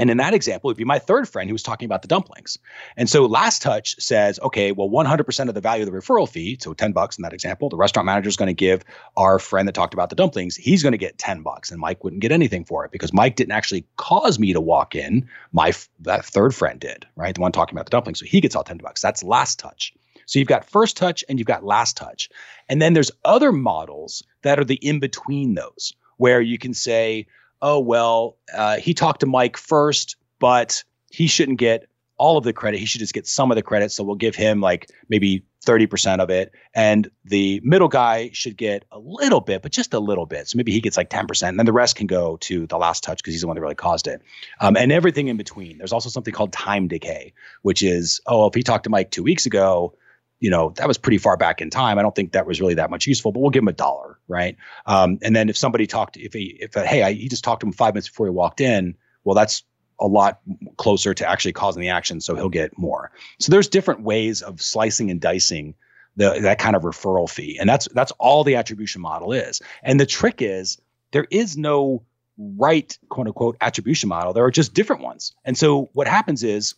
and 0.00 0.08
in 0.08 0.16
that 0.16 0.32
example, 0.32 0.70
it 0.70 0.72
would 0.72 0.78
be 0.78 0.84
my 0.84 0.98
third 0.98 1.28
friend 1.28 1.50
who 1.50 1.54
was 1.54 1.62
talking 1.62 1.84
about 1.84 2.00
the 2.00 2.08
dumplings. 2.08 2.58
And 2.96 3.06
so 3.06 3.26
Last 3.26 3.60
Touch 3.60 3.96
says, 4.00 4.40
okay, 4.40 4.72
well, 4.72 4.88
100% 4.88 5.48
of 5.48 5.54
the 5.54 5.60
value 5.60 5.82
of 5.82 5.92
the 5.92 5.96
referral 5.96 6.26
fee, 6.26 6.56
so 6.58 6.72
10 6.72 6.92
bucks 6.92 7.18
in 7.18 7.22
that 7.22 7.34
example, 7.34 7.68
the 7.68 7.76
restaurant 7.76 8.06
manager 8.06 8.30
is 8.30 8.36
going 8.38 8.46
to 8.46 8.54
give 8.54 8.82
our 9.18 9.38
friend 9.38 9.68
that 9.68 9.74
talked 9.74 9.92
about 9.92 10.08
the 10.08 10.16
dumplings, 10.16 10.56
he's 10.56 10.82
going 10.82 10.92
to 10.92 10.98
get 10.98 11.18
10 11.18 11.42
bucks 11.42 11.70
and 11.70 11.80
Mike 11.80 12.02
wouldn't 12.02 12.22
get 12.22 12.32
anything 12.32 12.64
for 12.64 12.84
it 12.86 12.92
because 12.92 13.12
Mike 13.12 13.36
didn't 13.36 13.52
actually 13.52 13.84
cause 13.98 14.38
me 14.38 14.54
to 14.54 14.60
walk 14.60 14.94
in. 14.94 15.28
My 15.52 15.72
that 16.00 16.24
third 16.24 16.54
friend 16.54 16.80
did, 16.80 17.06
right? 17.16 17.34
The 17.34 17.40
one 17.42 17.52
talking 17.52 17.74
about 17.74 17.84
the 17.84 17.90
dumplings. 17.90 18.20
So 18.20 18.26
he 18.26 18.40
gets 18.40 18.56
all 18.56 18.64
10 18.64 18.78
bucks. 18.78 19.02
That's 19.02 19.22
Last 19.22 19.58
Touch. 19.58 19.92
So 20.30 20.38
you've 20.38 20.46
got 20.46 20.64
first 20.64 20.96
touch 20.96 21.24
and 21.28 21.40
you've 21.40 21.48
got 21.48 21.64
last 21.64 21.96
touch. 21.96 22.30
And 22.68 22.80
then 22.80 22.94
there's 22.94 23.10
other 23.24 23.50
models 23.50 24.22
that 24.42 24.60
are 24.60 24.64
the 24.64 24.76
in 24.76 25.00
between 25.00 25.54
those 25.54 25.92
where 26.18 26.40
you 26.40 26.56
can 26.56 26.72
say, 26.72 27.26
oh, 27.62 27.80
well, 27.80 28.36
uh, 28.54 28.76
he 28.76 28.94
talked 28.94 29.20
to 29.20 29.26
Mike 29.26 29.56
first, 29.56 30.14
but 30.38 30.84
he 31.10 31.26
shouldn't 31.26 31.58
get 31.58 31.88
all 32.16 32.38
of 32.38 32.44
the 32.44 32.52
credit. 32.52 32.78
He 32.78 32.86
should 32.86 33.00
just 33.00 33.12
get 33.12 33.26
some 33.26 33.50
of 33.50 33.56
the 33.56 33.62
credit. 33.62 33.90
So 33.90 34.04
we'll 34.04 34.14
give 34.14 34.36
him 34.36 34.60
like 34.60 34.88
maybe 35.08 35.42
30% 35.66 36.20
of 36.20 36.30
it. 36.30 36.52
And 36.74 37.10
the 37.24 37.60
middle 37.64 37.88
guy 37.88 38.30
should 38.32 38.56
get 38.56 38.84
a 38.92 39.00
little 39.00 39.40
bit, 39.40 39.62
but 39.62 39.72
just 39.72 39.92
a 39.94 39.98
little 39.98 40.26
bit. 40.26 40.46
So 40.46 40.56
maybe 40.58 40.70
he 40.70 40.80
gets 40.80 40.96
like 40.96 41.10
10%. 41.10 41.48
And 41.48 41.58
then 41.58 41.66
the 41.66 41.72
rest 41.72 41.96
can 41.96 42.06
go 42.06 42.36
to 42.42 42.68
the 42.68 42.78
last 42.78 43.02
touch 43.02 43.18
because 43.18 43.34
he's 43.34 43.40
the 43.40 43.48
one 43.48 43.56
that 43.56 43.62
really 43.62 43.74
caused 43.74 44.06
it. 44.06 44.22
Um, 44.60 44.76
and 44.76 44.92
everything 44.92 45.26
in 45.26 45.36
between. 45.36 45.78
There's 45.78 45.92
also 45.92 46.08
something 46.08 46.32
called 46.32 46.52
time 46.52 46.86
decay, 46.86 47.32
which 47.62 47.82
is, 47.82 48.20
oh, 48.26 48.46
if 48.46 48.54
he 48.54 48.62
talked 48.62 48.84
to 48.84 48.90
Mike 48.90 49.10
two 49.10 49.24
weeks 49.24 49.44
ago, 49.44 49.92
you 50.40 50.50
know 50.50 50.70
that 50.76 50.88
was 50.88 50.98
pretty 50.98 51.18
far 51.18 51.36
back 51.36 51.60
in 51.60 51.70
time. 51.70 51.98
I 51.98 52.02
don't 52.02 52.14
think 52.14 52.32
that 52.32 52.46
was 52.46 52.60
really 52.60 52.74
that 52.74 52.90
much 52.90 53.06
useful, 53.06 53.30
but 53.30 53.40
we'll 53.40 53.50
give 53.50 53.62
him 53.62 53.68
a 53.68 53.72
dollar, 53.72 54.18
right? 54.26 54.56
Um, 54.86 55.18
and 55.22 55.36
then 55.36 55.48
if 55.48 55.56
somebody 55.56 55.86
talked, 55.86 56.16
if 56.16 56.32
he, 56.32 56.56
if 56.60 56.76
uh, 56.76 56.84
hey, 56.84 57.02
I, 57.02 57.12
he 57.12 57.28
just 57.28 57.44
talked 57.44 57.60
to 57.60 57.66
him 57.66 57.72
five 57.72 57.94
minutes 57.94 58.08
before 58.08 58.26
he 58.26 58.30
walked 58.30 58.60
in, 58.60 58.96
well, 59.22 59.34
that's 59.34 59.62
a 60.00 60.06
lot 60.06 60.40
closer 60.78 61.12
to 61.12 61.28
actually 61.28 61.52
causing 61.52 61.82
the 61.82 61.90
action, 61.90 62.20
so 62.20 62.34
he'll 62.34 62.48
get 62.48 62.76
more. 62.78 63.12
So 63.38 63.52
there's 63.52 63.68
different 63.68 64.00
ways 64.00 64.40
of 64.40 64.62
slicing 64.62 65.10
and 65.10 65.20
dicing 65.20 65.74
the 66.16 66.40
that 66.42 66.58
kind 66.58 66.74
of 66.74 66.82
referral 66.82 67.30
fee, 67.30 67.58
and 67.60 67.68
that's 67.68 67.86
that's 67.94 68.12
all 68.12 68.42
the 68.42 68.56
attribution 68.56 69.02
model 69.02 69.32
is. 69.32 69.60
And 69.82 70.00
the 70.00 70.06
trick 70.06 70.40
is 70.40 70.80
there 71.12 71.26
is 71.30 71.56
no 71.56 72.02
right 72.38 72.98
quote 73.10 73.26
unquote 73.26 73.56
attribution 73.60 74.08
model. 74.08 74.32
There 74.32 74.44
are 74.44 74.50
just 74.50 74.72
different 74.72 75.02
ones. 75.02 75.34
And 75.44 75.56
so 75.56 75.90
what 75.92 76.08
happens 76.08 76.42
is, 76.42 76.74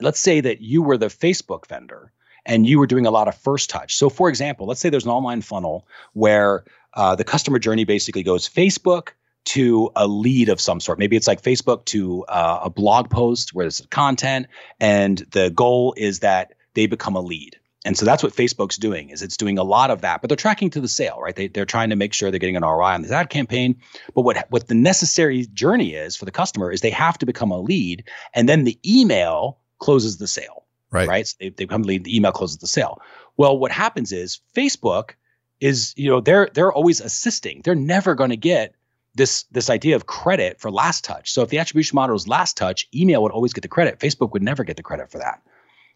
let's 0.00 0.20
say 0.20 0.40
that 0.40 0.62
you 0.62 0.82
were 0.82 0.96
the 0.96 1.06
Facebook 1.06 1.66
vendor 1.66 2.12
and 2.46 2.66
you 2.66 2.78
were 2.78 2.86
doing 2.86 3.06
a 3.06 3.10
lot 3.10 3.28
of 3.28 3.36
first 3.36 3.68
touch. 3.68 3.96
So, 3.96 4.08
for 4.08 4.28
example, 4.28 4.66
let's 4.66 4.80
say 4.80 4.88
there's 4.88 5.04
an 5.04 5.10
online 5.10 5.42
funnel 5.42 5.86
where 6.14 6.64
uh, 6.94 7.14
the 7.14 7.24
customer 7.24 7.58
journey 7.58 7.84
basically 7.84 8.22
goes 8.22 8.48
Facebook 8.48 9.10
to 9.46 9.90
a 9.94 10.06
lead 10.06 10.48
of 10.48 10.60
some 10.60 10.80
sort. 10.80 10.98
Maybe 10.98 11.16
it's 11.16 11.26
like 11.26 11.42
Facebook 11.42 11.84
to 11.86 12.24
uh, 12.24 12.60
a 12.64 12.70
blog 12.70 13.10
post 13.10 13.54
where 13.54 13.64
there's 13.64 13.80
content, 13.90 14.46
and 14.80 15.18
the 15.32 15.50
goal 15.50 15.94
is 15.96 16.20
that 16.20 16.54
they 16.74 16.86
become 16.86 17.16
a 17.16 17.20
lead. 17.20 17.58
And 17.84 17.96
so 17.96 18.04
that's 18.04 18.22
what 18.22 18.34
Facebook's 18.34 18.76
doing 18.76 19.10
is 19.10 19.22
it's 19.22 19.36
doing 19.36 19.58
a 19.58 19.62
lot 19.62 19.92
of 19.92 20.00
that, 20.00 20.20
but 20.20 20.28
they're 20.28 20.36
tracking 20.36 20.70
to 20.70 20.80
the 20.80 20.88
sale, 20.88 21.20
right? 21.20 21.36
They, 21.36 21.46
they're 21.46 21.64
trying 21.64 21.90
to 21.90 21.96
make 21.96 22.12
sure 22.12 22.32
they're 22.32 22.40
getting 22.40 22.56
an 22.56 22.64
ROI 22.64 22.94
on 22.94 23.02
this 23.02 23.12
ad 23.12 23.30
campaign. 23.30 23.80
But 24.12 24.22
what 24.22 24.44
what 24.50 24.66
the 24.66 24.74
necessary 24.74 25.46
journey 25.46 25.94
is 25.94 26.16
for 26.16 26.24
the 26.24 26.32
customer 26.32 26.72
is 26.72 26.80
they 26.80 26.90
have 26.90 27.16
to 27.18 27.26
become 27.26 27.52
a 27.52 27.60
lead, 27.60 28.04
and 28.34 28.48
then 28.48 28.64
the 28.64 28.78
email 28.84 29.58
closes 29.78 30.16
the 30.16 30.26
sale. 30.26 30.65
Right. 30.96 31.08
Right. 31.08 31.26
So 31.26 31.36
they, 31.40 31.48
they 31.50 31.66
come 31.66 31.82
to 31.82 31.88
lead, 31.88 32.04
the 32.04 32.16
email 32.16 32.32
closes 32.32 32.58
the 32.58 32.66
sale. 32.66 33.00
Well, 33.36 33.58
what 33.58 33.70
happens 33.70 34.12
is 34.12 34.40
Facebook 34.54 35.12
is, 35.60 35.94
you 35.96 36.10
know, 36.10 36.20
they're 36.20 36.48
they're 36.52 36.72
always 36.72 37.00
assisting. 37.00 37.62
They're 37.64 37.74
never 37.74 38.14
going 38.14 38.30
to 38.30 38.36
get 38.36 38.74
this 39.14 39.44
this 39.44 39.70
idea 39.70 39.96
of 39.96 40.06
credit 40.06 40.60
for 40.60 40.70
last 40.70 41.04
touch. 41.04 41.30
So 41.32 41.42
if 41.42 41.48
the 41.48 41.58
attribution 41.58 41.96
model 41.96 42.16
is 42.16 42.28
last 42.28 42.56
touch, 42.56 42.88
email 42.94 43.22
would 43.22 43.32
always 43.32 43.52
get 43.52 43.62
the 43.62 43.68
credit. 43.68 43.98
Facebook 43.98 44.32
would 44.32 44.42
never 44.42 44.64
get 44.64 44.76
the 44.76 44.82
credit 44.82 45.10
for 45.10 45.18
that. 45.18 45.42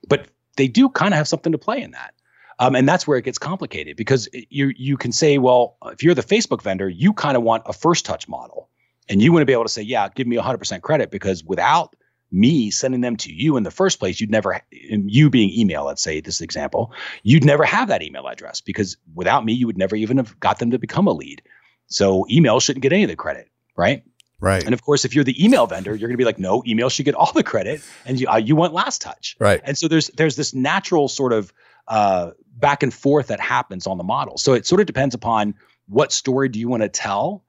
But 0.08 0.28
they 0.56 0.68
do 0.68 0.88
kind 0.88 1.12
of 1.14 1.18
have 1.18 1.28
something 1.28 1.52
to 1.52 1.58
play 1.58 1.80
in 1.80 1.92
that. 1.92 2.14
Um, 2.58 2.74
and 2.74 2.86
that's 2.86 3.06
where 3.06 3.16
it 3.16 3.24
gets 3.24 3.38
complicated 3.38 3.96
because 3.96 4.28
you 4.32 4.72
you 4.76 4.96
can 4.96 5.12
say, 5.12 5.38
well, 5.38 5.76
if 5.86 6.02
you're 6.02 6.14
the 6.14 6.22
Facebook 6.22 6.62
vendor, 6.62 6.88
you 6.88 7.12
kind 7.14 7.36
of 7.36 7.42
want 7.42 7.62
a 7.66 7.72
first 7.72 8.04
touch 8.04 8.28
model, 8.28 8.68
and 9.08 9.22
you 9.22 9.32
want 9.32 9.42
to 9.42 9.46
be 9.46 9.54
able 9.54 9.64
to 9.64 9.70
say, 9.70 9.82
yeah, 9.82 10.08
give 10.14 10.26
me 10.26 10.36
100% 10.36 10.82
credit 10.82 11.10
because 11.10 11.42
without 11.42 11.96
me 12.32 12.70
sending 12.70 13.00
them 13.00 13.16
to 13.16 13.32
you 13.32 13.56
in 13.56 13.62
the 13.62 13.70
first 13.70 13.98
place, 13.98 14.20
you'd 14.20 14.30
never, 14.30 14.60
you 14.70 15.30
being 15.30 15.50
email, 15.50 15.84
let's 15.84 16.02
say 16.02 16.20
this 16.20 16.40
example, 16.40 16.92
you'd 17.22 17.44
never 17.44 17.64
have 17.64 17.88
that 17.88 18.02
email 18.02 18.26
address 18.28 18.60
because 18.60 18.96
without 19.14 19.44
me, 19.44 19.52
you 19.52 19.66
would 19.66 19.78
never 19.78 19.96
even 19.96 20.16
have 20.16 20.38
got 20.40 20.58
them 20.58 20.70
to 20.70 20.78
become 20.78 21.06
a 21.06 21.12
lead. 21.12 21.42
So 21.86 22.26
email 22.30 22.60
shouldn't 22.60 22.82
get 22.82 22.92
any 22.92 23.04
of 23.04 23.10
the 23.10 23.16
credit, 23.16 23.48
right? 23.76 24.04
Right. 24.40 24.64
And 24.64 24.72
of 24.72 24.82
course, 24.82 25.04
if 25.04 25.14
you're 25.14 25.24
the 25.24 25.44
email 25.44 25.66
vendor, 25.66 25.90
you're 25.90 26.08
going 26.08 26.14
to 26.14 26.18
be 26.18 26.24
like, 26.24 26.38
no, 26.38 26.62
email 26.66 26.88
should 26.88 27.04
get 27.04 27.14
all 27.14 27.32
the 27.32 27.42
credit, 27.42 27.82
and 28.06 28.18
you, 28.18 28.26
uh, 28.26 28.36
you 28.36 28.56
want 28.56 28.72
last 28.72 29.02
touch. 29.02 29.36
Right. 29.38 29.60
And 29.64 29.76
so 29.76 29.86
there's 29.86 30.08
there's 30.08 30.36
this 30.36 30.54
natural 30.54 31.08
sort 31.08 31.34
of 31.34 31.52
uh, 31.88 32.30
back 32.56 32.82
and 32.82 32.94
forth 32.94 33.26
that 33.26 33.40
happens 33.40 33.86
on 33.86 33.98
the 33.98 34.04
model. 34.04 34.38
So 34.38 34.54
it 34.54 34.66
sort 34.66 34.80
of 34.80 34.86
depends 34.86 35.14
upon 35.14 35.54
what 35.88 36.10
story 36.10 36.48
do 36.48 36.58
you 36.58 36.68
want 36.68 36.82
to 36.82 36.88
tell 36.88 37.44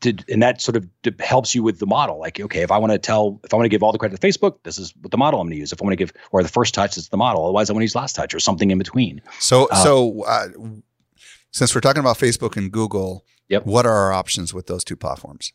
to, 0.00 0.14
and 0.28 0.42
that 0.42 0.60
sort 0.60 0.76
of 0.76 0.88
helps 1.20 1.54
you 1.54 1.62
with 1.62 1.78
the 1.78 1.86
model. 1.86 2.18
Like, 2.18 2.40
okay, 2.40 2.62
if 2.62 2.70
I 2.70 2.78
want 2.78 2.92
to 2.92 2.98
tell, 2.98 3.40
if 3.44 3.52
I 3.52 3.56
want 3.56 3.66
to 3.66 3.68
give 3.68 3.82
all 3.82 3.92
the 3.92 3.98
credit 3.98 4.20
to 4.20 4.26
Facebook, 4.26 4.58
this 4.62 4.78
is 4.78 4.94
what 5.00 5.10
the 5.10 5.16
model 5.16 5.40
I'm 5.40 5.46
going 5.46 5.54
to 5.54 5.60
use. 5.60 5.72
If 5.72 5.80
I 5.80 5.84
want 5.84 5.92
to 5.92 5.96
give, 5.96 6.12
or 6.32 6.42
the 6.42 6.48
first 6.48 6.74
touch 6.74 6.96
is 6.96 7.08
the 7.08 7.16
model. 7.16 7.44
Otherwise, 7.44 7.70
I 7.70 7.72
want 7.72 7.82
to 7.82 7.84
use 7.84 7.94
last 7.94 8.14
touch 8.14 8.34
or 8.34 8.40
something 8.40 8.70
in 8.70 8.78
between. 8.78 9.20
So, 9.38 9.68
uh, 9.70 9.76
so 9.76 10.22
uh, 10.24 10.48
since 11.50 11.74
we're 11.74 11.80
talking 11.80 12.00
about 12.00 12.18
Facebook 12.18 12.56
and 12.56 12.70
Google, 12.70 13.24
yep. 13.48 13.64
what 13.66 13.86
are 13.86 13.92
our 13.92 14.12
options 14.12 14.52
with 14.52 14.66
those 14.66 14.84
two 14.84 14.96
platforms? 14.96 15.52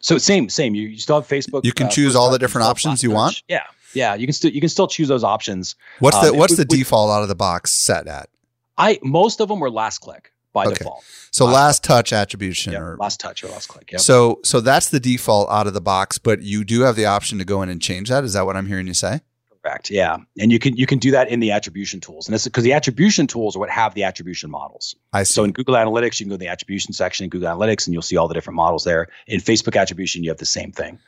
So 0.00 0.18
same, 0.18 0.48
same. 0.48 0.74
You, 0.74 0.88
you 0.88 0.98
still 0.98 1.20
have 1.20 1.28
Facebook. 1.28 1.64
You 1.64 1.72
can 1.72 1.86
uh, 1.86 1.90
choose 1.90 2.16
all 2.16 2.30
the 2.30 2.38
different 2.38 2.66
options 2.66 3.02
you 3.02 3.10
want. 3.10 3.42
Yeah, 3.48 3.64
yeah. 3.94 4.14
You 4.14 4.26
can 4.26 4.32
still 4.32 4.50
you 4.50 4.60
can 4.60 4.70
still 4.70 4.88
choose 4.88 5.08
those 5.08 5.24
options. 5.24 5.76
What's 5.98 6.18
the 6.20 6.30
um, 6.30 6.38
What's 6.38 6.56
the 6.56 6.64
default 6.64 7.10
out 7.10 7.22
of 7.22 7.28
the 7.28 7.34
box 7.34 7.70
set 7.70 8.06
at? 8.06 8.30
I 8.78 8.98
most 9.02 9.40
of 9.40 9.48
them 9.48 9.60
were 9.60 9.70
last 9.70 9.98
click 9.98 10.32
by 10.52 10.66
okay. 10.66 10.74
default. 10.74 11.04
So 11.30 11.44
last, 11.44 11.54
last 11.54 11.84
touch 11.84 12.12
attribution 12.12 12.72
yep. 12.72 12.82
or 12.82 12.96
last 12.98 13.20
touch 13.20 13.44
or 13.44 13.48
last 13.48 13.68
click. 13.68 13.92
Yep. 13.92 14.00
So 14.00 14.40
so 14.44 14.60
that's 14.60 14.90
the 14.90 15.00
default 15.00 15.48
out 15.50 15.66
of 15.66 15.74
the 15.74 15.80
box, 15.80 16.18
but 16.18 16.42
you 16.42 16.64
do 16.64 16.82
have 16.82 16.96
the 16.96 17.06
option 17.06 17.38
to 17.38 17.44
go 17.44 17.62
in 17.62 17.68
and 17.68 17.80
change 17.80 18.08
that. 18.08 18.24
Is 18.24 18.32
that 18.32 18.46
what 18.46 18.56
I'm 18.56 18.66
hearing 18.66 18.86
you 18.86 18.94
say? 18.94 19.20
Correct. 19.62 19.90
Yeah, 19.90 20.16
and 20.38 20.50
you 20.50 20.58
can 20.58 20.76
you 20.76 20.86
can 20.86 20.98
do 20.98 21.10
that 21.10 21.28
in 21.28 21.40
the 21.40 21.50
attribution 21.50 22.00
tools, 22.00 22.26
and 22.26 22.34
it's 22.34 22.44
because 22.44 22.64
the 22.64 22.72
attribution 22.72 23.26
tools 23.26 23.54
are 23.54 23.58
what 23.58 23.68
have 23.68 23.94
the 23.94 24.04
attribution 24.04 24.50
models. 24.50 24.96
I 25.12 25.22
see. 25.24 25.34
So 25.34 25.44
in 25.44 25.52
Google 25.52 25.74
Analytics, 25.74 26.18
you 26.18 26.24
can 26.24 26.30
go 26.30 26.34
to 26.34 26.38
the 26.38 26.48
attribution 26.48 26.94
section 26.94 27.24
in 27.24 27.30
Google 27.30 27.48
Analytics, 27.48 27.86
and 27.86 27.92
you'll 27.92 28.02
see 28.02 28.16
all 28.16 28.26
the 28.26 28.32
different 28.32 28.56
models 28.56 28.84
there. 28.84 29.08
In 29.26 29.40
Facebook 29.40 29.78
attribution, 29.78 30.24
you 30.24 30.30
have 30.30 30.38
the 30.38 30.46
same 30.46 30.72
thing. 30.72 30.98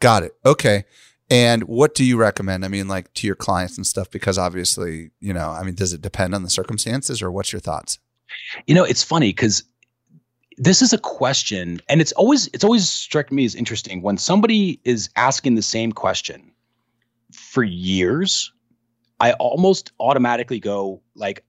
Got 0.00 0.22
it. 0.22 0.32
Okay. 0.44 0.84
And 1.30 1.64
what 1.64 1.94
do 1.94 2.04
you 2.04 2.16
recommend? 2.16 2.64
I 2.64 2.68
mean, 2.68 2.88
like 2.88 3.12
to 3.14 3.26
your 3.26 3.36
clients 3.36 3.76
and 3.76 3.86
stuff, 3.86 4.10
because 4.10 4.38
obviously, 4.38 5.10
you 5.20 5.32
know, 5.32 5.50
I 5.50 5.62
mean, 5.62 5.74
does 5.74 5.92
it 5.92 6.00
depend 6.00 6.34
on 6.34 6.42
the 6.42 6.50
circumstances, 6.50 7.22
or 7.22 7.30
what's 7.30 7.52
your 7.52 7.60
thoughts? 7.60 7.98
You 8.66 8.74
know, 8.74 8.84
it's 8.84 9.02
funny 9.02 9.30
because 9.30 9.64
this 10.56 10.82
is 10.82 10.92
a 10.92 10.98
question, 10.98 11.80
and 11.88 12.00
it's 12.00 12.12
always 12.12 12.48
it's 12.48 12.64
always 12.64 12.88
struck 12.88 13.30
me 13.30 13.44
as 13.44 13.54
interesting 13.54 14.02
when 14.02 14.18
somebody 14.18 14.80
is 14.84 15.08
asking 15.16 15.54
the 15.54 15.62
same 15.62 15.92
question 15.92 16.52
for 17.32 17.62
years. 17.62 18.52
I 19.20 19.32
almost 19.34 19.92
automatically 19.98 20.60
go 20.60 21.02
like, 21.14 21.44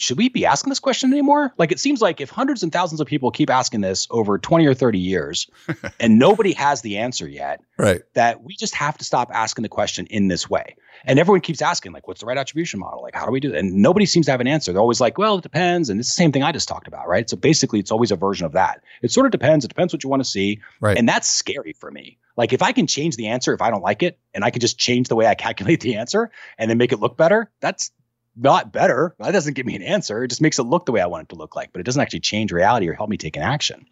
should 0.00 0.18
we 0.18 0.28
be 0.28 0.46
asking 0.46 0.70
this 0.70 0.80
question 0.80 1.12
anymore? 1.12 1.52
Like, 1.58 1.72
it 1.72 1.80
seems 1.80 2.00
like 2.00 2.20
if 2.20 2.30
hundreds 2.30 2.62
and 2.62 2.72
thousands 2.72 3.00
of 3.00 3.06
people 3.06 3.30
keep 3.30 3.50
asking 3.50 3.82
this 3.82 4.06
over 4.10 4.38
20 4.38 4.66
or 4.66 4.74
30 4.74 4.98
years 4.98 5.48
and 6.00 6.18
nobody 6.18 6.52
has 6.52 6.82
the 6.82 6.98
answer 6.98 7.28
yet, 7.28 7.60
right? 7.78 8.02
That 8.14 8.42
we 8.42 8.56
just 8.56 8.74
have 8.74 8.96
to 8.98 9.04
stop 9.04 9.30
asking 9.32 9.62
the 9.62 9.68
question 9.68 10.06
in 10.06 10.28
this 10.28 10.48
way. 10.48 10.76
And 11.04 11.18
everyone 11.18 11.40
keeps 11.40 11.62
asking, 11.62 11.92
like, 11.92 12.06
what's 12.08 12.20
the 12.20 12.26
right 12.26 12.36
attribution 12.36 12.80
model? 12.80 13.02
Like, 13.02 13.14
how 13.14 13.24
do 13.24 13.32
we 13.32 13.40
do 13.40 13.50
that? 13.50 13.58
And 13.58 13.74
nobody 13.74 14.06
seems 14.06 14.26
to 14.26 14.32
have 14.32 14.40
an 14.40 14.46
answer. 14.46 14.72
They're 14.72 14.82
always 14.82 15.00
like, 15.00 15.18
well, 15.18 15.38
it 15.38 15.42
depends. 15.42 15.88
And 15.88 16.00
it's 16.00 16.08
the 16.08 16.14
same 16.14 16.32
thing 16.32 16.42
I 16.42 16.52
just 16.52 16.68
talked 16.68 16.88
about, 16.88 17.08
right? 17.08 17.28
So 17.28 17.36
basically, 17.36 17.78
it's 17.78 17.90
always 17.90 18.10
a 18.10 18.16
version 18.16 18.46
of 18.46 18.52
that. 18.52 18.82
It 19.02 19.10
sort 19.10 19.26
of 19.26 19.32
depends. 19.32 19.64
It 19.64 19.68
depends 19.68 19.92
what 19.92 20.04
you 20.04 20.10
want 20.10 20.22
to 20.22 20.28
see. 20.28 20.60
Right. 20.80 20.98
And 20.98 21.08
that's 21.08 21.30
scary 21.30 21.72
for 21.72 21.90
me. 21.90 22.18
Like, 22.36 22.52
if 22.52 22.62
I 22.62 22.72
can 22.72 22.86
change 22.86 23.16
the 23.16 23.28
answer 23.28 23.52
if 23.52 23.62
I 23.62 23.70
don't 23.70 23.82
like 23.82 24.02
it, 24.02 24.18
and 24.34 24.44
I 24.44 24.50
can 24.50 24.60
just 24.60 24.78
change 24.78 25.08
the 25.08 25.16
way 25.16 25.26
I 25.26 25.34
calculate 25.34 25.80
the 25.80 25.96
answer 25.96 26.30
and 26.58 26.70
then 26.70 26.78
make 26.78 26.92
it 26.92 27.00
look 27.00 27.16
better, 27.16 27.50
that's 27.60 27.90
not 28.36 28.72
better. 28.72 29.14
That 29.18 29.32
doesn't 29.32 29.54
give 29.54 29.66
me 29.66 29.76
an 29.76 29.82
answer. 29.82 30.24
It 30.24 30.28
just 30.28 30.40
makes 30.40 30.58
it 30.58 30.64
look 30.64 30.86
the 30.86 30.92
way 30.92 31.00
I 31.00 31.06
want 31.06 31.24
it 31.24 31.28
to 31.30 31.36
look 31.36 31.56
like, 31.56 31.72
but 31.72 31.80
it 31.80 31.84
doesn't 31.84 32.00
actually 32.00 32.20
change 32.20 32.52
reality 32.52 32.88
or 32.88 32.94
help 32.94 33.10
me 33.10 33.16
take 33.16 33.36
an 33.36 33.42
action. 33.42 33.86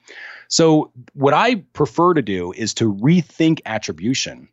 So, 0.49 0.93
what 1.13 1.35
I 1.35 1.57
prefer 1.57 2.15
to 2.15 2.23
do 2.23 2.53
is 2.53 2.75
to 2.75 2.93
rethink 2.93 3.61
attribution. 3.67 4.49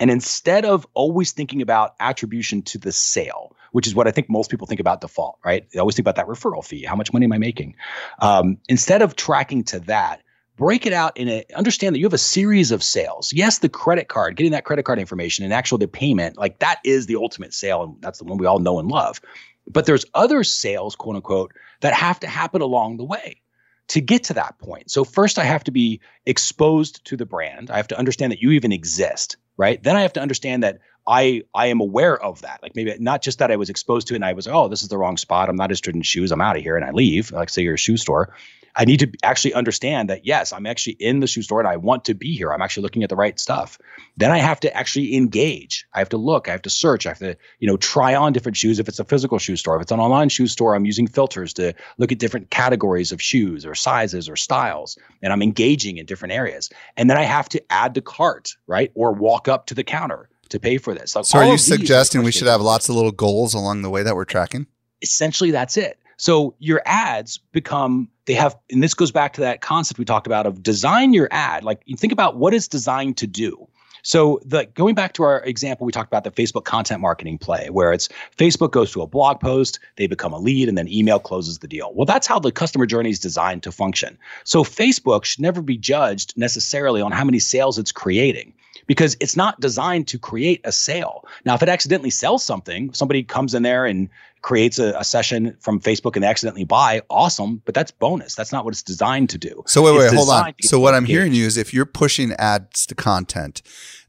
And 0.00 0.10
instead 0.10 0.64
of 0.64 0.86
always 0.94 1.32
thinking 1.32 1.62
about 1.62 1.94
attribution 2.00 2.62
to 2.62 2.78
the 2.78 2.90
sale, 2.90 3.54
which 3.72 3.86
is 3.86 3.94
what 3.94 4.08
I 4.08 4.10
think 4.10 4.28
most 4.28 4.50
people 4.50 4.66
think 4.66 4.80
about 4.80 5.00
default, 5.00 5.38
right? 5.44 5.68
They 5.70 5.78
always 5.78 5.94
think 5.94 6.04
about 6.04 6.16
that 6.16 6.26
referral 6.26 6.64
fee. 6.64 6.84
How 6.84 6.96
much 6.96 7.12
money 7.12 7.24
am 7.24 7.32
I 7.32 7.38
making? 7.38 7.76
Um, 8.18 8.58
instead 8.68 9.02
of 9.02 9.16
tracking 9.16 9.64
to 9.64 9.80
that, 9.80 10.22
break 10.56 10.86
it 10.86 10.92
out 10.92 11.16
in 11.16 11.28
a 11.28 11.44
understand 11.54 11.94
that 11.94 11.98
you 11.98 12.06
have 12.06 12.12
a 12.12 12.18
series 12.18 12.70
of 12.70 12.82
sales 12.82 13.32
yes 13.32 13.58
the 13.58 13.68
credit 13.68 14.08
card 14.08 14.36
getting 14.36 14.52
that 14.52 14.64
credit 14.64 14.84
card 14.84 14.98
information 14.98 15.44
and 15.44 15.52
actual 15.52 15.78
the 15.78 15.88
payment 15.88 16.36
like 16.36 16.58
that 16.60 16.78
is 16.84 17.06
the 17.06 17.16
ultimate 17.16 17.52
sale 17.52 17.82
and 17.82 17.96
that's 18.00 18.18
the 18.18 18.24
one 18.24 18.38
we 18.38 18.46
all 18.46 18.58
know 18.58 18.78
and 18.78 18.88
love 18.88 19.20
but 19.68 19.86
there's 19.86 20.04
other 20.14 20.44
sales 20.44 20.94
quote 20.94 21.16
unquote 21.16 21.52
that 21.80 21.92
have 21.92 22.20
to 22.20 22.26
happen 22.26 22.62
along 22.62 22.96
the 22.96 23.04
way 23.04 23.40
to 23.88 24.00
get 24.00 24.24
to 24.24 24.34
that 24.34 24.58
point 24.58 24.90
so 24.90 25.04
first 25.04 25.38
i 25.38 25.44
have 25.44 25.64
to 25.64 25.70
be 25.70 26.00
exposed 26.26 27.04
to 27.04 27.16
the 27.16 27.26
brand 27.26 27.70
i 27.70 27.76
have 27.76 27.88
to 27.88 27.98
understand 27.98 28.30
that 28.32 28.40
you 28.40 28.50
even 28.52 28.72
exist 28.72 29.36
right 29.56 29.82
then 29.82 29.96
i 29.96 30.02
have 30.02 30.12
to 30.12 30.20
understand 30.20 30.62
that 30.62 30.78
I 31.06 31.42
I 31.54 31.66
am 31.66 31.80
aware 31.80 32.18
of 32.18 32.40
that. 32.42 32.62
Like 32.62 32.74
maybe 32.74 32.96
not 32.98 33.20
just 33.20 33.38
that 33.38 33.50
I 33.50 33.56
was 33.56 33.68
exposed 33.68 34.06
to 34.08 34.14
it 34.14 34.16
and 34.16 34.24
I 34.24 34.32
was 34.32 34.48
oh 34.48 34.68
this 34.68 34.82
is 34.82 34.88
the 34.88 34.96
wrong 34.96 35.18
spot. 35.18 35.48
I'm 35.48 35.56
not 35.56 35.64
interested 35.64 35.94
in 35.94 36.00
shoes. 36.00 36.32
I'm 36.32 36.40
out 36.40 36.56
of 36.56 36.62
here 36.62 36.76
and 36.76 36.84
I 36.84 36.92
leave. 36.92 37.30
Like 37.30 37.50
say 37.50 37.62
you're 37.62 37.74
a 37.74 37.78
shoe 37.78 37.98
store, 37.98 38.34
I 38.76 38.84
need 38.84 39.00
to 39.00 39.12
actually 39.22 39.54
understand 39.54 40.10
that 40.10 40.26
yes, 40.26 40.52
I'm 40.52 40.66
actually 40.66 40.94
in 40.94 41.20
the 41.20 41.26
shoe 41.26 41.42
store 41.42 41.60
and 41.60 41.68
I 41.68 41.76
want 41.76 42.04
to 42.06 42.14
be 42.14 42.36
here. 42.36 42.52
I'm 42.52 42.62
actually 42.62 42.82
looking 42.82 43.02
at 43.02 43.08
the 43.08 43.16
right 43.16 43.38
stuff. 43.38 43.78
Then 44.16 44.30
I 44.32 44.38
have 44.38 44.60
to 44.60 44.76
actually 44.76 45.16
engage. 45.16 45.86
I 45.94 45.98
have 46.00 46.08
to 46.10 46.16
look. 46.16 46.48
I 46.48 46.52
have 46.52 46.62
to 46.62 46.70
search. 46.70 47.06
I 47.06 47.10
have 47.10 47.18
to 47.18 47.36
you 47.60 47.68
know 47.68 47.76
try 47.76 48.14
on 48.14 48.32
different 48.32 48.56
shoes. 48.56 48.78
If 48.78 48.88
it's 48.88 48.98
a 48.98 49.04
physical 49.04 49.38
shoe 49.38 49.56
store, 49.56 49.76
if 49.76 49.82
it's 49.82 49.92
an 49.92 50.00
online 50.00 50.28
shoe 50.28 50.46
store, 50.46 50.74
I'm 50.74 50.84
using 50.84 51.06
filters 51.06 51.52
to 51.54 51.72
look 51.98 52.12
at 52.12 52.18
different 52.18 52.50
categories 52.50 53.12
of 53.12 53.22
shoes 53.22 53.64
or 53.64 53.74
sizes 53.74 54.28
or 54.28 54.36
styles, 54.36 54.98
and 55.22 55.32
I'm 55.32 55.42
engaging 55.42 55.98
in 55.98 56.06
different 56.06 56.32
areas. 56.32 56.70
And 56.96 57.08
then 57.08 57.16
I 57.16 57.22
have 57.22 57.48
to 57.50 57.62
add 57.70 57.94
to 57.94 58.00
cart, 58.00 58.54
right, 58.66 58.90
or 58.94 59.12
walk 59.12 59.48
up 59.48 59.66
to 59.66 59.74
the 59.74 59.84
counter 59.84 60.28
to 60.50 60.60
pay 60.60 60.78
for 60.78 60.94
this. 60.94 61.12
so, 61.12 61.38
are 61.38 61.44
you 61.44 61.58
suggesting 61.58 62.22
we 62.22 62.32
should 62.32 62.48
have 62.48 62.60
lots 62.60 62.88
of 62.88 62.94
little 62.94 63.12
goals 63.12 63.54
along 63.54 63.82
the 63.82 63.90
way 63.90 64.02
that 64.02 64.14
we're 64.14 64.24
tracking? 64.24 64.66
Essentially, 65.02 65.50
that's 65.50 65.76
it. 65.76 65.98
So 66.16 66.54
your 66.58 66.82
ads 66.84 67.38
become 67.52 68.08
they 68.26 68.34
have, 68.34 68.56
and 68.70 68.82
this 68.82 68.94
goes 68.94 69.12
back 69.12 69.34
to 69.34 69.42
that 69.42 69.60
concept 69.60 69.98
we 69.98 70.04
talked 70.04 70.26
about 70.26 70.46
of 70.46 70.62
design 70.62 71.12
your 71.12 71.28
ad. 71.30 71.64
Like 71.64 71.82
you 71.84 71.96
think 71.96 72.12
about 72.12 72.36
what 72.36 72.54
it's 72.54 72.68
designed 72.68 73.18
to 73.18 73.26
do. 73.26 73.68
So 74.02 74.38
the 74.44 74.66
going 74.66 74.94
back 74.94 75.14
to 75.14 75.22
our 75.22 75.42
example, 75.44 75.86
we 75.86 75.92
talked 75.92 76.10
about 76.10 76.24
the 76.24 76.30
Facebook 76.30 76.64
content 76.64 77.00
marketing 77.00 77.38
play, 77.38 77.70
where 77.70 77.90
it's 77.90 78.08
Facebook 78.36 78.70
goes 78.70 78.92
to 78.92 79.00
a 79.00 79.06
blog 79.06 79.40
post, 79.40 79.78
they 79.96 80.06
become 80.06 80.34
a 80.34 80.38
lead, 80.38 80.68
and 80.68 80.76
then 80.76 80.88
email 80.88 81.18
closes 81.18 81.60
the 81.60 81.68
deal. 81.68 81.90
Well, 81.94 82.04
that's 82.04 82.26
how 82.26 82.38
the 82.38 82.52
customer 82.52 82.84
journey 82.84 83.08
is 83.08 83.18
designed 83.18 83.62
to 83.62 83.72
function. 83.72 84.18
So 84.44 84.62
Facebook 84.62 85.24
should 85.24 85.40
never 85.40 85.62
be 85.62 85.78
judged 85.78 86.36
necessarily 86.36 87.00
on 87.00 87.12
how 87.12 87.24
many 87.24 87.38
sales 87.38 87.78
it's 87.78 87.92
creating 87.92 88.52
because 88.86 89.16
it's 89.20 89.36
not 89.36 89.60
designed 89.60 90.08
to 90.08 90.18
create 90.18 90.60
a 90.64 90.72
sale. 90.72 91.24
Now, 91.44 91.54
if 91.54 91.62
it 91.62 91.68
accidentally 91.68 92.10
sells 92.10 92.44
something, 92.44 92.92
somebody 92.92 93.22
comes 93.22 93.54
in 93.54 93.62
there 93.62 93.86
and 93.86 94.08
creates 94.42 94.78
a, 94.78 94.94
a, 94.98 95.04
session 95.04 95.56
from 95.60 95.80
Facebook 95.80 96.16
and 96.16 96.22
they 96.22 96.26
accidentally 96.26 96.64
buy, 96.64 97.00
awesome. 97.08 97.62
But 97.64 97.74
that's 97.74 97.90
bonus. 97.90 98.34
That's 98.34 98.52
not 98.52 98.64
what 98.64 98.74
it's 98.74 98.82
designed 98.82 99.30
to 99.30 99.38
do. 99.38 99.62
So 99.66 99.82
wait, 99.82 99.96
wait, 99.96 100.12
hold 100.12 100.28
on. 100.28 100.54
So 100.60 100.78
what 100.78 100.94
I'm 100.94 101.06
hearing 101.06 101.32
you 101.32 101.46
is 101.46 101.56
if 101.56 101.72
you're 101.72 101.86
pushing 101.86 102.32
ads 102.34 102.86
to 102.86 102.94
content, 102.94 103.62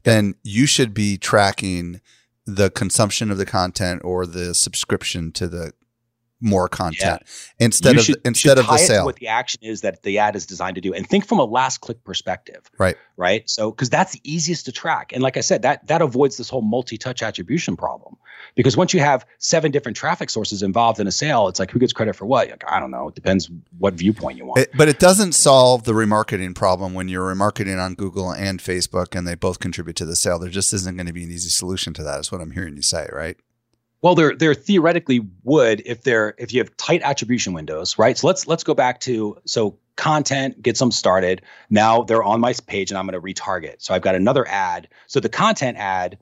then 0.04 0.34
you 0.42 0.66
should 0.66 0.92
be 0.92 1.16
tracking 1.16 2.00
the 2.44 2.70
consumption 2.70 3.30
of 3.30 3.38
the 3.38 3.46
content 3.46 4.02
or 4.04 4.26
the 4.26 4.54
subscription 4.54 5.32
to 5.32 5.48
the 5.48 5.72
more 6.40 6.68
content 6.68 7.22
yeah. 7.24 7.64
instead 7.64 7.96
of 7.96 8.08
instead 8.24 8.58
of 8.58 8.66
the 8.66 8.76
sale. 8.78 9.04
What 9.04 9.16
the 9.16 9.28
action 9.28 9.60
is 9.62 9.80
that 9.80 10.02
the 10.02 10.18
ad 10.18 10.36
is 10.36 10.46
designed 10.46 10.74
to 10.74 10.80
do, 10.80 10.92
and 10.92 11.08
think 11.08 11.26
from 11.26 11.38
a 11.38 11.44
last 11.44 11.78
click 11.78 12.02
perspective. 12.04 12.70
Right. 12.78 12.96
Right. 13.16 13.48
So 13.48 13.70
because 13.70 13.90
that's 13.90 14.12
the 14.12 14.20
easiest 14.24 14.66
to 14.66 14.72
track, 14.72 15.12
and 15.12 15.22
like 15.22 15.36
I 15.36 15.40
said, 15.40 15.62
that 15.62 15.86
that 15.86 16.02
avoids 16.02 16.36
this 16.36 16.48
whole 16.48 16.62
multi 16.62 16.98
touch 16.98 17.22
attribution 17.22 17.76
problem. 17.76 18.16
Because 18.54 18.76
once 18.76 18.94
you 18.94 19.00
have 19.00 19.26
seven 19.38 19.70
different 19.70 19.96
traffic 19.96 20.30
sources 20.30 20.62
involved 20.62 21.00
in 21.00 21.06
a 21.06 21.12
sale, 21.12 21.48
it's 21.48 21.58
like 21.58 21.70
who 21.70 21.78
gets 21.78 21.92
credit 21.92 22.16
for 22.16 22.26
what? 22.26 22.48
Like, 22.48 22.64
I 22.70 22.80
don't 22.80 22.90
know. 22.90 23.08
It 23.08 23.14
depends 23.14 23.50
what 23.78 23.94
viewpoint 23.94 24.38
you 24.38 24.46
want. 24.46 24.60
It, 24.60 24.70
but 24.76 24.88
it 24.88 24.98
doesn't 24.98 25.32
solve 25.32 25.84
the 25.84 25.92
remarketing 25.92 26.54
problem 26.54 26.94
when 26.94 27.08
you're 27.08 27.34
remarketing 27.34 27.82
on 27.82 27.94
Google 27.94 28.30
and 28.30 28.60
Facebook, 28.60 29.16
and 29.16 29.26
they 29.26 29.34
both 29.34 29.58
contribute 29.58 29.96
to 29.96 30.06
the 30.06 30.16
sale. 30.16 30.38
There 30.38 30.50
just 30.50 30.72
isn't 30.72 30.96
going 30.96 31.06
to 31.06 31.12
be 31.12 31.24
an 31.24 31.30
easy 31.30 31.50
solution 31.50 31.92
to 31.94 32.02
that. 32.04 32.20
Is 32.20 32.32
what 32.32 32.40
I'm 32.40 32.52
hearing 32.52 32.76
you 32.76 32.82
say, 32.82 33.08
right? 33.12 33.36
Well, 34.02 34.14
there 34.14 34.34
there 34.36 34.54
theoretically 34.54 35.26
would 35.42 35.82
if 35.86 36.02
they're 36.02 36.34
if 36.38 36.52
you 36.52 36.60
have 36.60 36.76
tight 36.76 37.02
attribution 37.02 37.52
windows, 37.52 37.98
right? 37.98 38.16
So 38.16 38.26
let's 38.26 38.46
let's 38.46 38.64
go 38.64 38.74
back 38.74 39.00
to 39.00 39.38
so 39.46 39.78
content 39.96 40.62
gets 40.62 40.78
them 40.78 40.92
started. 40.92 41.42
Now 41.70 42.02
they're 42.02 42.22
on 42.22 42.40
my 42.40 42.54
page 42.66 42.90
and 42.90 42.98
I'm 42.98 43.06
going 43.06 43.20
to 43.20 43.20
retarget. 43.20 43.76
So 43.78 43.94
I've 43.94 44.02
got 44.02 44.14
another 44.14 44.46
ad. 44.46 44.88
So 45.06 45.20
the 45.20 45.28
content 45.28 45.78
ad 45.78 46.18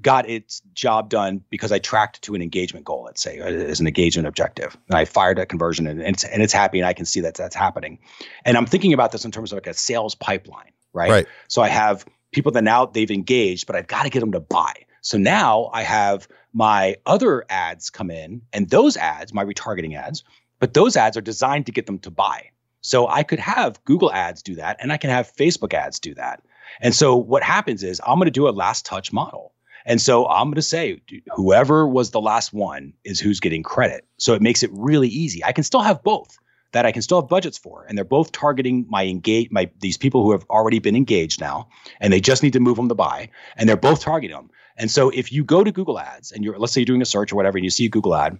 got 0.00 0.28
its 0.28 0.60
job 0.74 1.08
done 1.08 1.44
because 1.48 1.70
I 1.70 1.78
tracked 1.78 2.22
to 2.22 2.34
an 2.34 2.42
engagement 2.42 2.84
goal, 2.84 3.04
let's 3.04 3.22
say, 3.22 3.38
uh, 3.38 3.44
as 3.44 3.80
an 3.80 3.86
engagement 3.86 4.26
objective. 4.26 4.76
And 4.88 4.96
I 4.96 5.04
fired 5.04 5.38
a 5.38 5.46
conversion 5.46 5.86
and 5.86 6.02
it's, 6.02 6.24
and 6.24 6.42
it's 6.42 6.52
happy 6.52 6.80
and 6.80 6.86
I 6.86 6.92
can 6.92 7.06
see 7.06 7.20
that 7.20 7.34
that's 7.34 7.54
happening. 7.54 7.98
And 8.44 8.56
I'm 8.56 8.66
thinking 8.66 8.92
about 8.92 9.12
this 9.12 9.24
in 9.24 9.30
terms 9.30 9.52
of 9.52 9.56
like 9.56 9.68
a 9.68 9.74
sales 9.74 10.14
pipeline, 10.14 10.72
right? 10.92 11.10
right. 11.10 11.26
So 11.48 11.62
I 11.62 11.68
have 11.68 12.04
people 12.32 12.52
that 12.52 12.64
now 12.64 12.86
they've 12.86 13.10
engaged, 13.10 13.66
but 13.66 13.76
I've 13.76 13.86
got 13.86 14.02
to 14.02 14.10
get 14.10 14.20
them 14.20 14.32
to 14.32 14.40
buy. 14.40 14.72
So 15.02 15.18
now 15.18 15.70
I 15.72 15.82
have 15.82 16.26
my 16.52 16.96
other 17.06 17.44
ads 17.48 17.90
come 17.90 18.10
in, 18.10 18.42
and 18.52 18.68
those 18.68 18.96
ads, 18.96 19.32
my 19.32 19.44
retargeting 19.44 19.96
ads, 19.96 20.24
but 20.58 20.74
those 20.74 20.96
ads 20.96 21.16
are 21.16 21.22
designed 21.22 21.66
to 21.66 21.72
get 21.72 21.86
them 21.86 21.98
to 22.00 22.10
buy. 22.10 22.50
So 22.82 23.08
I 23.08 23.22
could 23.22 23.38
have 23.38 23.82
Google 23.84 24.12
ads 24.12 24.42
do 24.42 24.56
that, 24.56 24.76
and 24.80 24.92
I 24.92 24.96
can 24.96 25.10
have 25.10 25.32
Facebook 25.32 25.72
ads 25.74 25.98
do 25.98 26.14
that. 26.14 26.42
And 26.80 26.94
so 26.94 27.16
what 27.16 27.42
happens 27.42 27.82
is 27.82 28.00
I'm 28.06 28.18
going 28.18 28.26
to 28.26 28.30
do 28.30 28.48
a 28.48 28.50
last 28.50 28.86
touch 28.86 29.12
model. 29.12 29.52
And 29.84 30.00
so 30.00 30.28
I'm 30.28 30.46
going 30.46 30.54
to 30.54 30.62
say 30.62 31.00
whoever 31.34 31.86
was 31.86 32.10
the 32.10 32.20
last 32.20 32.52
one 32.52 32.92
is 33.04 33.18
who's 33.18 33.40
getting 33.40 33.62
credit. 33.62 34.06
So 34.16 34.34
it 34.34 34.42
makes 34.42 34.62
it 34.62 34.70
really 34.72 35.08
easy. 35.08 35.44
I 35.44 35.52
can 35.52 35.64
still 35.64 35.80
have 35.80 36.02
both 36.02 36.38
that 36.72 36.86
I 36.86 36.92
can 36.92 37.02
still 37.02 37.20
have 37.20 37.28
budgets 37.28 37.58
for, 37.58 37.84
and 37.86 37.96
they're 37.96 38.04
both 38.04 38.32
targeting 38.32 38.86
my 38.88 39.04
engage 39.04 39.50
my 39.50 39.70
these 39.80 39.98
people 39.98 40.22
who 40.22 40.32
have 40.32 40.44
already 40.48 40.78
been 40.78 40.96
engaged 40.96 41.40
now, 41.40 41.68
and 42.00 42.12
they 42.12 42.20
just 42.20 42.42
need 42.42 42.54
to 42.54 42.60
move 42.60 42.76
them 42.76 42.88
to 42.88 42.94
buy, 42.94 43.28
and 43.56 43.68
they're 43.68 43.76
both 43.76 44.00
targeting 44.00 44.36
them. 44.36 44.50
And 44.76 44.90
so 44.90 45.10
if 45.10 45.32
you 45.32 45.44
go 45.44 45.62
to 45.64 45.72
Google 45.72 45.98
Ads 45.98 46.32
and 46.32 46.44
you're, 46.44 46.58
let's 46.58 46.72
say 46.72 46.80
you're 46.80 46.86
doing 46.86 47.02
a 47.02 47.06
search 47.06 47.32
or 47.32 47.36
whatever, 47.36 47.58
and 47.58 47.64
you 47.64 47.70
see 47.70 47.86
a 47.86 47.88
Google 47.88 48.14
ad 48.14 48.38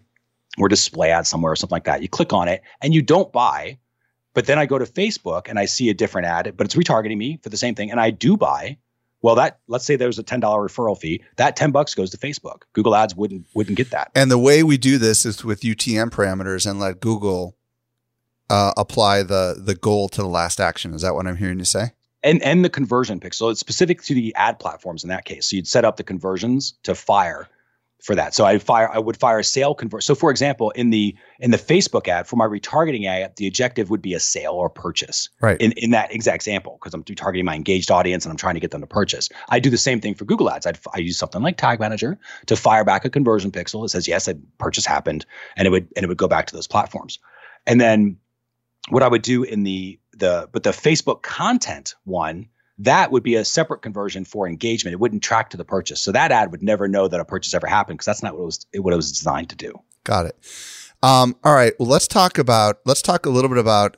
or 0.59 0.69
display 0.69 1.11
ad 1.11 1.27
somewhere 1.27 1.53
or 1.53 1.57
something 1.57 1.75
like 1.75 1.85
that, 1.85 2.03
you 2.03 2.09
click 2.09 2.33
on 2.33 2.49
it 2.49 2.63
and 2.83 2.95
you 2.95 3.03
don't 3.03 3.33
buy. 3.33 3.79
But 4.35 4.47
then 4.47 4.59
I 4.59 4.67
go 4.67 4.79
to 4.79 4.87
Facebook 4.87 5.49
and 5.49 5.59
I 5.59 5.67
see 5.67 5.91
a 5.91 5.95
different 5.95 6.27
ad, 6.27 6.55
but 6.57 6.65
it's 6.65 6.75
retargeting 6.75 7.19
me 7.19 7.39
for 7.43 7.51
the 7.51 7.57
same 7.57 7.75
thing, 7.75 7.91
and 7.91 8.01
I 8.01 8.11
do 8.11 8.37
buy. 8.37 8.79
Well, 9.21 9.37
that 9.37 9.61
let's 9.69 9.85
say 9.85 9.97
there's 9.97 10.19
a 10.19 10.23
ten 10.23 10.41
dollar 10.41 10.67
referral 10.67 10.99
fee. 10.99 11.23
That 11.37 11.55
ten 11.55 11.71
bucks 11.71 11.95
goes 11.95 12.11
to 12.11 12.17
Facebook. 12.17 12.63
Google 12.73 12.95
Ads 12.95 13.15
wouldn't 13.15 13.47
wouldn't 13.55 13.77
get 13.77 13.91
that. 13.91 14.11
And 14.15 14.31
the 14.31 14.39
way 14.39 14.63
we 14.63 14.79
do 14.79 14.99
this 14.99 15.25
is 15.25 15.45
with 15.45 15.61
UTM 15.61 16.11
parameters 16.11 16.69
and 16.69 16.81
let 16.81 17.01
Google 17.01 17.57
uh, 18.51 18.73
apply 18.77 19.23
the 19.23 19.55
the 19.59 19.75
goal 19.75 20.09
to 20.09 20.23
the 20.23 20.29
last 20.29 20.61
action. 20.61 20.93
Is 20.93 21.03
that 21.03 21.15
what 21.15 21.27
I'm 21.27 21.37
hearing 21.37 21.59
you 21.59 21.65
say? 21.65 21.93
And 22.23 22.43
and 22.43 22.65
the 22.65 22.71
conversion 22.71 23.21
pixel. 23.21 23.51
It's 23.51 23.61
specific 23.61 24.03
to 24.03 24.15
the 24.15 24.35
ad 24.37 24.59
platforms 24.59 25.03
in 25.03 25.09
that 25.09 25.25
case. 25.25 25.47
So 25.47 25.57
you'd 25.57 25.69
set 25.69 25.85
up 25.85 25.97
the 25.97 26.05
conversions 26.05 26.75
to 26.85 26.95
fire 26.95 27.49
for 28.03 28.17
that. 28.17 28.35
So 28.35 28.45
I 28.45 28.59
fire 28.59 28.91
I 28.93 28.99
would 28.99 29.17
fire 29.17 29.39
a 29.39 29.45
sale 29.45 29.75
convert. 29.75 30.03
So 30.03 30.15
for 30.15 30.31
example, 30.31 30.71
in 30.71 30.91
the 30.91 31.17
in 31.39 31.53
the 31.53 31.57
Facebook 31.57 32.09
ad 32.09 32.27
for 32.27 32.37
my 32.37 32.47
retargeting 32.47 33.07
ad, 33.07 33.37
the 33.37 33.47
objective 33.47 33.91
would 33.91 34.03
be 34.03 34.15
a 34.15 34.21
sale 34.21 34.53
or 34.53 34.69
purchase. 34.69 35.29
Right. 35.41 35.61
In 35.61 35.73
in 35.73 35.91
that 35.91 36.13
exact 36.13 36.35
example, 36.37 36.79
because 36.81 36.95
I'm 36.95 37.05
targeting 37.05 37.45
my 37.45 37.55
engaged 37.55 37.91
audience 37.91 38.25
and 38.25 38.31
I'm 38.31 38.37
trying 38.37 38.55
to 38.55 38.61
get 38.61 38.73
them 38.73 38.81
to 38.81 38.87
purchase. 38.87 39.29
I 39.49 39.61
do 39.61 39.71
the 39.71 39.79
same 39.79 40.01
thing 40.01 40.15
for 40.15 40.25
Google 40.25 40.51
Ads. 40.51 40.67
I'd, 40.67 40.79
I 40.95 40.99
use 40.99 41.17
something 41.17 41.43
like 41.43 41.57
Tag 41.57 41.79
Manager 41.79 42.19
to 42.47 42.57
fire 42.57 42.85
back 42.85 43.05
a 43.05 43.11
conversion 43.11 43.53
pixel 43.53 43.83
that 43.83 43.91
says 43.91 44.09
yes, 44.09 44.27
a 44.27 44.35
purchase 44.59 44.85
happened, 44.85 45.25
and 45.57 45.67
it 45.67 45.71
would 45.71 45.87
and 45.97 46.05
it 46.05 46.09
would 46.09 46.19
go 46.19 46.29
back 46.29 46.47
to 46.47 46.57
those 46.57 46.67
platforms. 46.67 47.21
And 47.67 47.81
then 47.81 48.17
what 48.89 49.03
I 49.03 49.09
would 49.09 49.23
do 49.23 49.43
in 49.43 49.63
the 49.63 49.99
the 50.13 50.49
but 50.53 50.63
the 50.63 50.71
Facebook 50.71 51.23
content 51.23 51.95
one 52.05 52.49
that 52.79 53.13
would 53.13 53.23
be 53.23 53.37
a 53.37 53.45
separate 53.45 53.83
conversion 53.83 54.25
for 54.25 54.49
engagement. 54.49 54.93
It 54.93 55.01
wouldn't 55.01 55.23
track 55.23 55.51
to 55.51 55.57
the 55.57 55.65
purchase, 55.65 56.01
so 56.01 56.13
that 56.13 56.33
ad 56.33 56.51
would 56.51 56.63
never 56.63 56.89
know 56.89 57.07
that 57.09 57.21
a 57.21 57.25
purchase 57.25 57.55
ever 57.55 57.67
happened 57.67 57.99
because 57.99 58.07
that's 58.07 58.23
not 58.23 58.35
what 58.35 58.43
it 58.43 58.47
was 58.47 58.67
what 58.77 58.93
it 58.93 58.97
was 58.97 59.13
designed 59.13 59.51
to 59.51 59.57
do. 59.57 59.75
Got 60.05 60.27
it. 60.27 60.37
Um, 61.03 61.37
all 61.45 61.55
right. 61.55 61.75
Well, 61.79 61.89
let's 61.89 62.09
talk 62.09 62.39
about 62.39 62.81
let's 62.85 63.03
talk 63.03 63.27
a 63.27 63.31
little 63.31 63.49
bit 63.49 63.59
about 63.59 63.97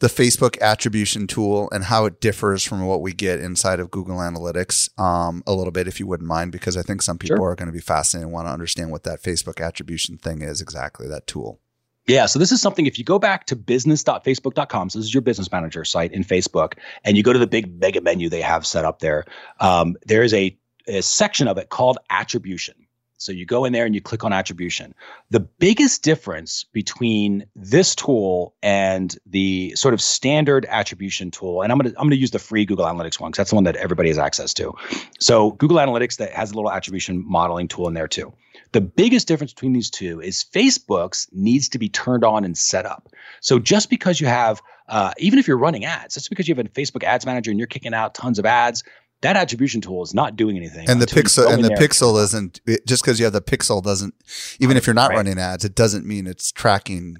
the 0.00 0.06
Facebook 0.06 0.60
attribution 0.60 1.26
tool 1.26 1.68
and 1.72 1.84
how 1.84 2.04
it 2.04 2.20
differs 2.20 2.62
from 2.62 2.86
what 2.86 3.02
we 3.02 3.12
get 3.12 3.40
inside 3.40 3.80
of 3.80 3.90
Google 3.90 4.18
Analytics 4.18 4.98
um, 4.98 5.42
a 5.46 5.52
little 5.52 5.72
bit, 5.72 5.88
if 5.88 5.98
you 5.98 6.06
wouldn't 6.06 6.28
mind, 6.28 6.52
because 6.52 6.76
I 6.76 6.82
think 6.82 7.02
some 7.02 7.18
people 7.18 7.38
sure. 7.38 7.50
are 7.50 7.56
going 7.56 7.66
to 7.66 7.72
be 7.72 7.80
fascinated 7.80 8.26
and 8.26 8.32
want 8.32 8.46
to 8.46 8.52
understand 8.52 8.92
what 8.92 9.02
that 9.04 9.22
Facebook 9.22 9.64
attribution 9.64 10.16
thing 10.16 10.40
is 10.42 10.60
exactly, 10.60 11.08
that 11.08 11.26
tool. 11.26 11.60
Yeah, 12.08 12.24
so 12.24 12.38
this 12.38 12.50
is 12.50 12.62
something 12.62 12.86
if 12.86 12.98
you 12.98 13.04
go 13.04 13.18
back 13.18 13.44
to 13.46 13.54
business.facebook.com, 13.54 14.88
so 14.88 14.98
this 14.98 15.06
is 15.06 15.12
your 15.12 15.20
business 15.20 15.52
manager 15.52 15.84
site 15.84 16.10
in 16.10 16.24
Facebook, 16.24 16.72
and 17.04 17.18
you 17.18 17.22
go 17.22 17.34
to 17.34 17.38
the 17.38 17.46
big 17.46 17.78
mega 17.78 18.00
menu 18.00 18.30
they 18.30 18.40
have 18.40 18.66
set 18.66 18.86
up 18.86 19.00
there, 19.00 19.26
um, 19.60 19.94
there 20.06 20.22
is 20.22 20.32
a, 20.32 20.56
a 20.86 21.02
section 21.02 21.46
of 21.46 21.58
it 21.58 21.68
called 21.68 21.98
attribution. 22.08 22.74
So 23.18 23.32
you 23.32 23.44
go 23.44 23.64
in 23.64 23.72
there 23.72 23.84
and 23.84 23.94
you 23.94 24.00
click 24.00 24.24
on 24.24 24.32
attribution. 24.32 24.94
The 25.30 25.40
biggest 25.40 26.02
difference 26.02 26.64
between 26.72 27.44
this 27.54 27.94
tool 27.94 28.54
and 28.62 29.16
the 29.26 29.74
sort 29.74 29.92
of 29.92 30.00
standard 30.00 30.66
attribution 30.68 31.30
tool, 31.30 31.62
and 31.62 31.72
I'm 31.72 31.78
gonna 31.78 31.94
I'm 31.98 32.06
gonna 32.06 32.14
use 32.14 32.30
the 32.30 32.38
free 32.38 32.64
Google 32.64 32.86
Analytics 32.86 33.20
one 33.20 33.30
because 33.30 33.38
that's 33.38 33.50
the 33.50 33.56
one 33.56 33.64
that 33.64 33.76
everybody 33.76 34.08
has 34.08 34.18
access 34.18 34.54
to. 34.54 34.74
So 35.18 35.50
Google 35.52 35.78
Analytics 35.78 36.16
that 36.18 36.32
has 36.32 36.52
a 36.52 36.54
little 36.54 36.70
attribution 36.70 37.24
modeling 37.26 37.68
tool 37.68 37.88
in 37.88 37.94
there 37.94 38.08
too. 38.08 38.32
The 38.72 38.80
biggest 38.80 39.26
difference 39.26 39.52
between 39.52 39.72
these 39.72 39.90
two 39.90 40.20
is 40.20 40.44
Facebook's 40.44 41.28
needs 41.32 41.68
to 41.70 41.78
be 41.78 41.88
turned 41.88 42.24
on 42.24 42.44
and 42.44 42.56
set 42.56 42.86
up. 42.86 43.08
So 43.40 43.58
just 43.58 43.88
because 43.88 44.20
you 44.20 44.26
have, 44.26 44.60
uh, 44.88 45.12
even 45.18 45.38
if 45.38 45.48
you're 45.48 45.58
running 45.58 45.84
ads, 45.84 46.14
just 46.14 46.28
because 46.28 46.48
you 46.48 46.54
have 46.54 46.64
a 46.64 46.68
Facebook 46.68 47.02
Ads 47.02 47.24
Manager 47.24 47.50
and 47.50 47.58
you're 47.58 47.66
kicking 47.66 47.94
out 47.94 48.14
tons 48.14 48.38
of 48.38 48.44
ads, 48.44 48.84
that 49.22 49.36
attribution 49.36 49.80
tool 49.80 50.02
is 50.02 50.14
not 50.14 50.36
doing 50.36 50.56
anything. 50.56 50.88
And 50.88 51.02
the 51.02 51.06
pixel 51.06 51.52
and 51.52 51.64
the 51.64 51.70
pixel 51.70 52.22
isn't 52.22 52.60
just 52.86 53.02
because 53.02 53.18
you 53.18 53.24
have 53.24 53.32
the 53.32 53.40
pixel 53.40 53.82
doesn't 53.82 54.14
even 54.60 54.76
if 54.76 54.86
you're 54.86 54.94
not 54.94 55.10
right. 55.10 55.16
running 55.16 55.38
ads, 55.38 55.64
it 55.64 55.74
doesn't 55.74 56.06
mean 56.06 56.26
it's 56.26 56.52
tracking 56.52 57.16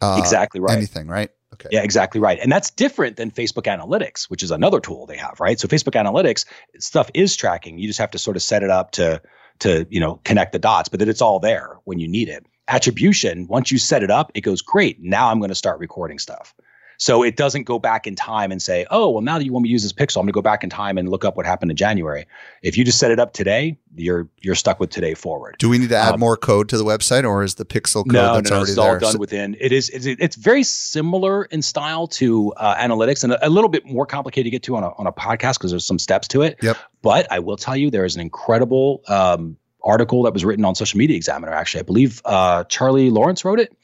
uh, 0.00 0.16
exactly 0.18 0.60
right 0.60 0.76
anything, 0.76 1.08
right? 1.08 1.30
Okay. 1.54 1.68
Yeah, 1.70 1.82
exactly 1.82 2.20
right. 2.20 2.38
And 2.40 2.50
that's 2.50 2.70
different 2.70 3.16
than 3.16 3.30
Facebook 3.30 3.64
Analytics, 3.64 4.24
which 4.24 4.42
is 4.42 4.50
another 4.50 4.80
tool 4.80 5.06
they 5.06 5.18
have, 5.18 5.38
right? 5.38 5.60
So 5.60 5.68
Facebook 5.68 6.02
Analytics 6.02 6.46
stuff 6.78 7.10
is 7.12 7.36
tracking. 7.36 7.78
You 7.78 7.86
just 7.86 7.98
have 7.98 8.10
to 8.12 8.18
sort 8.18 8.36
of 8.36 8.42
set 8.42 8.62
it 8.62 8.70
up 8.70 8.92
to 8.92 9.20
to 9.60 9.86
you 9.90 10.00
know 10.00 10.20
connect 10.24 10.52
the 10.52 10.58
dots, 10.58 10.88
but 10.88 11.00
that 11.00 11.08
it's 11.08 11.22
all 11.22 11.40
there 11.40 11.78
when 11.84 11.98
you 11.98 12.08
need 12.08 12.28
it. 12.28 12.46
Attribution, 12.68 13.46
once 13.48 13.70
you 13.70 13.78
set 13.78 14.02
it 14.02 14.10
up, 14.10 14.32
it 14.34 14.42
goes 14.42 14.62
great. 14.62 15.00
Now 15.00 15.30
I'm 15.30 15.38
going 15.38 15.50
to 15.50 15.54
start 15.54 15.78
recording 15.78 16.18
stuff. 16.18 16.54
So 16.98 17.22
it 17.22 17.36
doesn't 17.36 17.64
go 17.64 17.78
back 17.78 18.06
in 18.06 18.14
time 18.14 18.52
and 18.52 18.62
say, 18.62 18.86
oh, 18.90 19.10
well, 19.10 19.22
now 19.22 19.38
that 19.38 19.44
you 19.44 19.52
want 19.52 19.64
me 19.64 19.68
to 19.68 19.72
use 19.72 19.82
this 19.82 19.92
pixel, 19.92 20.18
I'm 20.18 20.22
going 20.22 20.28
to 20.28 20.32
go 20.32 20.42
back 20.42 20.62
in 20.62 20.70
time 20.70 20.98
and 20.98 21.08
look 21.08 21.24
up 21.24 21.36
what 21.36 21.46
happened 21.46 21.70
in 21.70 21.76
January. 21.76 22.26
If 22.62 22.76
you 22.76 22.84
just 22.84 22.98
set 22.98 23.10
it 23.10 23.18
up 23.18 23.32
today, 23.32 23.76
you're 23.94 24.28
you're 24.40 24.54
stuck 24.54 24.80
with 24.80 24.90
today 24.90 25.14
forward. 25.14 25.56
Do 25.58 25.68
we 25.68 25.78
need 25.78 25.90
to 25.90 25.96
add 25.96 26.14
um, 26.14 26.20
more 26.20 26.36
code 26.36 26.68
to 26.70 26.78
the 26.78 26.84
website, 26.84 27.28
or 27.28 27.42
is 27.42 27.56
the 27.56 27.64
pixel 27.64 28.04
code 28.04 28.12
no, 28.12 28.34
that's 28.34 28.50
no, 28.50 28.56
already 28.56 28.70
it's 28.70 28.80
there? 28.80 28.92
all 28.92 28.98
done 28.98 29.18
within. 29.18 29.56
It 29.60 29.72
is. 29.72 29.90
It's, 29.90 30.06
it's 30.06 30.36
very 30.36 30.62
similar 30.62 31.44
in 31.44 31.62
style 31.62 32.06
to 32.08 32.52
uh, 32.52 32.76
analytics, 32.76 33.24
and 33.24 33.32
a, 33.34 33.46
a, 33.46 33.50
little 33.50 33.68
bit 33.68 33.84
more 33.84 34.06
complicated 34.06 34.46
to 34.46 34.50
get 34.50 34.62
to 34.64 34.76
on 34.76 34.82
a 34.82 34.90
on 34.96 35.06
a 35.06 35.12
podcast 35.12 35.54
because 35.54 35.70
there's 35.70 35.86
some 35.86 35.98
steps 35.98 36.28
to 36.28 36.42
it. 36.42 36.58
Yep. 36.62 36.76
But 37.02 37.30
I 37.30 37.38
will 37.38 37.56
tell 37.56 37.76
you, 37.76 37.90
there 37.90 38.04
is 38.04 38.14
an 38.14 38.20
incredible 38.20 39.02
um, 39.08 39.56
article 39.84 40.22
that 40.22 40.32
was 40.32 40.44
written 40.44 40.64
on 40.64 40.74
Social 40.74 40.98
Media 40.98 41.16
Examiner. 41.16 41.52
Actually, 41.52 41.80
I 41.80 41.84
believe 41.84 42.22
uh, 42.24 42.64
Charlie 42.64 43.10
Lawrence 43.10 43.44
wrote 43.44 43.60
it 43.60 43.76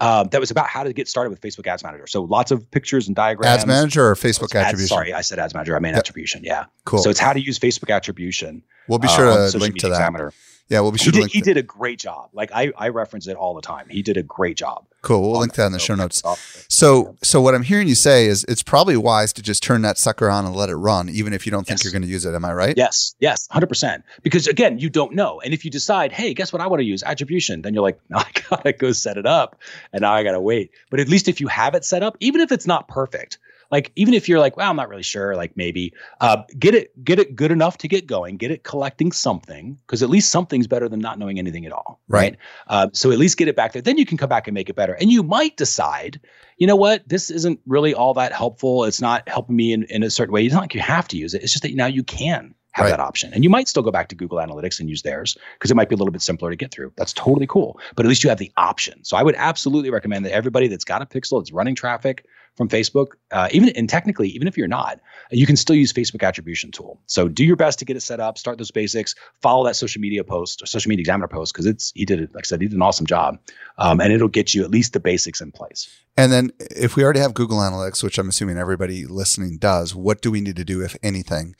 uh, 0.00 0.24
that 0.24 0.40
was 0.40 0.50
about 0.50 0.68
how 0.68 0.82
to 0.82 0.92
get 0.92 1.08
started 1.08 1.30
with 1.30 1.40
Facebook 1.40 1.66
Ads 1.66 1.84
Manager. 1.84 2.06
So 2.06 2.22
lots 2.22 2.50
of 2.50 2.68
pictures 2.70 3.06
and 3.06 3.14
diagrams. 3.14 3.58
Ads 3.58 3.66
Manager 3.66 4.08
or 4.08 4.14
Facebook 4.14 4.54
ads, 4.54 4.68
Attribution? 4.68 4.88
Sorry, 4.88 5.12
I 5.12 5.20
said 5.20 5.38
Ads 5.38 5.54
Manager. 5.54 5.76
I 5.76 5.78
mean 5.78 5.92
yep. 5.92 6.00
attribution. 6.00 6.42
Yeah. 6.44 6.66
Cool. 6.84 7.00
So 7.00 7.10
it's 7.10 7.20
how 7.20 7.32
to 7.32 7.40
use 7.40 7.58
Facebook 7.58 7.94
Attribution. 7.94 8.62
We'll 8.88 8.98
be 8.98 9.08
sure 9.08 9.28
uh, 9.28 9.50
to 9.50 9.58
link 9.58 9.76
to 9.78 9.88
that. 9.88 9.94
Examiner. 9.94 10.32
Yeah, 10.68 10.80
we'll 10.80 10.92
be 10.92 10.98
sure 10.98 11.12
he 11.12 11.20
did, 11.20 11.30
he 11.30 11.40
did 11.42 11.56
a 11.58 11.62
great 11.62 11.98
job. 11.98 12.30
Like 12.32 12.50
I, 12.52 12.72
I 12.76 12.88
reference 12.88 13.28
it 13.28 13.36
all 13.36 13.54
the 13.54 13.60
time. 13.60 13.86
He 13.90 14.02
did 14.02 14.16
a 14.16 14.22
great 14.22 14.56
job. 14.56 14.86
Cool. 15.02 15.20
We'll 15.20 15.40
link 15.40 15.52
that 15.54 15.66
in 15.66 15.72
the 15.72 15.78
show 15.78 15.94
notes. 15.94 16.22
So, 16.68 17.14
so 17.22 17.42
what 17.42 17.54
I'm 17.54 17.62
hearing 17.62 17.88
you 17.88 17.94
say 17.94 18.26
is 18.26 18.44
it's 18.48 18.62
probably 18.62 18.96
wise 18.96 19.34
to 19.34 19.42
just 19.42 19.62
turn 19.62 19.82
that 19.82 19.98
sucker 19.98 20.30
on 20.30 20.46
and 20.46 20.56
let 20.56 20.70
it 20.70 20.76
run, 20.76 21.10
even 21.10 21.34
if 21.34 21.44
you 21.44 21.52
don't 21.52 21.66
think 21.66 21.80
yes. 21.80 21.84
you're 21.84 21.92
going 21.92 22.02
to 22.02 22.08
use 22.08 22.24
it. 22.24 22.34
Am 22.34 22.42
I 22.42 22.54
right? 22.54 22.74
Yes. 22.74 23.14
Yes. 23.20 23.46
Hundred 23.50 23.66
percent. 23.66 24.02
Because 24.22 24.46
again, 24.46 24.78
you 24.78 24.88
don't 24.88 25.14
know. 25.14 25.42
And 25.42 25.52
if 25.52 25.66
you 25.66 25.70
decide, 25.70 26.10
hey, 26.10 26.32
guess 26.32 26.54
what 26.54 26.62
I 26.62 26.66
want 26.66 26.80
to 26.80 26.86
use 26.86 27.02
attribution, 27.02 27.60
then 27.60 27.74
you're 27.74 27.82
like, 27.82 28.00
no, 28.08 28.16
I 28.18 28.30
gotta 28.48 28.72
go 28.72 28.92
set 28.92 29.18
it 29.18 29.26
up, 29.26 29.60
and 29.92 30.00
now 30.00 30.14
I 30.14 30.22
gotta 30.22 30.40
wait. 30.40 30.70
But 30.88 31.00
at 31.00 31.08
least 31.08 31.28
if 31.28 31.38
you 31.40 31.48
have 31.48 31.74
it 31.74 31.84
set 31.84 32.02
up, 32.02 32.16
even 32.20 32.40
if 32.40 32.50
it's 32.50 32.66
not 32.66 32.88
perfect, 32.88 33.38
like 33.70 33.92
even 33.96 34.14
if 34.14 34.28
you're 34.28 34.38
like 34.38 34.56
well 34.56 34.70
i'm 34.70 34.76
not 34.76 34.88
really 34.88 35.02
sure 35.02 35.36
like 35.36 35.56
maybe 35.56 35.92
uh, 36.20 36.42
get 36.58 36.74
it 36.74 37.04
get 37.04 37.18
it 37.18 37.36
good 37.36 37.50
enough 37.50 37.78
to 37.78 37.88
get 37.88 38.06
going 38.06 38.36
get 38.36 38.50
it 38.50 38.64
collecting 38.64 39.12
something 39.12 39.78
because 39.86 40.02
at 40.02 40.10
least 40.10 40.30
something's 40.30 40.66
better 40.66 40.88
than 40.88 41.00
not 41.00 41.18
knowing 41.18 41.38
anything 41.38 41.66
at 41.66 41.72
all 41.72 42.00
right, 42.08 42.32
right? 42.32 42.38
Uh, 42.68 42.88
so 42.92 43.10
at 43.10 43.18
least 43.18 43.36
get 43.36 43.48
it 43.48 43.56
back 43.56 43.72
there 43.72 43.82
then 43.82 43.98
you 43.98 44.06
can 44.06 44.18
come 44.18 44.28
back 44.28 44.46
and 44.46 44.54
make 44.54 44.68
it 44.68 44.76
better 44.76 44.94
and 44.94 45.10
you 45.10 45.22
might 45.22 45.56
decide 45.56 46.20
you 46.56 46.66
know 46.66 46.76
what 46.76 47.06
this 47.08 47.30
isn't 47.30 47.60
really 47.66 47.94
all 47.94 48.14
that 48.14 48.32
helpful 48.32 48.84
it's 48.84 49.00
not 49.00 49.28
helping 49.28 49.56
me 49.56 49.72
in, 49.72 49.84
in 49.84 50.02
a 50.02 50.10
certain 50.10 50.32
way 50.32 50.44
it's 50.44 50.54
not 50.54 50.62
like 50.62 50.74
you 50.74 50.80
have 50.80 51.08
to 51.08 51.16
use 51.16 51.34
it 51.34 51.42
it's 51.42 51.52
just 51.52 51.62
that 51.62 51.74
now 51.74 51.86
you 51.86 52.02
can 52.02 52.54
have 52.74 52.86
right. 52.86 52.90
that 52.90 53.00
option. 53.00 53.32
And 53.32 53.44
you 53.44 53.50
might 53.50 53.68
still 53.68 53.84
go 53.84 53.92
back 53.92 54.08
to 54.08 54.16
Google 54.16 54.38
Analytics 54.38 54.80
and 54.80 54.90
use 54.90 55.02
theirs 55.02 55.38
because 55.54 55.70
it 55.70 55.76
might 55.76 55.88
be 55.88 55.94
a 55.94 55.98
little 55.98 56.10
bit 56.10 56.22
simpler 56.22 56.50
to 56.50 56.56
get 56.56 56.72
through. 56.72 56.92
That's 56.96 57.12
totally 57.12 57.46
cool. 57.46 57.78
But 57.94 58.04
at 58.04 58.08
least 58.08 58.24
you 58.24 58.30
have 58.30 58.38
the 58.38 58.52
option. 58.56 59.04
So 59.04 59.16
I 59.16 59.22
would 59.22 59.36
absolutely 59.36 59.90
recommend 59.90 60.24
that 60.26 60.32
everybody 60.32 60.66
that's 60.66 60.84
got 60.84 61.00
a 61.00 61.06
pixel, 61.06 61.40
that's 61.40 61.52
running 61.52 61.76
traffic, 61.76 62.26
from 62.56 62.68
Facebook, 62.68 63.08
uh, 63.32 63.48
even 63.50 63.70
and 63.70 63.88
technically, 63.88 64.28
even 64.28 64.46
if 64.46 64.56
you're 64.56 64.68
not, 64.68 65.00
you 65.30 65.46
can 65.46 65.56
still 65.56 65.74
use 65.74 65.92
Facebook 65.92 66.26
attribution 66.26 66.70
tool. 66.70 67.00
So 67.06 67.28
do 67.28 67.44
your 67.44 67.56
best 67.56 67.78
to 67.80 67.84
get 67.84 67.96
it 67.96 68.00
set 68.00 68.20
up, 68.20 68.38
start 68.38 68.58
those 68.58 68.70
basics, 68.70 69.14
follow 69.42 69.64
that 69.64 69.76
social 69.76 70.00
media 70.00 70.22
post 70.24 70.62
or 70.62 70.66
social 70.66 70.88
media 70.88 71.02
examiner 71.02 71.28
post 71.28 71.52
because 71.52 71.66
it's 71.66 71.92
he 71.94 72.04
did 72.04 72.20
it. 72.20 72.34
Like 72.34 72.44
I 72.44 72.46
said, 72.46 72.60
he 72.60 72.68
did 72.68 72.76
an 72.76 72.82
awesome 72.82 73.06
job, 73.06 73.38
um, 73.78 74.00
and 74.00 74.12
it'll 74.12 74.28
get 74.28 74.54
you 74.54 74.64
at 74.64 74.70
least 74.70 74.92
the 74.92 75.00
basics 75.00 75.40
in 75.40 75.50
place. 75.52 75.88
And 76.16 76.30
then 76.30 76.52
if 76.58 76.96
we 76.96 77.02
already 77.02 77.20
have 77.20 77.34
Google 77.34 77.58
Analytics, 77.58 78.02
which 78.02 78.18
I'm 78.18 78.28
assuming 78.28 78.56
everybody 78.56 79.04
listening 79.06 79.58
does, 79.58 79.94
what 79.94 80.22
do 80.22 80.30
we 80.30 80.40
need 80.40 80.56
to 80.56 80.64
do 80.64 80.82
if 80.82 80.96
anything? 81.02 81.56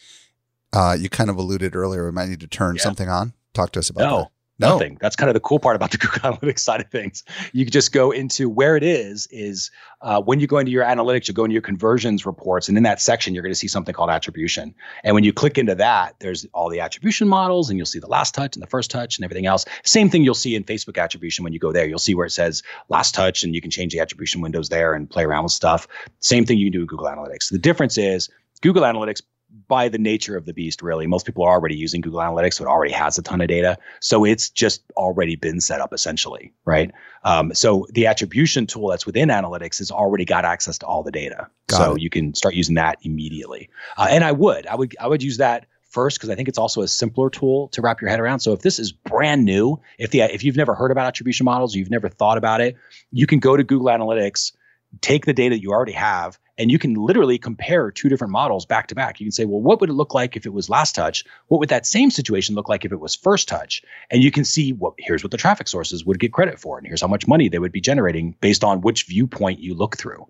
Uh, 0.73 0.97
you 0.99 1.09
kind 1.09 1.31
of 1.31 1.37
alluded 1.37 1.77
earlier, 1.77 2.05
we 2.05 2.13
might 2.13 2.29
need 2.29 2.41
to 2.41 2.49
turn 2.49 2.77
yeah. 2.77 2.83
something 2.83 3.09
on. 3.09 3.33
Talk 3.53 3.73
to 3.73 3.79
us 3.79 3.91
about 3.91 4.01
no. 4.01 4.19
that. 4.19 4.31
No. 4.65 4.75
Nothing. 4.75 4.99
That's 5.01 5.17
kind 5.17 5.29
of 5.29 5.35
the 5.35 5.41
cool 5.41 5.59
part 5.59 5.77
about 5.77 5.91
the 5.91 5.99
Google 6.05 6.33
Analytics 6.33 6.61
side 6.61 6.81
of 6.81 6.91
things. 6.91 7.23
You 7.53 7.65
just 7.67 7.93
go 7.93 8.11
into 8.11 8.49
where 8.49 8.77
it 8.77 8.83
is, 8.83 9.29
is 9.31 9.71
uh, 10.01 10.21
when 10.21 10.41
you 10.41 10.47
go 10.47 10.59
into 10.59 10.73
your 10.73 10.85
analytics, 10.85 11.29
you 11.29 11.35
go 11.35 11.45
into 11.45 11.53
your 11.53 11.63
conversions 11.63 12.27
reports, 12.27 12.69
and 12.69 12.77
in 12.77 12.83
that 12.85 13.01
section, 13.01 13.35
you're 13.35 13.43
going 13.43 13.53
to 13.53 13.59
see 13.59 13.69
something 13.69 13.95
called 13.95 14.11
attribution. 14.11 14.75
And 15.03 15.15
when 15.15 15.25
you 15.25 15.33
click 15.33 15.59
into 15.59 15.75
that, 15.77 16.15
there's 16.21 16.47
all 16.55 16.69
the 16.69 16.81
attribution 16.81 17.29
models, 17.29 17.71
and 17.71 17.79
you'll 17.79 17.87
see 17.87 17.99
the 17.99 18.07
last 18.07 18.35
touch 18.35 18.57
and 18.57 18.63
the 18.63 18.67
first 18.67 18.91
touch 18.91 19.19
and 19.19 19.25
everything 19.25 19.47
else. 19.47 19.65
Same 19.85 20.11
thing 20.11 20.25
you'll 20.25 20.35
see 20.35 20.55
in 20.55 20.65
Facebook 20.65 21.03
attribution 21.03 21.45
when 21.45 21.53
you 21.53 21.59
go 21.59 21.73
there. 21.73 21.87
You'll 21.87 21.99
see 21.99 22.15
where 22.15 22.27
it 22.27 22.33
says 22.33 22.63
last 22.89 23.15
touch, 23.15 23.43
and 23.43 23.55
you 23.55 23.61
can 23.61 23.71
change 23.71 23.93
the 23.93 24.01
attribution 24.01 24.41
windows 24.41 24.69
there 24.69 24.95
and 24.95 25.09
play 25.09 25.25
around 25.25 25.45
with 25.45 25.53
stuff. 25.53 25.87
Same 26.21 26.45
thing 26.45 26.59
you 26.59 26.67
can 26.67 26.73
do 26.73 26.81
in 26.81 26.87
Google 26.87 27.07
Analytics. 27.07 27.51
The 27.51 27.59
difference 27.59 27.99
is 27.99 28.29
Google 28.61 28.83
Analytics 28.83 29.23
by 29.69 29.89
the 29.89 29.99
nature 29.99 30.37
of 30.37 30.47
the 30.47 30.53
beast, 30.53 30.83
really. 30.83 31.07
Most 31.07 31.27
people 31.27 31.45
are 31.45 31.53
already 31.53 31.77
using 31.77 32.01
Google 32.01 32.21
Analytics, 32.21 32.55
so 32.55 32.65
it 32.65 32.69
already 32.69 32.93
has 32.93 33.19
a 33.19 33.23
ton 33.23 33.41
of 33.41 33.49
data. 33.49 33.79
So 34.01 34.25
it's 34.25 34.51
just 34.51 34.83
already 34.97 35.37
been 35.37 35.61
set 35.61 35.81
up 35.81 35.93
essentially, 35.93 36.53
right? 36.65 36.91
Um, 37.23 37.55
so 37.55 37.87
the 37.91 38.07
attribution 38.07 38.67
tool 38.67 38.89
that's 38.89 39.07
within 39.07 39.29
Analytics 39.29 39.79
has 39.79 39.91
already 39.91 40.25
got 40.25 40.45
access 40.45 40.79
to 40.79 40.87
all 40.87 41.03
the 41.03 41.13
data. 41.13 41.49
Got 41.69 41.77
so 41.77 41.95
it. 41.95 42.03
you 42.03 42.11
can 42.11 42.35
start 42.35 42.55
using 42.55 42.75
that 42.75 42.99
immediately. 43.03 43.71
Uh, 43.97 44.09
and 44.11 44.25
I 44.25 44.33
would, 44.33 44.67
I 44.67 44.75
would, 44.75 44.97
I 45.01 45.07
would 45.07 45.23
use 45.23 45.37
that 45.37 45.67
first 45.95 46.19
because 46.19 46.29
I 46.29 46.35
think 46.35 46.49
it's 46.49 46.59
also 46.59 46.83
a 46.83 46.89
simpler 46.89 47.31
tool 47.31 47.69
to 47.69 47.81
wrap 47.81 48.01
your 48.01 48.11
head 48.11 48.19
around. 48.19 48.41
So 48.41 48.53
if 48.53 48.61
this 48.61 48.79
is 48.81 48.93
brand 48.93 49.45
new, 49.45 49.81
if 49.99 50.11
the 50.11 50.23
if 50.23 50.43
you've 50.43 50.57
never 50.57 50.75
heard 50.75 50.91
about 50.91 51.07
attribution 51.07 51.45
models, 51.45 51.75
you've 51.75 51.91
never 51.91 52.09
thought 52.09 52.37
about 52.37 52.61
it, 52.61 52.77
you 53.13 53.27
can 53.27 53.39
go 53.39 53.57
to 53.57 53.63
Google 53.63 53.87
Analytics 53.87 54.53
take 55.01 55.27
the 55.27 55.33
data 55.33 55.59
you 55.59 55.71
already 55.71 55.93
have 55.93 56.39
and 56.57 56.71
you 56.71 56.79
can 56.79 56.95
literally 56.95 57.39
compare 57.39 57.91
two 57.91 58.09
different 58.09 58.31
models 58.31 58.65
back 58.65 58.87
to 58.89 58.95
back. 58.95 59.21
You 59.21 59.27
can 59.27 59.33
say, 59.33 59.45
well, 59.45 59.61
what 59.61 59.81
would 59.81 59.91
it 59.91 59.95
look 59.95 60.15
like 60.15 60.37
if 60.37 60.47
it 60.47 60.53
was 60.53 60.71
last 60.71 60.95
touch? 60.95 61.25
What 61.49 61.59
would 61.59 61.69
that 61.69 61.87
same 61.87 62.11
situation 62.11 62.55
look 62.55 62.69
like 62.69 62.85
if 62.85 62.93
it 62.93 63.01
was 63.01 63.15
first 63.15 63.49
touch? 63.49 63.83
And 64.11 64.23
you 64.23 64.31
can 64.31 64.45
see 64.45 64.73
what 64.73 64.95
here's 64.99 65.25
what 65.25 65.33
the 65.33 65.37
traffic 65.37 65.69
sources 65.69 66.05
would 66.05 66.21
get 66.21 66.33
credit 66.33 66.61
for, 66.61 66.79
and 66.79 66.87
here's 66.87 67.01
how 67.01 67.09
much 67.09 67.27
money 67.27 67.49
they 67.49 67.59
would 67.59 67.73
be 67.73 67.81
generating 67.81 68.37
based 68.41 68.63
on 68.63 68.81
which 68.83 69.07
viewpoint 69.07 69.61
you 69.61 69.75
look 69.75 69.97
through. 69.97 70.27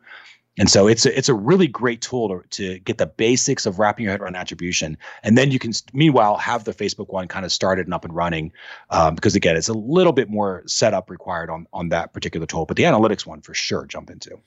And 0.56 0.70
so 0.70 0.86
it's 0.86 1.04
a, 1.04 1.16
it's 1.16 1.28
a 1.28 1.34
really 1.34 1.66
great 1.66 2.00
tool 2.00 2.28
to, 2.28 2.48
to 2.50 2.78
get 2.80 2.98
the 2.98 3.06
basics 3.06 3.66
of 3.66 3.78
wrapping 3.78 4.04
your 4.04 4.12
head 4.12 4.20
around 4.20 4.36
attribution. 4.36 4.96
And 5.22 5.36
then 5.36 5.50
you 5.50 5.58
can, 5.58 5.72
meanwhile, 5.92 6.36
have 6.36 6.64
the 6.64 6.72
Facebook 6.72 7.08
one 7.12 7.26
kind 7.26 7.44
of 7.44 7.52
started 7.52 7.86
and 7.86 7.94
up 7.94 8.04
and 8.04 8.14
running. 8.14 8.52
Um, 8.90 9.16
because 9.16 9.34
again, 9.34 9.56
it's 9.56 9.68
a 9.68 9.74
little 9.74 10.12
bit 10.12 10.30
more 10.30 10.62
setup 10.66 11.10
required 11.10 11.50
on, 11.50 11.66
on 11.72 11.88
that 11.88 12.12
particular 12.12 12.46
tool, 12.46 12.66
but 12.66 12.76
the 12.76 12.84
analytics 12.84 13.26
one 13.26 13.40
for 13.40 13.54
sure 13.54 13.84
jump 13.86 14.10
into. 14.10 14.38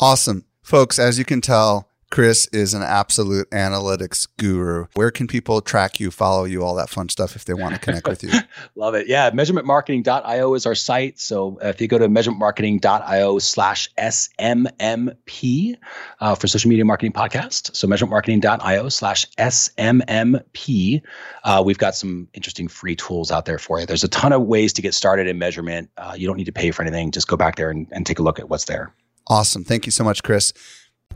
Awesome. 0.00 0.46
Folks, 0.62 0.98
as 0.98 1.18
you 1.18 1.24
can 1.24 1.40
tell, 1.40 1.88
Chris 2.12 2.46
is 2.48 2.74
an 2.74 2.82
absolute 2.82 3.48
analytics 3.52 4.28
guru. 4.36 4.84
Where 4.92 5.10
can 5.10 5.26
people 5.26 5.62
track 5.62 5.98
you, 5.98 6.10
follow 6.10 6.44
you, 6.44 6.62
all 6.62 6.74
that 6.74 6.90
fun 6.90 7.08
stuff 7.08 7.36
if 7.36 7.46
they 7.46 7.54
want 7.54 7.72
to 7.74 7.80
connect 7.80 8.06
with 8.06 8.22
you? 8.22 8.38
Love 8.74 8.94
it. 8.94 9.06
Yeah, 9.06 9.30
measurementmarketing.io 9.30 10.52
is 10.52 10.66
our 10.66 10.74
site. 10.74 11.18
So 11.18 11.58
uh, 11.64 11.68
if 11.68 11.80
you 11.80 11.88
go 11.88 11.96
to 11.96 12.08
measurementmarketing.io 12.08 13.38
slash 13.38 13.88
SMMP 13.96 15.76
uh, 16.20 16.34
for 16.34 16.46
social 16.48 16.68
media 16.68 16.84
marketing 16.84 17.12
podcast, 17.12 17.74
so 17.74 17.88
measurementmarketing.io 17.88 18.90
slash 18.90 19.26
SMMP, 19.38 21.00
uh, 21.44 21.62
we've 21.64 21.78
got 21.78 21.94
some 21.94 22.28
interesting 22.34 22.68
free 22.68 22.94
tools 22.94 23.30
out 23.30 23.46
there 23.46 23.58
for 23.58 23.80
you. 23.80 23.86
There's 23.86 24.04
a 24.04 24.08
ton 24.08 24.34
of 24.34 24.42
ways 24.42 24.74
to 24.74 24.82
get 24.82 24.92
started 24.92 25.28
in 25.28 25.38
measurement. 25.38 25.88
Uh, 25.96 26.12
you 26.14 26.26
don't 26.26 26.36
need 26.36 26.44
to 26.44 26.52
pay 26.52 26.72
for 26.72 26.82
anything. 26.82 27.10
Just 27.10 27.26
go 27.26 27.38
back 27.38 27.56
there 27.56 27.70
and, 27.70 27.88
and 27.90 28.04
take 28.04 28.18
a 28.18 28.22
look 28.22 28.38
at 28.38 28.50
what's 28.50 28.66
there. 28.66 28.94
Awesome. 29.28 29.64
Thank 29.64 29.86
you 29.86 29.92
so 29.92 30.04
much, 30.04 30.22
Chris. 30.22 30.52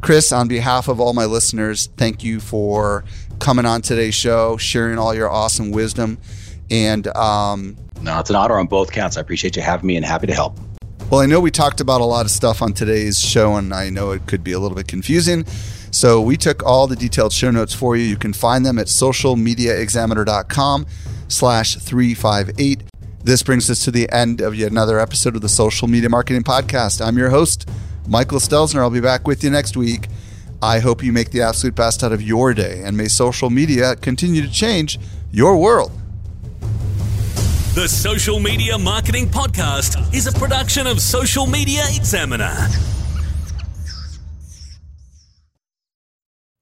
Chris, 0.01 0.33
on 0.33 0.49
behalf 0.49 0.89
of 0.89 1.01
all 1.01 1.13
my 1.13 1.25
listeners, 1.25 1.89
thank 1.97 2.23
you 2.23 2.41
for 2.41 3.05
coming 3.39 3.67
on 3.67 3.83
today's 3.83 4.15
show, 4.15 4.57
sharing 4.57 4.99
all 4.99 5.15
your 5.15 5.31
awesome 5.31 5.71
wisdom. 5.71 6.19
And 6.71 7.07
um, 7.09 7.77
no, 8.03 8.19
it's 8.21 8.31
an 8.31 8.37
honor 8.37 8.59
on 8.59 8.67
both 8.67 8.93
counts. 8.93 9.17
I 9.17 9.21
appreciate 9.21 9.57
you 9.57 9.63
having 9.63 9.87
me 9.87 9.97
and 9.97 10.05
happy 10.05 10.27
to 10.27 10.35
help. 10.35 10.59
Well, 11.11 11.21
I 11.21 11.27
know 11.27 11.41
we 11.41 11.51
talked 11.51 11.81
about 11.81 12.01
a 12.01 12.05
lot 12.05 12.25
of 12.25 12.33
stuff 12.33 12.63
on 12.63 12.73
today's 12.73 13.21
show, 13.21 13.55
and 13.55 13.73
I 13.73 13.91
know 13.91 14.11
it 14.11 14.27
could 14.27 14.43
be 14.43 14.53
a 14.53 14.59
little 14.59 14.77
bit 14.77 14.89
confusing. 14.89 15.47
So 15.93 16.21
we 16.21 16.37
took 16.37 16.65
all 16.65 16.87
the 16.87 16.97
detailed 16.97 17.33
show 17.33 17.51
notes 17.51 17.73
for 17.73 17.97
you. 17.97 18.05
You 18.05 18.17
can 18.17 18.33
find 18.33 18.67
them 18.67 18.79
at 18.79 18.87
socialmediaexaminer.com. 18.87 20.87
slash 21.29 21.77
358. 21.77 22.83
This 23.23 23.43
brings 23.43 23.71
us 23.71 23.85
to 23.85 23.91
the 23.91 24.11
end 24.13 24.41
of 24.41 24.55
yet 24.55 24.71
another 24.71 25.01
episode 25.01 25.35
of 25.35 25.43
the 25.43 25.49
Social 25.49 25.89
Media 25.89 26.09
Marketing 26.09 26.45
Podcast. 26.45 27.05
I'm 27.05 27.19
your 27.19 27.31
host, 27.31 27.69
Michael 28.09 28.39
Stelzner. 28.39 28.81
I'll 28.81 28.91
be 28.91 29.01
back 29.01 29.27
with 29.27 29.43
you 29.45 29.51
next 29.51 29.77
week. 29.77 30.09
I 30.63 30.79
hope 30.79 31.03
you 31.03 31.13
make 31.13 31.31
the 31.31 31.43
absolute 31.43 31.75
best 31.75 32.03
out 32.03 32.13
of 32.13 32.23
your 32.23 32.55
day 32.55 32.83
and 32.83 32.97
may 32.97 33.09
social 33.09 33.51
media 33.51 33.97
continue 33.97 34.43
to 34.43 34.51
change 34.51 34.99
your 35.31 35.57
world. 35.57 35.93
The 37.75 37.87
Social 37.89 38.41
Media 38.41 38.79
Marketing 38.79 39.27
Podcast 39.27 40.15
is 40.15 40.27
a 40.27 40.33
production 40.33 40.87
of 40.87 40.99
Social 40.99 41.47
Media 41.47 41.83
Examiner. 41.95 42.57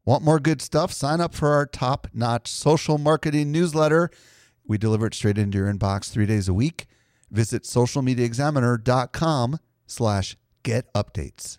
Want 0.04 0.24
more 0.24 0.40
good 0.40 0.60
stuff? 0.60 0.92
Sign 0.92 1.20
up 1.20 1.32
for 1.34 1.52
our 1.52 1.66
top 1.66 2.08
notch 2.12 2.48
social 2.48 2.98
marketing 2.98 3.52
newsletter. 3.52 4.10
We 4.66 4.76
deliver 4.76 5.06
it 5.06 5.14
straight 5.14 5.38
into 5.38 5.58
your 5.58 5.72
inbox 5.72 6.10
three 6.10 6.26
days 6.26 6.48
a 6.48 6.52
week. 6.52 6.86
Visit 7.30 7.62
socialmediaexaminer.com 7.62 9.58
slash 9.86 10.36
get 10.64 10.92
updates. 10.94 11.58